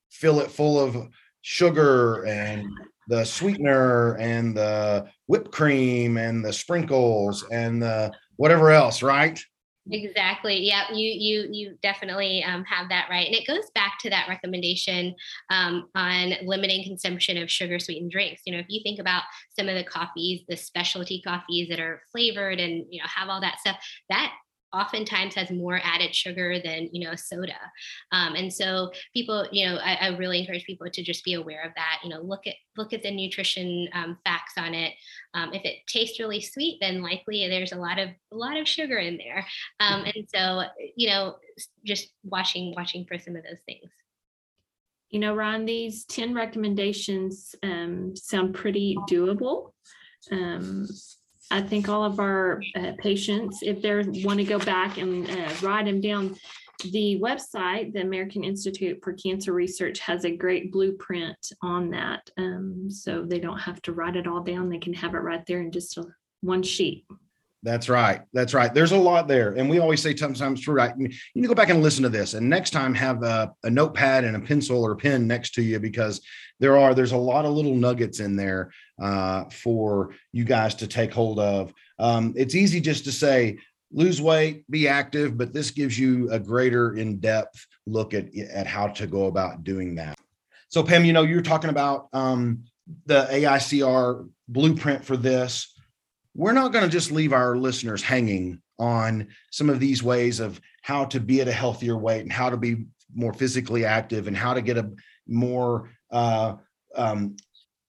fill 0.09 0.39
it 0.39 0.51
full 0.51 0.79
of 0.79 1.09
sugar 1.41 2.25
and 2.25 2.65
the 3.09 3.23
sweetener 3.25 4.15
and 4.15 4.55
the 4.55 5.05
whipped 5.27 5.51
cream 5.51 6.17
and 6.17 6.43
the 6.43 6.53
sprinkles 6.53 7.45
and 7.51 7.81
the 7.81 8.11
whatever 8.37 8.71
else, 8.71 9.03
right? 9.03 9.43
Exactly. 9.91 10.59
Yeah, 10.65 10.83
you 10.93 11.09
you 11.11 11.49
you 11.51 11.77
definitely 11.83 12.41
um, 12.45 12.63
have 12.63 12.87
that 12.87 13.07
right, 13.09 13.27
and 13.27 13.35
it 13.35 13.45
goes 13.45 13.69
back 13.75 13.97
to 13.99 14.09
that 14.11 14.29
recommendation 14.29 15.13
um, 15.49 15.89
on 15.93 16.35
limiting 16.45 16.85
consumption 16.85 17.37
of 17.37 17.51
sugar 17.51 17.79
sweetened 17.79 18.11
drinks. 18.11 18.43
You 18.45 18.53
know, 18.53 18.59
if 18.59 18.67
you 18.69 18.79
think 18.81 18.97
about 18.99 19.23
some 19.49 19.67
of 19.67 19.75
the 19.75 19.83
coffees, 19.83 20.43
the 20.47 20.55
specialty 20.55 21.21
coffees 21.21 21.67
that 21.67 21.81
are 21.81 22.01
flavored 22.13 22.61
and 22.61 22.85
you 22.89 23.01
know 23.01 23.07
have 23.13 23.27
all 23.27 23.41
that 23.41 23.59
stuff, 23.59 23.75
that 24.09 24.31
oftentimes 24.73 25.35
has 25.35 25.51
more 25.51 25.79
added 25.83 26.15
sugar 26.15 26.59
than 26.63 26.89
you 26.91 27.07
know 27.07 27.15
soda. 27.15 27.59
Um, 28.11 28.35
and 28.35 28.51
so 28.51 28.91
people 29.13 29.47
you 29.51 29.67
know 29.67 29.77
I, 29.77 29.95
I, 29.95 30.07
really 30.17 30.39
encourage 30.39 30.65
people 30.65 30.87
to 30.89 31.03
just 31.03 31.23
be 31.23 31.33
aware 31.33 31.63
of 31.63 31.71
that 31.75 31.99
you 32.03 32.09
know 32.09 32.21
look 32.21 32.47
at 32.47 32.55
look 32.75 32.93
at 32.93 33.03
the 33.03 33.11
nutrition 33.11 33.87
um, 33.93 34.17
facts 34.23 34.53
on 34.57 34.73
it. 34.73 34.93
Um, 35.33 35.53
if 35.53 35.63
it 35.63 35.85
tastes 35.87 36.19
really 36.19 36.41
sweet 36.41 36.79
then 36.81 37.01
likely 37.01 37.47
there's 37.47 37.71
a 37.71 37.77
lot 37.77 37.99
of 37.99 38.09
a 38.31 38.35
lot 38.35 38.57
of 38.57 38.67
sugar 38.67 38.97
in 38.97 39.17
there. 39.17 39.45
Um, 39.79 40.03
and 40.03 40.27
so 40.33 40.63
you 40.95 41.09
know 41.09 41.35
just 41.85 42.09
watching 42.23 42.73
watching 42.75 43.05
for 43.05 43.17
some 43.17 43.35
of 43.35 43.43
those 43.43 43.61
things. 43.65 43.89
You 45.09 45.19
know 45.19 45.35
ron 45.35 45.65
these 45.65 46.05
10 46.05 46.33
recommendations 46.33 47.55
um, 47.61 48.15
sound 48.15 48.55
pretty 48.55 48.97
doable. 49.09 49.71
Um, 50.31 50.87
I 51.51 51.61
think 51.61 51.89
all 51.89 52.03
of 52.03 52.19
our 52.19 52.61
uh, 52.75 52.93
patients, 52.97 53.59
if 53.61 53.81
they 53.81 53.95
want 54.23 54.39
to 54.39 54.45
go 54.45 54.59
back 54.59 54.97
and 54.97 55.29
uh, 55.29 55.53
write 55.61 55.85
them 55.85 56.01
down, 56.01 56.35
the 56.91 57.19
website, 57.21 57.93
the 57.93 58.01
American 58.01 58.43
Institute 58.43 58.99
for 59.03 59.13
Cancer 59.13 59.53
Research, 59.53 59.99
has 59.99 60.25
a 60.25 60.35
great 60.35 60.71
blueprint 60.71 61.51
on 61.61 61.89
that. 61.91 62.29
Um, 62.37 62.89
so 62.89 63.23
they 63.23 63.39
don't 63.39 63.59
have 63.59 63.81
to 63.83 63.93
write 63.93 64.15
it 64.15 64.27
all 64.27 64.41
down. 64.41 64.69
They 64.69 64.79
can 64.79 64.93
have 64.93 65.13
it 65.13 65.19
right 65.19 65.45
there 65.45 65.61
in 65.61 65.71
just 65.71 65.97
a, 65.97 66.05
one 66.41 66.63
sheet. 66.63 67.05
That's 67.63 67.87
right. 67.87 68.21
That's 68.33 68.53
right. 68.53 68.73
There's 68.73 68.91
a 68.91 68.97
lot 68.97 69.29
there. 69.29 69.53
And 69.53 69.69
we 69.69 69.79
always 69.79 70.01
say 70.01 70.13
sometimes, 70.13 70.67
right, 70.67 70.93
you 70.97 71.07
need 71.07 71.41
to 71.41 71.47
go 71.47 71.55
back 71.55 71.69
and 71.69 71.81
listen 71.81 72.03
to 72.03 72.09
this. 72.09 72.33
And 72.33 72.49
next 72.49 72.71
time 72.71 72.93
have 72.93 73.23
a, 73.23 73.53
a, 73.63 73.69
notepad 73.69 74.25
and 74.25 74.35
a 74.35 74.39
pencil 74.41 74.83
or 74.83 74.91
a 74.91 74.97
pen 74.97 75.27
next 75.27 75.53
to 75.55 75.61
you 75.61 75.79
because 75.79 76.19
there 76.59 76.77
are, 76.77 76.93
there's 76.93 77.13
a 77.13 77.17
lot 77.17 77.45
of 77.45 77.53
little 77.53 77.73
nuggets 77.73 78.19
in 78.19 78.35
there 78.35 78.71
uh, 79.01 79.45
for 79.45 80.13
you 80.33 80.43
guys 80.43 80.75
to 80.75 80.87
take 80.87 81.13
hold 81.13 81.39
of. 81.39 81.73
Um, 81.99 82.33
it's 82.35 82.53
easy 82.53 82.81
just 82.81 83.05
to 83.05 83.13
say, 83.13 83.57
lose 83.93 84.21
weight, 84.21 84.69
be 84.69 84.89
active, 84.89 85.37
but 85.37 85.53
this 85.53 85.71
gives 85.71 85.97
you 85.97 86.29
a 86.31 86.39
greater 86.39 86.97
in-depth 86.97 87.65
look 87.85 88.13
at, 88.13 88.35
at 88.35 88.67
how 88.67 88.87
to 88.87 89.07
go 89.07 89.27
about 89.27 89.63
doing 89.63 89.95
that. 89.95 90.17
So 90.67 90.83
Pam, 90.83 91.05
you 91.05 91.13
know, 91.13 91.23
you're 91.23 91.41
talking 91.41 91.69
about 91.69 92.09
um, 92.11 92.65
the 93.05 93.25
AICR 93.31 94.27
blueprint 94.49 95.05
for 95.05 95.15
this 95.15 95.73
we're 96.35 96.53
not 96.53 96.71
going 96.71 96.83
to 96.83 96.89
just 96.89 97.11
leave 97.11 97.33
our 97.33 97.55
listeners 97.55 98.01
hanging 98.01 98.61
on 98.79 99.27
some 99.51 99.69
of 99.69 99.79
these 99.79 100.01
ways 100.01 100.39
of 100.39 100.59
how 100.81 101.05
to 101.05 101.19
be 101.19 101.41
at 101.41 101.47
a 101.47 101.53
healthier 101.53 101.97
weight 101.97 102.21
and 102.21 102.31
how 102.31 102.49
to 102.49 102.57
be 102.57 102.85
more 103.13 103.33
physically 103.33 103.85
active 103.85 104.27
and 104.27 104.35
how 104.35 104.53
to 104.53 104.61
get 104.61 104.77
a 104.77 104.91
more 105.27 105.89
uh, 106.11 106.55
um, 106.95 107.35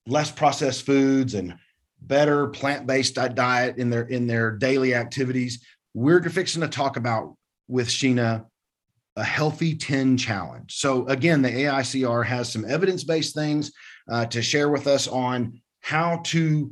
less 0.07 0.31
processed 0.31 0.85
foods 0.85 1.33
and 1.33 1.55
better 2.01 2.47
plant-based 2.47 3.15
diet 3.33 3.77
in 3.77 3.89
their 3.89 4.03
in 4.03 4.27
their 4.27 4.51
daily 4.51 4.93
activities. 4.93 5.65
We're 5.93 6.21
fixing 6.21 6.61
to 6.61 6.67
talk 6.67 6.97
about 6.97 7.35
with 7.67 7.87
sheena 7.87 8.45
a 9.15 9.23
healthy 9.23 9.75
10 9.75 10.17
challenge. 10.17 10.75
So 10.75 11.07
again 11.07 11.41
the 11.41 11.49
aicr 11.49 12.25
has 12.25 12.51
some 12.51 12.65
evidence-based 12.65 13.33
things 13.33 13.71
uh, 14.11 14.25
to 14.27 14.41
share 14.41 14.69
with 14.69 14.87
us 14.87 15.07
on 15.07 15.61
how 15.81 16.21
to 16.25 16.71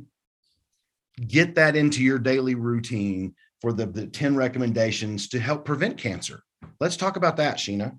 get 1.20 1.54
that 1.54 1.76
into 1.76 2.02
your 2.02 2.18
daily 2.18 2.54
routine 2.54 3.34
for 3.60 3.72
the, 3.72 3.86
the 3.86 4.06
10 4.06 4.36
recommendations 4.36 5.28
to 5.28 5.40
help 5.40 5.64
prevent 5.64 5.96
cancer. 5.96 6.42
Let's 6.80 6.96
talk 6.96 7.16
about 7.16 7.36
that, 7.36 7.56
Sheena. 7.56 7.96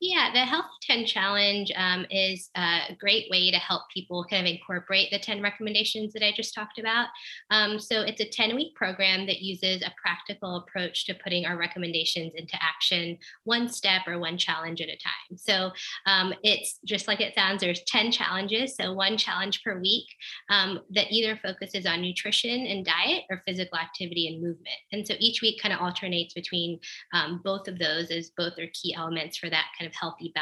Yeah, 0.00 0.30
the 0.32 0.40
Health 0.40 0.66
10 0.86 1.06
Challenge 1.06 1.72
um, 1.76 2.06
is 2.10 2.50
a 2.56 2.96
great 2.98 3.26
way 3.30 3.50
to 3.50 3.56
help 3.56 3.82
people 3.92 4.24
kind 4.28 4.46
of 4.46 4.52
incorporate 4.52 5.10
the 5.10 5.18
10 5.18 5.42
recommendations 5.42 6.12
that 6.12 6.24
I 6.24 6.32
just 6.32 6.54
talked 6.54 6.78
about. 6.78 7.08
Um, 7.50 7.78
so 7.78 8.02
it's 8.02 8.20
a 8.20 8.28
10 8.28 8.54
week 8.54 8.74
program 8.74 9.26
that 9.26 9.40
uses 9.40 9.82
a 9.82 9.92
practical 10.00 10.56
approach 10.56 11.06
to 11.06 11.14
putting 11.14 11.46
our 11.46 11.56
recommendations 11.56 12.32
into 12.36 12.56
action, 12.62 13.18
one 13.44 13.68
step 13.68 14.02
or 14.06 14.18
one 14.18 14.38
challenge 14.38 14.80
at 14.80 14.88
a 14.88 14.96
time. 14.96 15.36
So 15.36 15.70
um, 16.06 16.34
it's 16.42 16.78
just 16.84 17.08
like 17.08 17.20
it 17.20 17.34
sounds, 17.34 17.60
there's 17.60 17.82
10 17.84 18.12
challenges, 18.12 18.76
so 18.76 18.92
one 18.92 19.16
challenge 19.16 19.62
per 19.62 19.80
week 19.80 20.06
um, 20.50 20.80
that 20.90 21.10
either 21.10 21.38
focuses 21.42 21.86
on 21.86 22.02
nutrition 22.02 22.66
and 22.66 22.84
diet 22.84 23.24
or 23.30 23.42
physical 23.46 23.78
activity 23.78 24.28
and 24.28 24.42
movement. 24.42 24.76
And 24.92 25.06
so 25.06 25.14
each 25.18 25.42
week 25.42 25.60
kind 25.62 25.74
of 25.74 25.80
alternates 25.80 26.34
between 26.34 26.78
um, 27.12 27.40
both 27.44 27.68
of 27.68 27.78
those 27.78 28.10
as 28.10 28.30
both 28.36 28.58
are 28.58 28.68
key 28.72 28.94
elements 28.94 29.36
for 29.36 29.48
that 29.50 29.66
kind 29.78 29.88
of 29.88 29.94
healthy, 29.94 30.32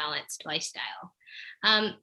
lifestyle. 0.45 1.13
Um, 1.63 1.95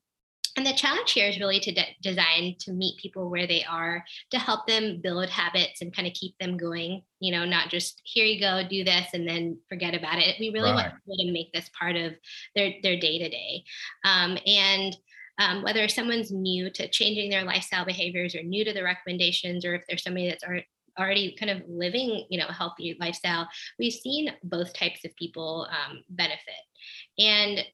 and 0.57 0.67
the 0.67 0.73
challenge 0.73 1.13
here 1.13 1.29
is 1.29 1.39
really 1.39 1.61
to 1.61 1.73
de- 1.73 1.97
design 2.03 2.57
to 2.61 2.73
meet 2.73 2.99
people 2.99 3.31
where 3.31 3.47
they 3.47 3.65
are, 3.65 4.05
to 4.33 4.39
help 4.39 4.67
them 4.67 5.01
build 5.01 5.29
habits 5.29 5.81
and 5.81 5.95
kind 5.95 6.09
of 6.09 6.15
keep 6.15 6.37
them 6.39 6.57
going. 6.57 7.03
You 7.21 7.33
know, 7.33 7.45
not 7.45 7.69
just 7.69 8.01
here 8.05 8.25
you 8.25 8.41
go, 8.41 8.63
do 8.69 8.83
this, 8.83 9.09
and 9.15 9.29
then 9.29 9.59
forget 9.69 9.95
about 9.95 10.19
it. 10.19 10.37
We 10.41 10.51
really 10.51 10.73
right. 10.73 10.91
want 10.91 10.95
people 11.05 11.25
to 11.25 11.33
make 11.33 11.53
this 11.53 11.71
part 11.79 11.95
of 11.97 12.15
their 12.57 12.75
their 12.83 12.99
day 12.99 13.19
to 13.19 13.29
day. 13.29 13.65
And 14.05 14.97
um, 15.39 15.63
whether 15.63 15.89
someone's 15.89 16.31
new 16.31 16.69
to 16.71 16.89
changing 16.89 17.31
their 17.31 17.45
lifestyle 17.45 17.87
behaviors 17.87 18.35
or 18.35 18.43
new 18.43 18.65
to 18.65 18.75
the 18.75 18.83
recommendations, 18.83 19.65
or 19.65 19.75
if 19.75 19.83
there's 19.89 20.03
somebody 20.03 20.29
that's 20.29 20.45
already 20.99 21.37
kind 21.39 21.51
of 21.51 21.63
living, 21.69 22.27
you 22.29 22.39
know, 22.39 22.47
a 22.49 22.53
healthy 22.53 22.97
lifestyle, 23.01 23.49
we've 23.79 23.93
seen 23.93 24.33
both 24.45 24.73
types 24.73 25.05
of 25.05 25.15
people 25.17 25.69
um, 25.71 26.03
benefit. 26.11 26.39
And 27.19 27.65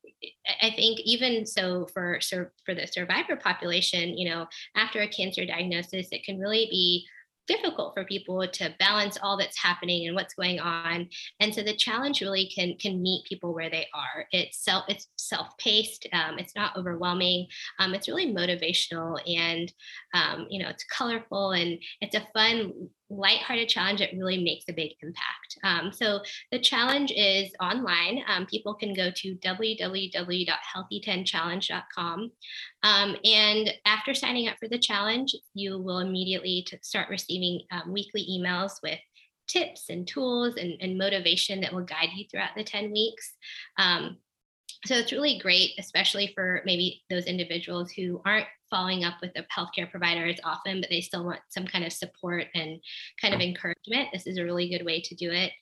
I 0.63 0.71
think 0.71 1.01
even 1.05 1.47
so 1.47 1.87
for 1.93 2.19
for 2.65 2.75
the 2.75 2.87
survivor 2.87 3.37
population, 3.37 4.19
you 4.19 4.29
know, 4.29 4.47
after 4.75 5.01
a 5.01 5.09
cancer 5.09 5.45
diagnosis, 5.47 6.09
it 6.11 6.25
can 6.25 6.39
really 6.39 6.67
be 6.71 7.07
difficult 7.47 7.95
for 7.95 8.05
people 8.05 8.47
to 8.47 8.75
balance 8.79 9.19
all 9.23 9.37
that's 9.37 9.61
happening 9.61 10.07
and 10.07 10.15
what's 10.15 10.35
going 10.35 10.59
on 10.59 11.09
and 11.41 11.55
so 11.55 11.63
the 11.63 11.77
challenge 11.77 12.21
really 12.21 12.51
can 12.55 12.77
can 12.79 13.01
meet 13.01 13.25
people 13.25 13.55
where 13.55 13.71
they 13.71 13.87
are 13.95 14.27
it's 14.33 14.65
self 14.65 14.85
it's 14.89 15.09
self-paced 15.17 16.09
um, 16.13 16.39
it's 16.39 16.55
not 16.55 16.77
overwhelming 16.77 17.47
um, 17.79 17.95
it's 17.95 18.09
really 18.09 18.33
motivational 18.33 19.19
and 19.29 19.73
um, 20.15 20.47
you 20.51 20.63
know 20.63 20.69
it's 20.69 20.85
colorful 20.85 21.53
and 21.53 21.79
it's 22.01 22.17
a 22.17 22.27
fun 22.35 22.73
lighthearted 23.09 23.69
challenge 23.69 24.01
that 24.01 24.11
really 24.17 24.43
makes 24.43 24.65
a 24.69 24.73
big 24.73 24.91
impact. 25.03 25.59
Um, 25.63 25.93
so 25.93 26.23
the 26.51 26.59
challenge 26.59 27.13
is 27.15 27.53
online. 27.61 28.25
Um, 28.29 28.47
people 28.47 28.75
can 28.75 28.95
go 28.95 29.13
to 29.15 29.37
www.healthy10challenge.com. 29.37 32.33
Um, 32.83 33.17
and 33.25 33.73
after 33.85 34.15
signing 34.15 34.49
up 34.49 34.57
for 34.59 34.67
the 34.69 34.79
challenge, 34.79 35.37
you 35.55 35.79
will 35.79 35.99
immediately 35.99 36.67
start 36.83 37.09
receiving 37.09 37.61
um, 37.71 37.93
weekly 37.93 38.27
emails 38.31 38.73
with 38.83 38.99
tips 39.49 39.89
and 39.89 40.07
tools 40.09 40.57
and, 40.57 40.75
and, 40.81 40.99
motivation 40.99 41.61
that 41.61 41.73
will 41.73 41.85
guide 41.85 42.09
you 42.17 42.25
throughout 42.29 42.51
the 42.57 42.65
10 42.65 42.91
weeks. 42.91 43.35
Um, 43.79 44.17
so 44.85 44.95
it's 44.95 45.13
really 45.13 45.39
great, 45.39 45.73
especially 45.79 46.33
for 46.35 46.63
maybe 46.65 47.03
those 47.11 47.25
individuals 47.25 47.91
who 47.91 48.21
aren't 48.25 48.47
following 48.71 49.05
up 49.05 49.15
with 49.21 49.31
a 49.37 49.45
healthcare 49.45 49.91
provider 49.91 50.27
as 50.27 50.41
often, 50.45 50.81
but 50.81 50.91
they 50.91 51.01
still 51.01 51.25
want 51.25 51.41
some 51.49 51.67
kind 51.67 51.85
of 51.85 51.93
support 51.93 52.47
and 52.55 52.81
kind 53.21 53.35
of 53.35 53.41
encouragement. 53.41 54.09
This 54.13 54.27
is 54.27 54.39
a 54.39 54.45
really 54.45 54.69
good 54.69 54.85
way 54.85 55.01
to 55.01 55.15
do 55.15 55.31
it. 55.31 55.53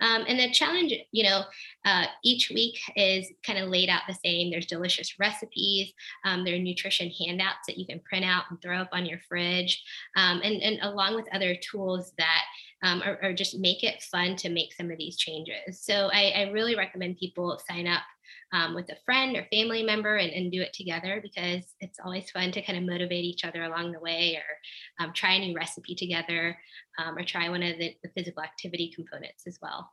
Um, 0.00 0.24
and 0.26 0.38
the 0.38 0.50
challenge, 0.50 0.92
you 1.12 1.22
know, 1.22 1.42
uh, 1.84 2.06
each 2.24 2.50
week 2.50 2.76
is 2.96 3.30
kind 3.46 3.58
of 3.58 3.68
laid 3.68 3.88
out 3.88 4.02
the 4.08 4.18
same. 4.24 4.50
There's 4.50 4.66
delicious 4.66 5.18
recipes. 5.20 5.92
Um, 6.24 6.44
there 6.44 6.56
are 6.56 6.58
nutrition 6.58 7.08
handouts 7.10 7.66
that 7.68 7.78
you 7.78 7.86
can 7.86 8.00
print 8.00 8.24
out 8.24 8.44
and 8.50 8.60
throw 8.60 8.78
up 8.78 8.88
on 8.92 9.06
your 9.06 9.20
fridge, 9.28 9.82
um, 10.16 10.40
and, 10.42 10.60
and 10.60 10.78
along 10.82 11.14
with 11.14 11.32
other 11.32 11.54
tools 11.54 12.12
that 12.18 12.42
um, 12.82 13.02
or, 13.02 13.18
or, 13.22 13.32
just 13.32 13.58
make 13.58 13.84
it 13.84 14.02
fun 14.02 14.34
to 14.36 14.48
make 14.48 14.72
some 14.72 14.90
of 14.90 14.98
these 14.98 15.16
changes. 15.16 15.80
So 15.82 16.10
I, 16.12 16.32
I 16.36 16.50
really 16.50 16.74
recommend 16.74 17.16
people 17.16 17.60
sign 17.68 17.86
up 17.86 18.02
um, 18.52 18.74
with 18.74 18.88
a 18.90 18.96
friend 19.04 19.36
or 19.36 19.46
family 19.52 19.82
member 19.82 20.16
and, 20.16 20.32
and, 20.32 20.52
do 20.52 20.60
it 20.60 20.72
together 20.72 21.20
because 21.22 21.64
it's 21.80 21.98
always 22.04 22.30
fun 22.30 22.52
to 22.52 22.62
kind 22.62 22.78
of 22.78 22.84
motivate 22.84 23.24
each 23.24 23.44
other 23.44 23.62
along 23.62 23.92
the 23.92 24.00
way 24.00 24.36
or 24.36 25.04
um, 25.04 25.12
try 25.14 25.34
a 25.34 25.38
new 25.38 25.54
recipe 25.54 25.94
together 25.94 26.56
um, 26.98 27.16
or 27.16 27.24
try 27.24 27.48
one 27.48 27.62
of 27.62 27.78
the, 27.78 27.96
the 28.02 28.10
physical 28.16 28.42
activity 28.42 28.92
components 28.94 29.44
as 29.46 29.58
well 29.62 29.90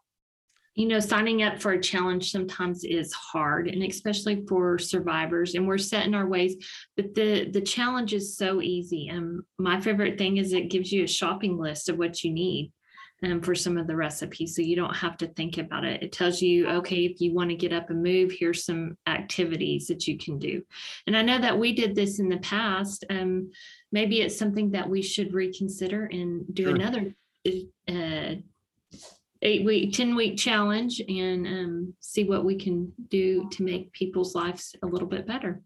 you 0.75 0.87
know 0.87 0.99
signing 0.99 1.43
up 1.43 1.61
for 1.61 1.71
a 1.71 1.81
challenge 1.81 2.31
sometimes 2.31 2.83
is 2.83 3.11
hard 3.13 3.67
and 3.67 3.83
especially 3.83 4.45
for 4.47 4.77
survivors 4.77 5.55
and 5.55 5.67
we're 5.67 5.77
set 5.77 6.05
in 6.05 6.15
our 6.15 6.27
ways 6.27 6.55
but 6.95 7.13
the 7.15 7.49
the 7.51 7.61
challenge 7.61 8.13
is 8.13 8.37
so 8.37 8.61
easy 8.61 9.09
and 9.09 9.41
my 9.57 9.81
favorite 9.81 10.17
thing 10.17 10.37
is 10.37 10.53
it 10.53 10.69
gives 10.69 10.91
you 10.91 11.03
a 11.03 11.07
shopping 11.07 11.57
list 11.57 11.89
of 11.89 11.97
what 11.97 12.23
you 12.23 12.31
need 12.31 12.71
um, 13.23 13.41
for 13.41 13.55
some 13.55 13.77
of 13.77 13.87
the 13.87 13.95
recipes 13.95 14.55
so 14.55 14.61
you 14.61 14.75
don't 14.75 14.95
have 14.95 15.17
to 15.17 15.27
think 15.27 15.57
about 15.57 15.85
it 15.85 16.01
it 16.03 16.11
tells 16.11 16.41
you 16.41 16.67
okay 16.67 17.05
if 17.05 17.19
you 17.19 17.33
want 17.33 17.49
to 17.49 17.55
get 17.55 17.73
up 17.73 17.89
and 17.89 18.01
move 18.01 18.31
here's 18.31 18.65
some 18.65 18.97
activities 19.07 19.87
that 19.87 20.07
you 20.07 20.17
can 20.17 20.39
do 20.39 20.61
and 21.07 21.17
i 21.17 21.21
know 21.21 21.39
that 21.39 21.57
we 21.57 21.73
did 21.73 21.95
this 21.95 22.19
in 22.19 22.29
the 22.29 22.37
past 22.37 23.05
um, 23.09 23.51
maybe 23.91 24.21
it's 24.21 24.37
something 24.37 24.71
that 24.71 24.89
we 24.89 25.01
should 25.01 25.33
reconsider 25.33 26.05
and 26.05 26.45
do 26.53 26.63
sure. 26.63 26.75
another 26.75 27.13
uh, 27.87 28.35
eight 29.41 29.65
week, 29.65 29.93
10 29.93 30.15
week 30.15 30.37
challenge 30.37 31.01
and 31.07 31.47
um, 31.47 31.93
see 31.99 32.23
what 32.23 32.45
we 32.45 32.55
can 32.55 32.91
do 33.09 33.49
to 33.51 33.63
make 33.63 33.91
people's 33.93 34.35
lives 34.35 34.75
a 34.83 34.85
little 34.85 35.07
bit 35.07 35.25
better. 35.25 35.61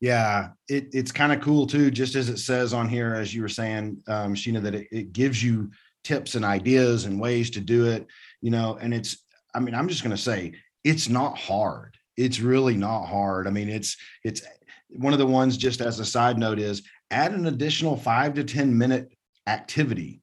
Yeah, 0.00 0.50
it, 0.68 0.88
it's 0.94 1.12
kind 1.12 1.30
of 1.30 1.42
cool 1.42 1.66
too, 1.66 1.90
just 1.90 2.14
as 2.14 2.30
it 2.30 2.38
says 2.38 2.72
on 2.72 2.88
here, 2.88 3.14
as 3.14 3.34
you 3.34 3.42
were 3.42 3.48
saying, 3.48 4.02
um, 4.08 4.34
Sheena, 4.34 4.62
that 4.62 4.74
it, 4.74 4.88
it 4.90 5.12
gives 5.12 5.44
you 5.44 5.70
tips 6.04 6.34
and 6.34 6.44
ideas 6.44 7.04
and 7.04 7.20
ways 7.20 7.50
to 7.50 7.60
do 7.60 7.86
it, 7.86 8.06
you 8.40 8.50
know, 8.50 8.78
and 8.80 8.94
it's, 8.94 9.24
I 9.54 9.60
mean, 9.60 9.74
I'm 9.74 9.88
just 9.88 10.02
going 10.02 10.16
to 10.16 10.22
say 10.22 10.54
it's 10.84 11.08
not 11.08 11.36
hard. 11.36 11.96
It's 12.16 12.40
really 12.40 12.76
not 12.76 13.06
hard. 13.06 13.46
I 13.46 13.50
mean, 13.50 13.68
it's, 13.68 13.96
it's 14.24 14.42
one 14.88 15.12
of 15.12 15.18
the 15.18 15.26
ones 15.26 15.56
just 15.56 15.80
as 15.80 16.00
a 16.00 16.04
side 16.04 16.38
note 16.38 16.58
is 16.58 16.82
add 17.10 17.32
an 17.32 17.46
additional 17.46 17.96
five 17.96 18.34
to 18.34 18.44
10 18.44 18.76
minute 18.76 19.12
activity 19.46 20.20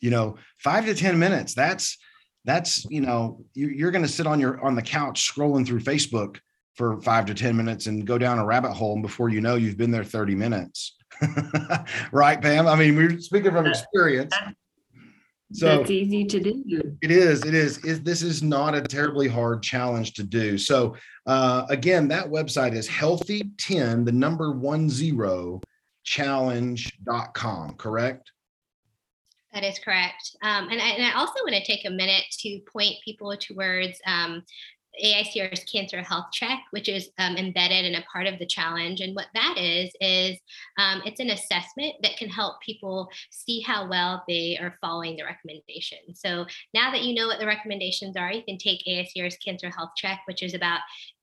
you 0.00 0.10
know 0.10 0.36
five 0.58 0.86
to 0.86 0.94
ten 0.94 1.18
minutes 1.18 1.54
that's 1.54 1.98
that's 2.44 2.84
you 2.90 3.00
know 3.00 3.44
you're 3.54 3.90
going 3.90 4.04
to 4.04 4.10
sit 4.10 4.26
on 4.26 4.40
your 4.40 4.62
on 4.64 4.74
the 4.74 4.82
couch 4.82 5.32
scrolling 5.32 5.66
through 5.66 5.80
facebook 5.80 6.38
for 6.74 7.00
five 7.02 7.26
to 7.26 7.34
ten 7.34 7.56
minutes 7.56 7.86
and 7.86 8.06
go 8.06 8.18
down 8.18 8.38
a 8.38 8.44
rabbit 8.44 8.72
hole 8.72 8.94
and 8.94 9.02
before 9.02 9.28
you 9.28 9.40
know 9.40 9.56
you've 9.56 9.76
been 9.76 9.90
there 9.90 10.04
30 10.04 10.34
minutes 10.34 10.96
right 12.12 12.40
pam 12.40 12.66
i 12.66 12.76
mean 12.76 12.96
we're 12.96 13.18
speaking 13.18 13.52
from 13.52 13.66
experience 13.66 14.34
so 15.52 15.80
it's 15.80 15.90
easy 15.90 16.24
to 16.24 16.40
do. 16.40 16.96
It 17.02 17.10
is 17.10 17.44
it 17.44 17.54
is. 17.54 17.78
Is 17.84 18.02
this 18.02 18.22
is 18.22 18.42
not 18.42 18.74
a 18.74 18.82
terribly 18.82 19.28
hard 19.28 19.62
challenge 19.62 20.14
to 20.14 20.22
do. 20.22 20.58
So 20.58 20.96
uh, 21.26 21.66
again 21.68 22.08
that 22.08 22.26
website 22.26 22.74
is 22.74 22.88
healthy 22.88 23.50
10 23.58 24.04
the 24.04 24.12
number 24.12 24.52
one 24.52 24.90
zero 24.90 25.60
challenge.com 26.04 27.74
correct? 27.74 28.32
That 29.52 29.64
is 29.64 29.78
correct. 29.78 30.36
Um, 30.42 30.68
and, 30.68 30.80
I, 30.80 30.88
and, 30.88 31.04
I, 31.04 31.18
also 31.18 31.40
want 31.42 31.54
to 31.54 31.64
take 31.64 31.86
a 31.86 31.90
minute 31.90 32.24
to 32.40 32.60
point 32.70 32.96
people 33.02 33.34
towards 33.38 33.98
um, 34.06 34.42
AICR's 35.04 35.64
Cancer 35.64 36.02
Health 36.02 36.26
Check, 36.32 36.60
which 36.70 36.88
is 36.88 37.10
um, 37.18 37.36
embedded 37.36 37.84
in 37.84 37.94
a 37.94 38.04
part 38.10 38.26
of 38.26 38.38
the 38.38 38.46
challenge. 38.46 39.00
And 39.00 39.14
what 39.14 39.26
that 39.34 39.56
is, 39.58 39.90
is 40.00 40.38
um, 40.78 41.02
it's 41.04 41.20
an 41.20 41.30
assessment 41.30 41.94
that 42.02 42.16
can 42.16 42.28
help 42.28 42.60
people 42.60 43.08
see 43.30 43.60
how 43.60 43.88
well 43.88 44.24
they 44.28 44.58
are 44.60 44.78
following 44.80 45.16
the 45.16 45.24
recommendations. 45.24 46.20
So 46.20 46.46
now 46.74 46.90
that 46.90 47.02
you 47.02 47.14
know 47.14 47.26
what 47.26 47.38
the 47.38 47.46
recommendations 47.46 48.16
are, 48.16 48.32
you 48.32 48.42
can 48.42 48.58
take 48.58 48.84
AICR's 48.86 49.36
Cancer 49.36 49.70
Health 49.70 49.90
Check, 49.96 50.20
which 50.26 50.42
is 50.42 50.54
about 50.54 50.80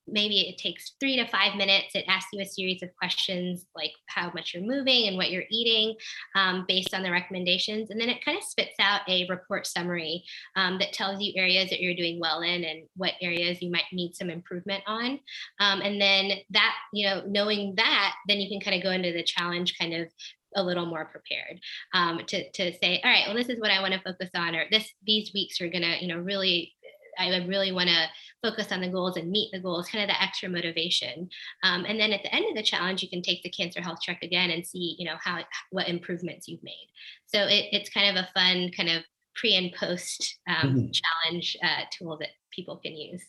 maybe 0.07 0.41
it 0.41 0.57
takes 0.57 0.93
three 0.99 1.15
to 1.17 1.27
five 1.27 1.55
minutes. 1.55 1.95
It 1.95 2.05
asks 2.07 2.29
you 2.33 2.41
a 2.41 2.45
series 2.45 2.83
of 2.83 2.95
questions 2.95 3.65
like 3.75 3.91
how 4.07 4.31
much 4.33 4.53
you're 4.53 4.63
moving 4.63 5.07
and 5.07 5.17
what 5.17 5.31
you're 5.31 5.43
eating 5.49 5.95
um, 6.35 6.65
based 6.67 6.93
on 6.93 7.03
the 7.03 7.11
recommendations. 7.11 7.89
And 7.89 7.99
then 7.99 8.09
it 8.09 8.23
kind 8.23 8.37
of 8.37 8.43
spits 8.43 8.75
out 8.79 9.01
a 9.07 9.27
report 9.29 9.67
summary 9.67 10.23
um, 10.55 10.77
that 10.79 10.93
tells 10.93 11.21
you 11.21 11.33
areas 11.35 11.69
that 11.69 11.81
you're 11.81 11.95
doing 11.95 12.19
well 12.19 12.41
in 12.41 12.63
and 12.63 12.83
what 12.95 13.13
areas 13.21 13.61
you 13.61 13.71
might 13.71 13.83
need 13.91 14.15
some 14.15 14.29
improvement 14.29 14.83
on. 14.87 15.19
Um, 15.59 15.81
and 15.81 15.99
then 15.99 16.31
that, 16.51 16.75
you 16.91 17.07
know, 17.07 17.23
knowing 17.27 17.73
that, 17.77 18.15
then 18.27 18.39
you 18.39 18.49
can 18.49 18.59
kind 18.59 18.77
of 18.77 18.83
go 18.83 18.91
into 18.91 19.11
the 19.11 19.23
challenge 19.23 19.77
kind 19.79 19.93
of 19.93 20.07
a 20.55 20.63
little 20.63 20.85
more 20.85 21.05
prepared 21.05 21.59
um, 21.93 22.19
to, 22.27 22.49
to 22.51 22.73
say, 22.77 23.01
all 23.03 23.11
right, 23.11 23.23
well, 23.25 23.35
this 23.35 23.49
is 23.49 23.59
what 23.59 23.71
I 23.71 23.81
want 23.81 23.93
to 23.93 24.01
focus 24.01 24.29
on, 24.35 24.55
or 24.55 24.65
this 24.69 24.87
these 25.03 25.31
weeks 25.33 25.59
are 25.61 25.69
gonna, 25.69 25.95
you 25.99 26.07
know, 26.07 26.19
really 26.19 26.73
I 27.17 27.29
would 27.29 27.47
really 27.47 27.71
want 27.71 27.89
to 27.89 28.07
focus 28.43 28.71
on 28.71 28.81
the 28.81 28.89
goals 28.89 29.17
and 29.17 29.31
meet 29.31 29.51
the 29.51 29.59
goals, 29.59 29.87
kind 29.87 30.03
of 30.03 30.09
the 30.09 30.21
extra 30.21 30.49
motivation. 30.49 31.29
Um, 31.63 31.85
and 31.85 31.99
then 31.99 32.11
at 32.11 32.21
the 32.23 32.35
end 32.35 32.45
of 32.49 32.55
the 32.55 32.61
challenge, 32.61 33.01
you 33.01 33.09
can 33.09 33.21
take 33.21 33.41
the 33.41 33.49
cancer 33.49 33.81
health 33.81 33.99
check 34.01 34.19
again 34.21 34.51
and 34.51 34.67
see, 34.67 34.95
you 34.99 35.05
know, 35.05 35.15
how 35.21 35.39
what 35.71 35.87
improvements 35.87 36.47
you've 36.47 36.63
made. 36.63 36.89
So 37.25 37.39
it, 37.43 37.67
it's 37.71 37.89
kind 37.89 38.15
of 38.15 38.23
a 38.23 38.29
fun 38.33 38.69
kind 38.75 38.89
of 38.89 39.03
pre 39.35 39.55
and 39.55 39.73
post 39.73 40.37
um, 40.47 40.69
mm-hmm. 40.69 40.87
challenge 40.91 41.57
uh, 41.63 41.83
tool 41.91 42.17
that 42.19 42.29
people 42.51 42.77
can 42.77 42.95
use. 42.95 43.23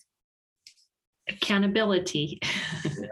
Accountability. 1.28 2.40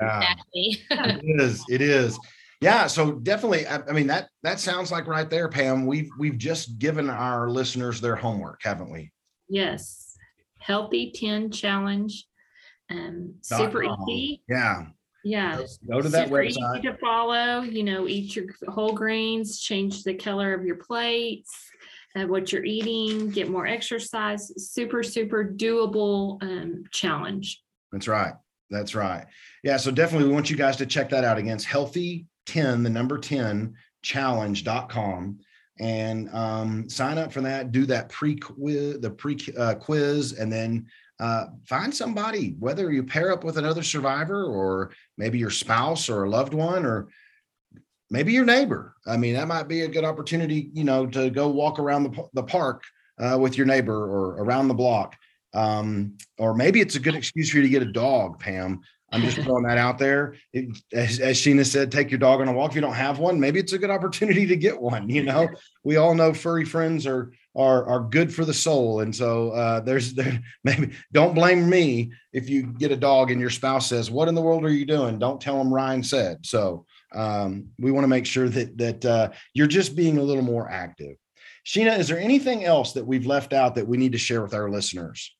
Yeah. 0.02 0.20
exactly. 0.20 0.84
it 0.90 1.40
is. 1.40 1.64
It 1.70 1.80
is. 1.80 2.18
Yeah, 2.60 2.86
so 2.86 3.12
definitely. 3.12 3.66
I, 3.66 3.80
I 3.88 3.92
mean 3.92 4.06
that 4.08 4.28
that 4.42 4.60
sounds 4.60 4.92
like 4.92 5.06
right 5.06 5.28
there, 5.28 5.48
Pam. 5.48 5.86
We've 5.86 6.10
we've 6.18 6.38
just 6.38 6.78
given 6.78 7.10
our 7.10 7.48
listeners 7.48 8.00
their 8.00 8.16
homework, 8.16 8.60
haven't 8.62 8.90
we? 8.90 9.10
Yes 9.48 10.11
healthy 10.62 11.12
10 11.14 11.50
challenge. 11.50 12.26
Um, 12.90 13.34
super 13.42 13.84
easy. 13.84 14.42
Yeah. 14.48 14.86
Yeah. 15.24 15.62
Go 15.88 16.00
to 16.00 16.08
that 16.08 16.28
super 16.28 16.38
website. 16.38 16.78
Easy 16.78 16.82
to 16.82 16.96
follow. 16.98 17.62
You 17.62 17.84
know, 17.84 18.08
eat 18.08 18.34
your 18.36 18.46
whole 18.68 18.92
grains, 18.92 19.60
change 19.60 20.02
the 20.04 20.14
color 20.14 20.52
of 20.54 20.64
your 20.64 20.76
plates, 20.76 21.52
uh, 22.16 22.26
what 22.26 22.52
you're 22.52 22.64
eating, 22.64 23.30
get 23.30 23.48
more 23.48 23.66
exercise. 23.66 24.52
Super, 24.72 25.02
super 25.02 25.44
doable 25.44 26.42
um, 26.42 26.84
challenge. 26.90 27.62
That's 27.92 28.08
right. 28.08 28.34
That's 28.70 28.94
right. 28.94 29.26
Yeah. 29.62 29.76
So 29.76 29.90
definitely 29.90 30.28
we 30.28 30.34
want 30.34 30.50
you 30.50 30.56
guys 30.56 30.76
to 30.76 30.86
check 30.86 31.10
that 31.10 31.24
out 31.24 31.38
against 31.38 31.66
healthy 31.66 32.26
10, 32.46 32.82
the 32.82 32.90
number 32.90 33.18
10 33.18 33.74
challenge.com 34.02 35.38
and 35.78 36.32
um, 36.34 36.88
sign 36.88 37.18
up 37.18 37.32
for 37.32 37.40
that. 37.42 37.72
Do 37.72 37.86
that 37.86 38.08
pre 38.08 38.36
quiz, 38.36 39.00
the 39.00 39.10
pre 39.10 39.38
uh, 39.56 39.74
quiz, 39.74 40.32
and 40.32 40.52
then 40.52 40.86
uh, 41.20 41.46
find 41.66 41.94
somebody. 41.94 42.56
Whether 42.58 42.92
you 42.92 43.02
pair 43.02 43.32
up 43.32 43.44
with 43.44 43.58
another 43.58 43.82
survivor, 43.82 44.44
or 44.44 44.92
maybe 45.16 45.38
your 45.38 45.50
spouse 45.50 46.08
or 46.08 46.24
a 46.24 46.30
loved 46.30 46.54
one, 46.54 46.84
or 46.84 47.08
maybe 48.10 48.32
your 48.32 48.44
neighbor. 48.44 48.94
I 49.06 49.16
mean, 49.16 49.34
that 49.34 49.48
might 49.48 49.68
be 49.68 49.82
a 49.82 49.88
good 49.88 50.04
opportunity, 50.04 50.70
you 50.72 50.84
know, 50.84 51.06
to 51.06 51.30
go 51.30 51.48
walk 51.48 51.78
around 51.78 52.04
the 52.04 52.28
the 52.34 52.42
park 52.42 52.82
uh, 53.18 53.38
with 53.38 53.56
your 53.56 53.66
neighbor 53.66 54.04
or 54.04 54.42
around 54.42 54.68
the 54.68 54.74
block. 54.74 55.16
Um, 55.54 56.16
or 56.38 56.54
maybe 56.54 56.80
it's 56.80 56.96
a 56.96 57.00
good 57.00 57.14
excuse 57.14 57.50
for 57.50 57.58
you 57.58 57.62
to 57.64 57.68
get 57.68 57.82
a 57.82 57.92
dog, 57.92 58.38
Pam. 58.38 58.80
I'm 59.12 59.20
just 59.20 59.38
throwing 59.40 59.64
that 59.64 59.76
out 59.76 59.98
there. 59.98 60.36
It, 60.52 60.76
as, 60.92 61.20
as 61.20 61.36
Sheena 61.36 61.66
said, 61.66 61.92
take 61.92 62.10
your 62.10 62.18
dog 62.18 62.40
on 62.40 62.48
a 62.48 62.52
walk. 62.52 62.70
If 62.70 62.76
you 62.76 62.80
don't 62.80 62.94
have 62.94 63.18
one, 63.18 63.38
maybe 63.38 63.60
it's 63.60 63.74
a 63.74 63.78
good 63.78 63.90
opportunity 63.90 64.46
to 64.46 64.56
get 64.56 64.80
one. 64.80 65.08
You 65.08 65.22
know, 65.22 65.48
we 65.84 65.96
all 65.96 66.14
know 66.14 66.32
furry 66.32 66.64
friends 66.64 67.06
are 67.06 67.32
are 67.54 67.84
are 67.86 68.00
good 68.00 68.34
for 68.34 68.46
the 68.46 68.54
soul, 68.54 69.00
and 69.00 69.14
so 69.14 69.50
uh, 69.50 69.80
there's 69.80 70.14
there 70.14 70.40
maybe 70.64 70.92
don't 71.12 71.34
blame 71.34 71.68
me 71.68 72.12
if 72.32 72.48
you 72.48 72.64
get 72.64 72.90
a 72.90 72.96
dog 72.96 73.30
and 73.30 73.40
your 73.40 73.50
spouse 73.50 73.88
says, 73.88 74.10
"What 74.10 74.28
in 74.28 74.34
the 74.34 74.42
world 74.42 74.64
are 74.64 74.72
you 74.72 74.86
doing?" 74.86 75.18
Don't 75.18 75.40
tell 75.40 75.58
them 75.58 75.72
Ryan 75.72 76.02
said. 76.02 76.46
So 76.46 76.86
um, 77.14 77.68
we 77.78 77.92
want 77.92 78.04
to 78.04 78.08
make 78.08 78.26
sure 78.26 78.48
that 78.48 78.78
that 78.78 79.04
uh, 79.04 79.30
you're 79.52 79.66
just 79.66 79.94
being 79.94 80.16
a 80.16 80.22
little 80.22 80.42
more 80.42 80.70
active. 80.70 81.16
Sheena, 81.66 81.98
is 81.98 82.08
there 82.08 82.18
anything 82.18 82.64
else 82.64 82.92
that 82.94 83.06
we've 83.06 83.26
left 83.26 83.52
out 83.52 83.76
that 83.76 83.86
we 83.86 83.96
need 83.96 84.12
to 84.12 84.18
share 84.18 84.42
with 84.42 84.54
our 84.54 84.70
listeners? 84.70 85.32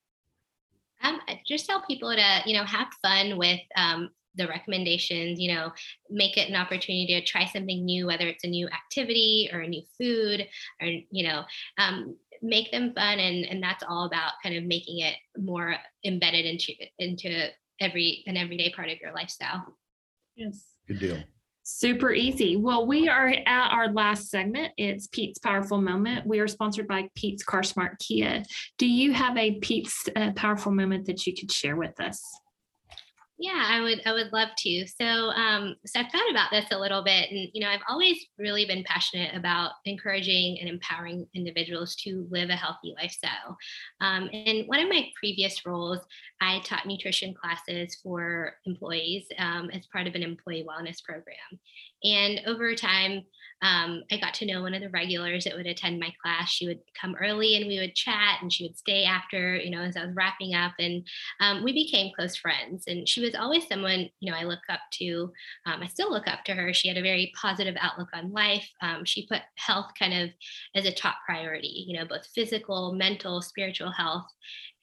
Um, 1.03 1.21
just 1.47 1.67
tell 1.67 1.83
people 1.87 2.15
to, 2.15 2.43
you 2.47 2.57
know, 2.57 2.65
have 2.65 2.89
fun 3.03 3.39
with 3.39 3.61
um, 3.77 4.11
the 4.35 4.47
recommendations, 4.49 5.41
you 5.41 5.53
know, 5.53 5.73
make 6.11 6.37
it 6.37 6.49
an 6.49 6.57
opportunity 6.57 7.07
to 7.09 7.25
try 7.25 7.45
something 7.45 7.85
new, 7.85 8.07
whether 8.07 8.27
it's 8.27 8.45
a 8.45 8.49
new 8.49 8.69
activity 8.69 9.51
or 9.53 9.61
a 9.61 9.69
new 9.69 9.83
food 9.99 10.47
or, 10.81 10.89
you 10.89 11.29
know, 11.29 11.43
um, 11.79 12.17
make 12.41 12.71
them 12.71 12.93
fun. 12.95 13.19
And, 13.19 13.45
and 13.45 13.63
that's 13.63 13.85
all 13.87 14.07
about 14.07 14.33
kind 14.43 14.57
of 14.57 14.65
making 14.65 15.01
it 15.01 15.17
more 15.37 15.77
embedded 16.05 16.47
into, 16.47 16.73
into 16.99 17.49
every, 17.81 18.25
an 18.27 18.37
everyday 18.37 18.71
part 18.71 18.89
of 18.89 18.99
your 19.01 19.13
lifestyle. 19.13 19.77
Yes. 20.35 20.65
Good 20.89 20.99
deal. 20.99 21.19
Super 21.75 22.13
easy. 22.13 22.57
Well, 22.57 22.87
we 22.87 23.09
are 23.09 23.29
at 23.29 23.73
our 23.73 23.91
last 23.91 24.29
segment. 24.29 24.73
It's 24.77 25.07
Pete's 25.07 25.39
Powerful 25.39 25.81
Moment. 25.81 26.27
We 26.27 26.39
are 26.39 26.47
sponsored 26.47 26.87
by 26.87 27.09
Pete's 27.17 27.43
Car 27.43 27.63
Smart 27.63 27.99
Kia. 27.99 28.45
Do 28.77 28.87
you 28.87 29.13
have 29.15 29.37
a 29.39 29.59
Pete's 29.59 30.07
uh, 30.15 30.33
Powerful 30.37 30.71
Moment 30.71 31.07
that 31.07 31.27
you 31.27 31.35
could 31.35 31.51
share 31.51 31.75
with 31.77 31.99
us? 31.99 32.23
Yeah, 33.43 33.67
I 33.67 33.81
would 33.81 34.03
I 34.07 34.13
would 34.13 34.33
love 34.33 34.51
to. 34.59 34.87
So 34.87 35.05
um 35.05 35.75
so 35.85 35.99
I've 35.99 36.13
thought 36.13 36.31
about 36.31 36.53
this 36.53 36.67
a 36.71 36.79
little 36.79 37.03
bit 37.03 37.29
and 37.29 37.49
you 37.53 37.61
know 37.61 37.71
I've 37.71 37.83
always 37.89 38.17
really 38.39 38.67
been 38.67 38.85
passionate 38.85 39.35
about 39.35 39.73
encouraging 39.85 40.61
and 40.61 40.69
empowering 40.69 41.27
individuals 41.35 41.97
to 42.05 42.25
live 42.31 42.51
a 42.51 42.57
healthy 42.57 42.95
lifestyle. 42.97 43.57
Um, 44.01 44.29
in 44.29 44.67
one 44.67 44.79
of 44.79 44.89
my 44.89 45.09
previous 45.19 45.67
roles, 45.67 45.99
I 46.41 46.61
taught 46.61 46.87
nutrition 46.87 47.35
classes 47.35 47.99
for 48.01 48.55
employees 48.65 49.27
um, 49.39 49.71
as 49.71 49.87
part 49.87 50.07
of 50.07 50.15
an 50.15 50.23
employee 50.23 50.65
wellness 50.65 51.03
program. 51.03 51.59
And 52.05 52.41
over 52.47 52.75
time, 52.75 53.25
um, 53.63 54.03
I 54.11 54.17
got 54.19 54.35
to 54.35 54.47
know 54.47 54.63
one 54.63 54.75
of 54.75 54.83
the 54.83 54.91
regulars 54.91 55.45
that 55.45 55.55
would 55.55 55.69
attend 55.69 56.01
my 56.01 56.13
class. 56.21 56.51
She 56.51 56.67
would 56.67 56.81
come 57.01 57.15
early 57.15 57.55
and 57.55 57.69
we 57.69 57.79
would 57.79 57.95
chat, 57.95 58.39
and 58.43 58.53
she 58.53 58.65
would 58.65 58.77
stay 58.77 59.05
after, 59.05 59.55
you 59.55 59.71
know, 59.71 59.83
as 59.83 59.97
I 59.97 60.05
was 60.05 60.15
wrapping 60.17 60.55
up. 60.55 60.73
And 60.81 61.07
um, 61.41 61.63
we 61.63 61.73
became 61.73 62.13
close 62.15 62.35
friends. 62.35 62.85
And 62.89 63.09
she 63.09 63.21
was 63.21 63.37
always 63.37 63.69
someone, 63.69 64.11
you 64.19 64.33
know, 64.33 64.37
I 64.37 64.43
look 64.43 64.63
up 64.69 64.81
to. 64.95 65.33
Um, 65.65 65.81
I 65.81 65.87
still 65.87 66.11
look 66.11 66.27
up 66.27 66.45
to 66.47 66.55
her. 66.55 66.75
She 66.75 66.89
had 66.89 66.97
a 66.97 67.03
very 67.03 67.33
positive 67.41 67.77
outlook 67.81 68.09
on 68.13 68.33
life. 68.33 68.69
Um, 68.81 69.05
she 69.05 69.29
put 69.29 69.43
health 69.57 69.93
kind 69.97 70.13
of 70.13 70.31
as 70.75 70.85
a 70.85 70.93
top 70.93 71.19
priority, 71.25 71.85
you 71.87 71.97
know, 71.97 72.05
both 72.05 72.27
physical, 72.35 72.93
mental, 72.95 73.41
spiritual 73.43 73.93
health. 73.93 74.27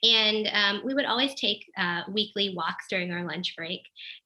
And 0.02 0.50
um, 0.54 0.82
we 0.86 0.94
would 0.94 1.06
always 1.06 1.36
take 1.36 1.66
uh, 1.78 2.04
weekly 2.12 2.54
walks 2.56 2.86
during 2.90 3.12
our 3.12 3.26
lunch 3.26 3.56
break. 3.58 3.82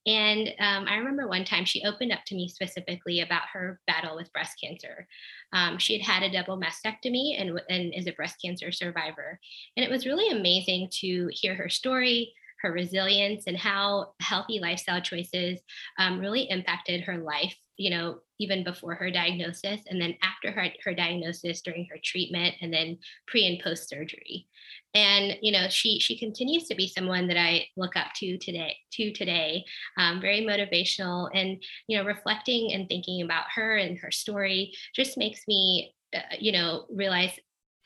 And 0.05 0.49
um, 0.59 0.85
I 0.87 0.97
remember 0.97 1.27
one 1.27 1.45
time 1.45 1.65
she 1.65 1.83
opened 1.83 2.11
up 2.11 2.23
to 2.27 2.35
me 2.35 2.47
specifically 2.47 3.21
about 3.21 3.43
her 3.53 3.79
battle 3.87 4.15
with 4.15 4.31
breast 4.33 4.57
cancer. 4.63 5.07
Um, 5.51 5.77
she 5.77 5.97
had 5.97 6.05
had 6.05 6.23
a 6.23 6.31
double 6.31 6.59
mastectomy 6.59 7.41
and, 7.41 7.59
and 7.69 7.93
is 7.93 8.07
a 8.07 8.11
breast 8.11 8.35
cancer 8.43 8.71
survivor. 8.71 9.39
And 9.75 9.83
it 9.83 9.89
was 9.89 10.05
really 10.05 10.29
amazing 10.29 10.89
to 11.01 11.29
hear 11.31 11.55
her 11.55 11.69
story, 11.69 12.33
her 12.63 12.71
resilience, 12.71 13.43
and 13.45 13.57
how 13.57 14.13
healthy 14.19 14.59
lifestyle 14.59 15.01
choices 15.01 15.59
um, 15.99 16.19
really 16.19 16.49
impacted 16.49 17.01
her 17.01 17.19
life 17.19 17.55
you 17.77 17.89
know, 17.89 18.19
even 18.39 18.63
before 18.63 18.95
her 18.95 19.09
diagnosis, 19.09 19.81
and 19.87 19.99
then 19.99 20.15
after 20.21 20.51
her, 20.51 20.67
her 20.83 20.93
diagnosis, 20.93 21.61
during 21.61 21.87
her 21.89 21.97
treatment, 22.03 22.55
and 22.61 22.71
then 22.71 22.97
pre 23.27 23.47
and 23.47 23.59
post 23.63 23.89
surgery. 23.89 24.47
And 24.93 25.37
you 25.41 25.51
know, 25.51 25.67
she 25.69 25.99
she 25.99 26.17
continues 26.17 26.67
to 26.67 26.75
be 26.75 26.87
someone 26.87 27.27
that 27.27 27.37
I 27.37 27.65
look 27.75 27.95
up 27.95 28.07
to 28.17 28.37
today. 28.37 28.77
To 28.93 29.11
today, 29.11 29.65
um, 29.97 30.21
very 30.21 30.41
motivational, 30.41 31.29
and 31.33 31.63
you 31.87 31.97
know, 31.97 32.05
reflecting 32.05 32.73
and 32.73 32.87
thinking 32.87 33.23
about 33.23 33.45
her 33.55 33.77
and 33.77 33.97
her 33.99 34.11
story 34.11 34.73
just 34.95 35.17
makes 35.17 35.41
me, 35.47 35.95
uh, 36.15 36.19
you 36.39 36.51
know, 36.51 36.85
realize 36.91 37.31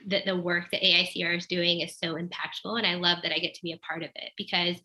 that 0.05 0.25
the 0.25 0.37
work 0.37 0.71
that 0.71 0.81
AICR 0.81 1.37
is 1.37 1.47
doing 1.47 1.81
is 1.81 1.97
so 1.97 2.15
impactful, 2.15 2.77
and 2.77 2.85
I 2.85 2.95
love 2.95 3.19
that 3.23 3.33
I 3.33 3.39
get 3.39 3.53
to 3.55 3.63
be 3.63 3.73
a 3.73 3.79
part 3.79 4.03
of 4.03 4.09
it 4.15 4.31
because 4.37 4.77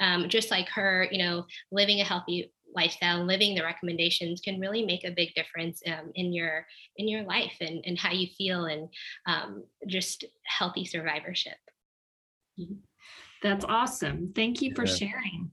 um, 0.00 0.28
just 0.28 0.50
like 0.50 0.68
her, 0.70 1.06
you 1.10 1.18
know, 1.18 1.44
living 1.70 2.00
a 2.00 2.04
healthy 2.04 2.50
lifestyle 2.74 3.24
living 3.24 3.54
the 3.54 3.62
recommendations 3.62 4.40
can 4.40 4.60
really 4.60 4.84
make 4.84 5.04
a 5.04 5.10
big 5.10 5.34
difference 5.34 5.82
um, 5.86 6.10
in 6.14 6.32
your 6.32 6.66
in 6.96 7.08
your 7.08 7.24
life 7.24 7.54
and, 7.60 7.82
and 7.84 7.98
how 7.98 8.12
you 8.12 8.28
feel 8.36 8.66
and 8.66 8.88
um, 9.26 9.64
just 9.86 10.24
healthy 10.44 10.84
survivorship. 10.84 11.56
Mm-hmm. 12.58 12.74
that's 13.42 13.64
awesome. 13.64 14.32
Thank 14.34 14.60
you 14.60 14.74
for 14.74 14.84
yeah. 14.84 14.94
sharing. 14.94 15.50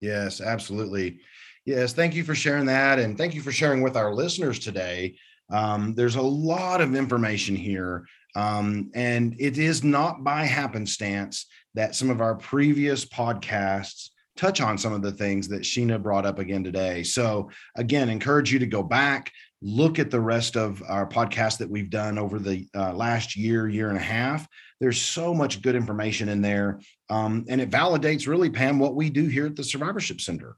Yes 0.00 0.40
absolutely. 0.40 1.20
Yes 1.64 1.92
thank 1.92 2.14
you 2.14 2.24
for 2.24 2.34
sharing 2.34 2.66
that 2.66 2.98
and 2.98 3.16
thank 3.16 3.34
you 3.34 3.42
for 3.42 3.52
sharing 3.52 3.82
with 3.82 3.96
our 3.96 4.14
listeners 4.14 4.58
today. 4.58 5.16
Um, 5.50 5.94
there's 5.94 6.16
a 6.16 6.22
lot 6.22 6.80
of 6.80 6.94
information 6.94 7.56
here 7.56 8.04
um, 8.36 8.90
and 8.94 9.36
it 9.38 9.58
is 9.58 9.82
not 9.82 10.22
by 10.24 10.44
happenstance 10.44 11.46
that 11.74 11.94
some 11.94 12.10
of 12.10 12.20
our 12.20 12.34
previous 12.34 13.04
podcasts 13.04 14.10
touch 14.36 14.60
on 14.60 14.78
some 14.78 14.92
of 14.92 15.02
the 15.02 15.12
things 15.12 15.48
that 15.48 15.62
Sheena 15.62 16.02
brought 16.02 16.24
up 16.24 16.38
again 16.38 16.64
today. 16.64 17.02
So, 17.02 17.50
again, 17.76 18.08
encourage 18.08 18.52
you 18.52 18.58
to 18.60 18.66
go 18.66 18.82
back, 18.82 19.30
look 19.60 19.98
at 19.98 20.10
the 20.10 20.20
rest 20.20 20.56
of 20.56 20.82
our 20.88 21.06
podcast 21.06 21.58
that 21.58 21.68
we've 21.68 21.90
done 21.90 22.18
over 22.18 22.38
the 22.38 22.66
uh, 22.74 22.94
last 22.94 23.36
year, 23.36 23.68
year 23.68 23.88
and 23.88 23.98
a 23.98 24.02
half. 24.02 24.48
There's 24.80 25.00
so 25.00 25.34
much 25.34 25.60
good 25.60 25.74
information 25.74 26.30
in 26.30 26.40
there. 26.40 26.80
Um, 27.10 27.44
and 27.48 27.60
it 27.60 27.70
validates 27.70 28.26
really, 28.26 28.48
Pam, 28.48 28.78
what 28.78 28.94
we 28.94 29.10
do 29.10 29.26
here 29.26 29.46
at 29.46 29.56
the 29.56 29.64
Survivorship 29.64 30.20
Center. 30.20 30.56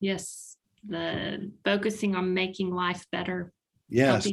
Yes. 0.00 0.56
The 0.88 1.52
focusing 1.64 2.16
on 2.16 2.34
making 2.34 2.74
life 2.74 3.06
better. 3.12 3.52
Yes. 3.88 4.28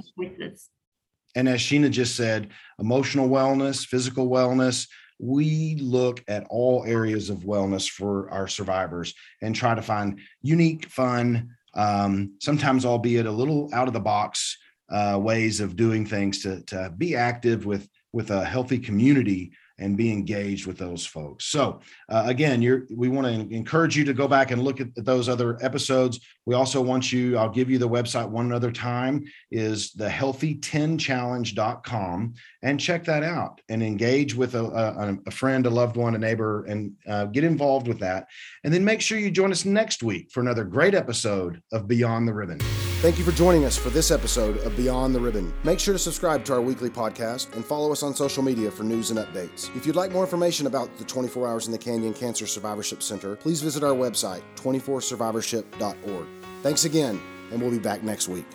And 1.37 1.47
as 1.47 1.59
Sheena 1.59 1.91
just 1.91 2.15
said, 2.15 2.49
emotional 2.79 3.29
wellness, 3.29 3.85
physical 3.85 4.27
wellness, 4.27 4.87
we 5.19 5.77
look 5.79 6.23
at 6.27 6.47
all 6.49 6.83
areas 6.87 7.29
of 7.29 7.41
wellness 7.41 7.87
for 7.87 8.27
our 8.31 8.47
survivors 8.47 9.13
and 9.43 9.55
try 9.55 9.75
to 9.75 9.81
find 9.83 10.19
unique, 10.41 10.89
fun, 10.89 11.51
um, 11.75 12.33
sometimes 12.41 12.85
albeit 12.85 13.27
a 13.27 13.31
little 13.31 13.69
out 13.71 13.87
of 13.87 13.93
the 13.93 13.99
box 13.99 14.57
uh, 14.89 15.19
ways 15.21 15.59
of 15.59 15.75
doing 15.75 16.07
things 16.07 16.41
to, 16.41 16.63
to 16.63 16.91
be 16.97 17.15
active 17.15 17.67
with 17.67 17.87
with 18.13 18.31
a 18.31 18.43
healthy 18.43 18.79
community 18.79 19.51
and 19.79 19.97
be 19.97 20.11
engaged 20.11 20.65
with 20.65 20.77
those 20.77 21.05
folks. 21.05 21.45
So 21.45 21.81
uh, 22.09 22.23
again, 22.25 22.59
we 22.89 23.09
want 23.09 23.27
to 23.27 23.33
encourage 23.55 23.95
you 23.95 24.03
to 24.05 24.13
go 24.13 24.27
back 24.27 24.49
and 24.51 24.63
look 24.63 24.81
at 24.81 24.87
those 24.95 25.29
other 25.29 25.63
episodes. 25.63 26.19
We 26.45 26.55
also 26.55 26.81
want 26.81 27.11
you, 27.11 27.37
I'll 27.37 27.49
give 27.49 27.69
you 27.69 27.77
the 27.77 27.89
website 27.89 28.29
one 28.29 28.51
other 28.51 28.71
time, 28.71 29.25
is 29.51 29.91
the 29.91 30.07
healthy10challenge.com 30.07 32.33
and 32.63 32.79
check 32.79 33.03
that 33.05 33.21
out 33.23 33.61
and 33.69 33.83
engage 33.83 34.35
with 34.35 34.55
a, 34.55 34.63
a, 34.63 35.17
a 35.27 35.31
friend, 35.31 35.65
a 35.65 35.69
loved 35.69 35.97
one, 35.97 36.15
a 36.15 36.17
neighbor, 36.17 36.63
and 36.65 36.93
uh, 37.07 37.25
get 37.25 37.43
involved 37.43 37.87
with 37.87 37.99
that. 37.99 38.27
And 38.63 38.73
then 38.73 38.83
make 38.83 39.01
sure 39.01 39.19
you 39.19 39.29
join 39.31 39.51
us 39.51 39.65
next 39.65 40.03
week 40.03 40.31
for 40.31 40.41
another 40.41 40.63
great 40.63 40.95
episode 40.95 41.61
of 41.71 41.87
Beyond 41.87 42.27
the 42.27 42.33
Ribbon. 42.33 42.86
Thank 42.99 43.19
you 43.19 43.23
for 43.23 43.31
joining 43.31 43.63
us 43.63 43.77
for 43.77 43.91
this 43.91 44.09
episode 44.09 44.57
of 44.65 44.75
Beyond 44.75 45.13
the 45.13 45.19
Ribbon. 45.19 45.53
Make 45.63 45.79
sure 45.79 45.93
to 45.93 45.99
subscribe 45.99 46.43
to 46.45 46.53
our 46.53 46.61
weekly 46.61 46.89
podcast 46.89 47.53
and 47.53 47.63
follow 47.63 47.91
us 47.91 48.01
on 48.01 48.15
social 48.15 48.41
media 48.41 48.71
for 48.71 48.83
news 48.83 49.11
and 49.11 49.19
updates. 49.19 49.73
If 49.75 49.85
you'd 49.85 49.95
like 49.95 50.11
more 50.11 50.23
information 50.23 50.65
about 50.65 50.97
the 50.97 51.03
24 51.03 51.47
Hours 51.47 51.67
in 51.67 51.71
the 51.71 51.77
Canyon 51.77 52.15
Cancer 52.15 52.47
Survivorship 52.47 53.03
Center, 53.03 53.35
please 53.35 53.61
visit 53.61 53.83
our 53.83 53.93
website, 53.93 54.41
24survivorship.org. 54.55 56.27
Thanks 56.63 56.85
again, 56.85 57.21
and 57.51 57.61
we'll 57.61 57.69
be 57.69 57.77
back 57.77 58.01
next 58.01 58.29
week. 58.29 58.47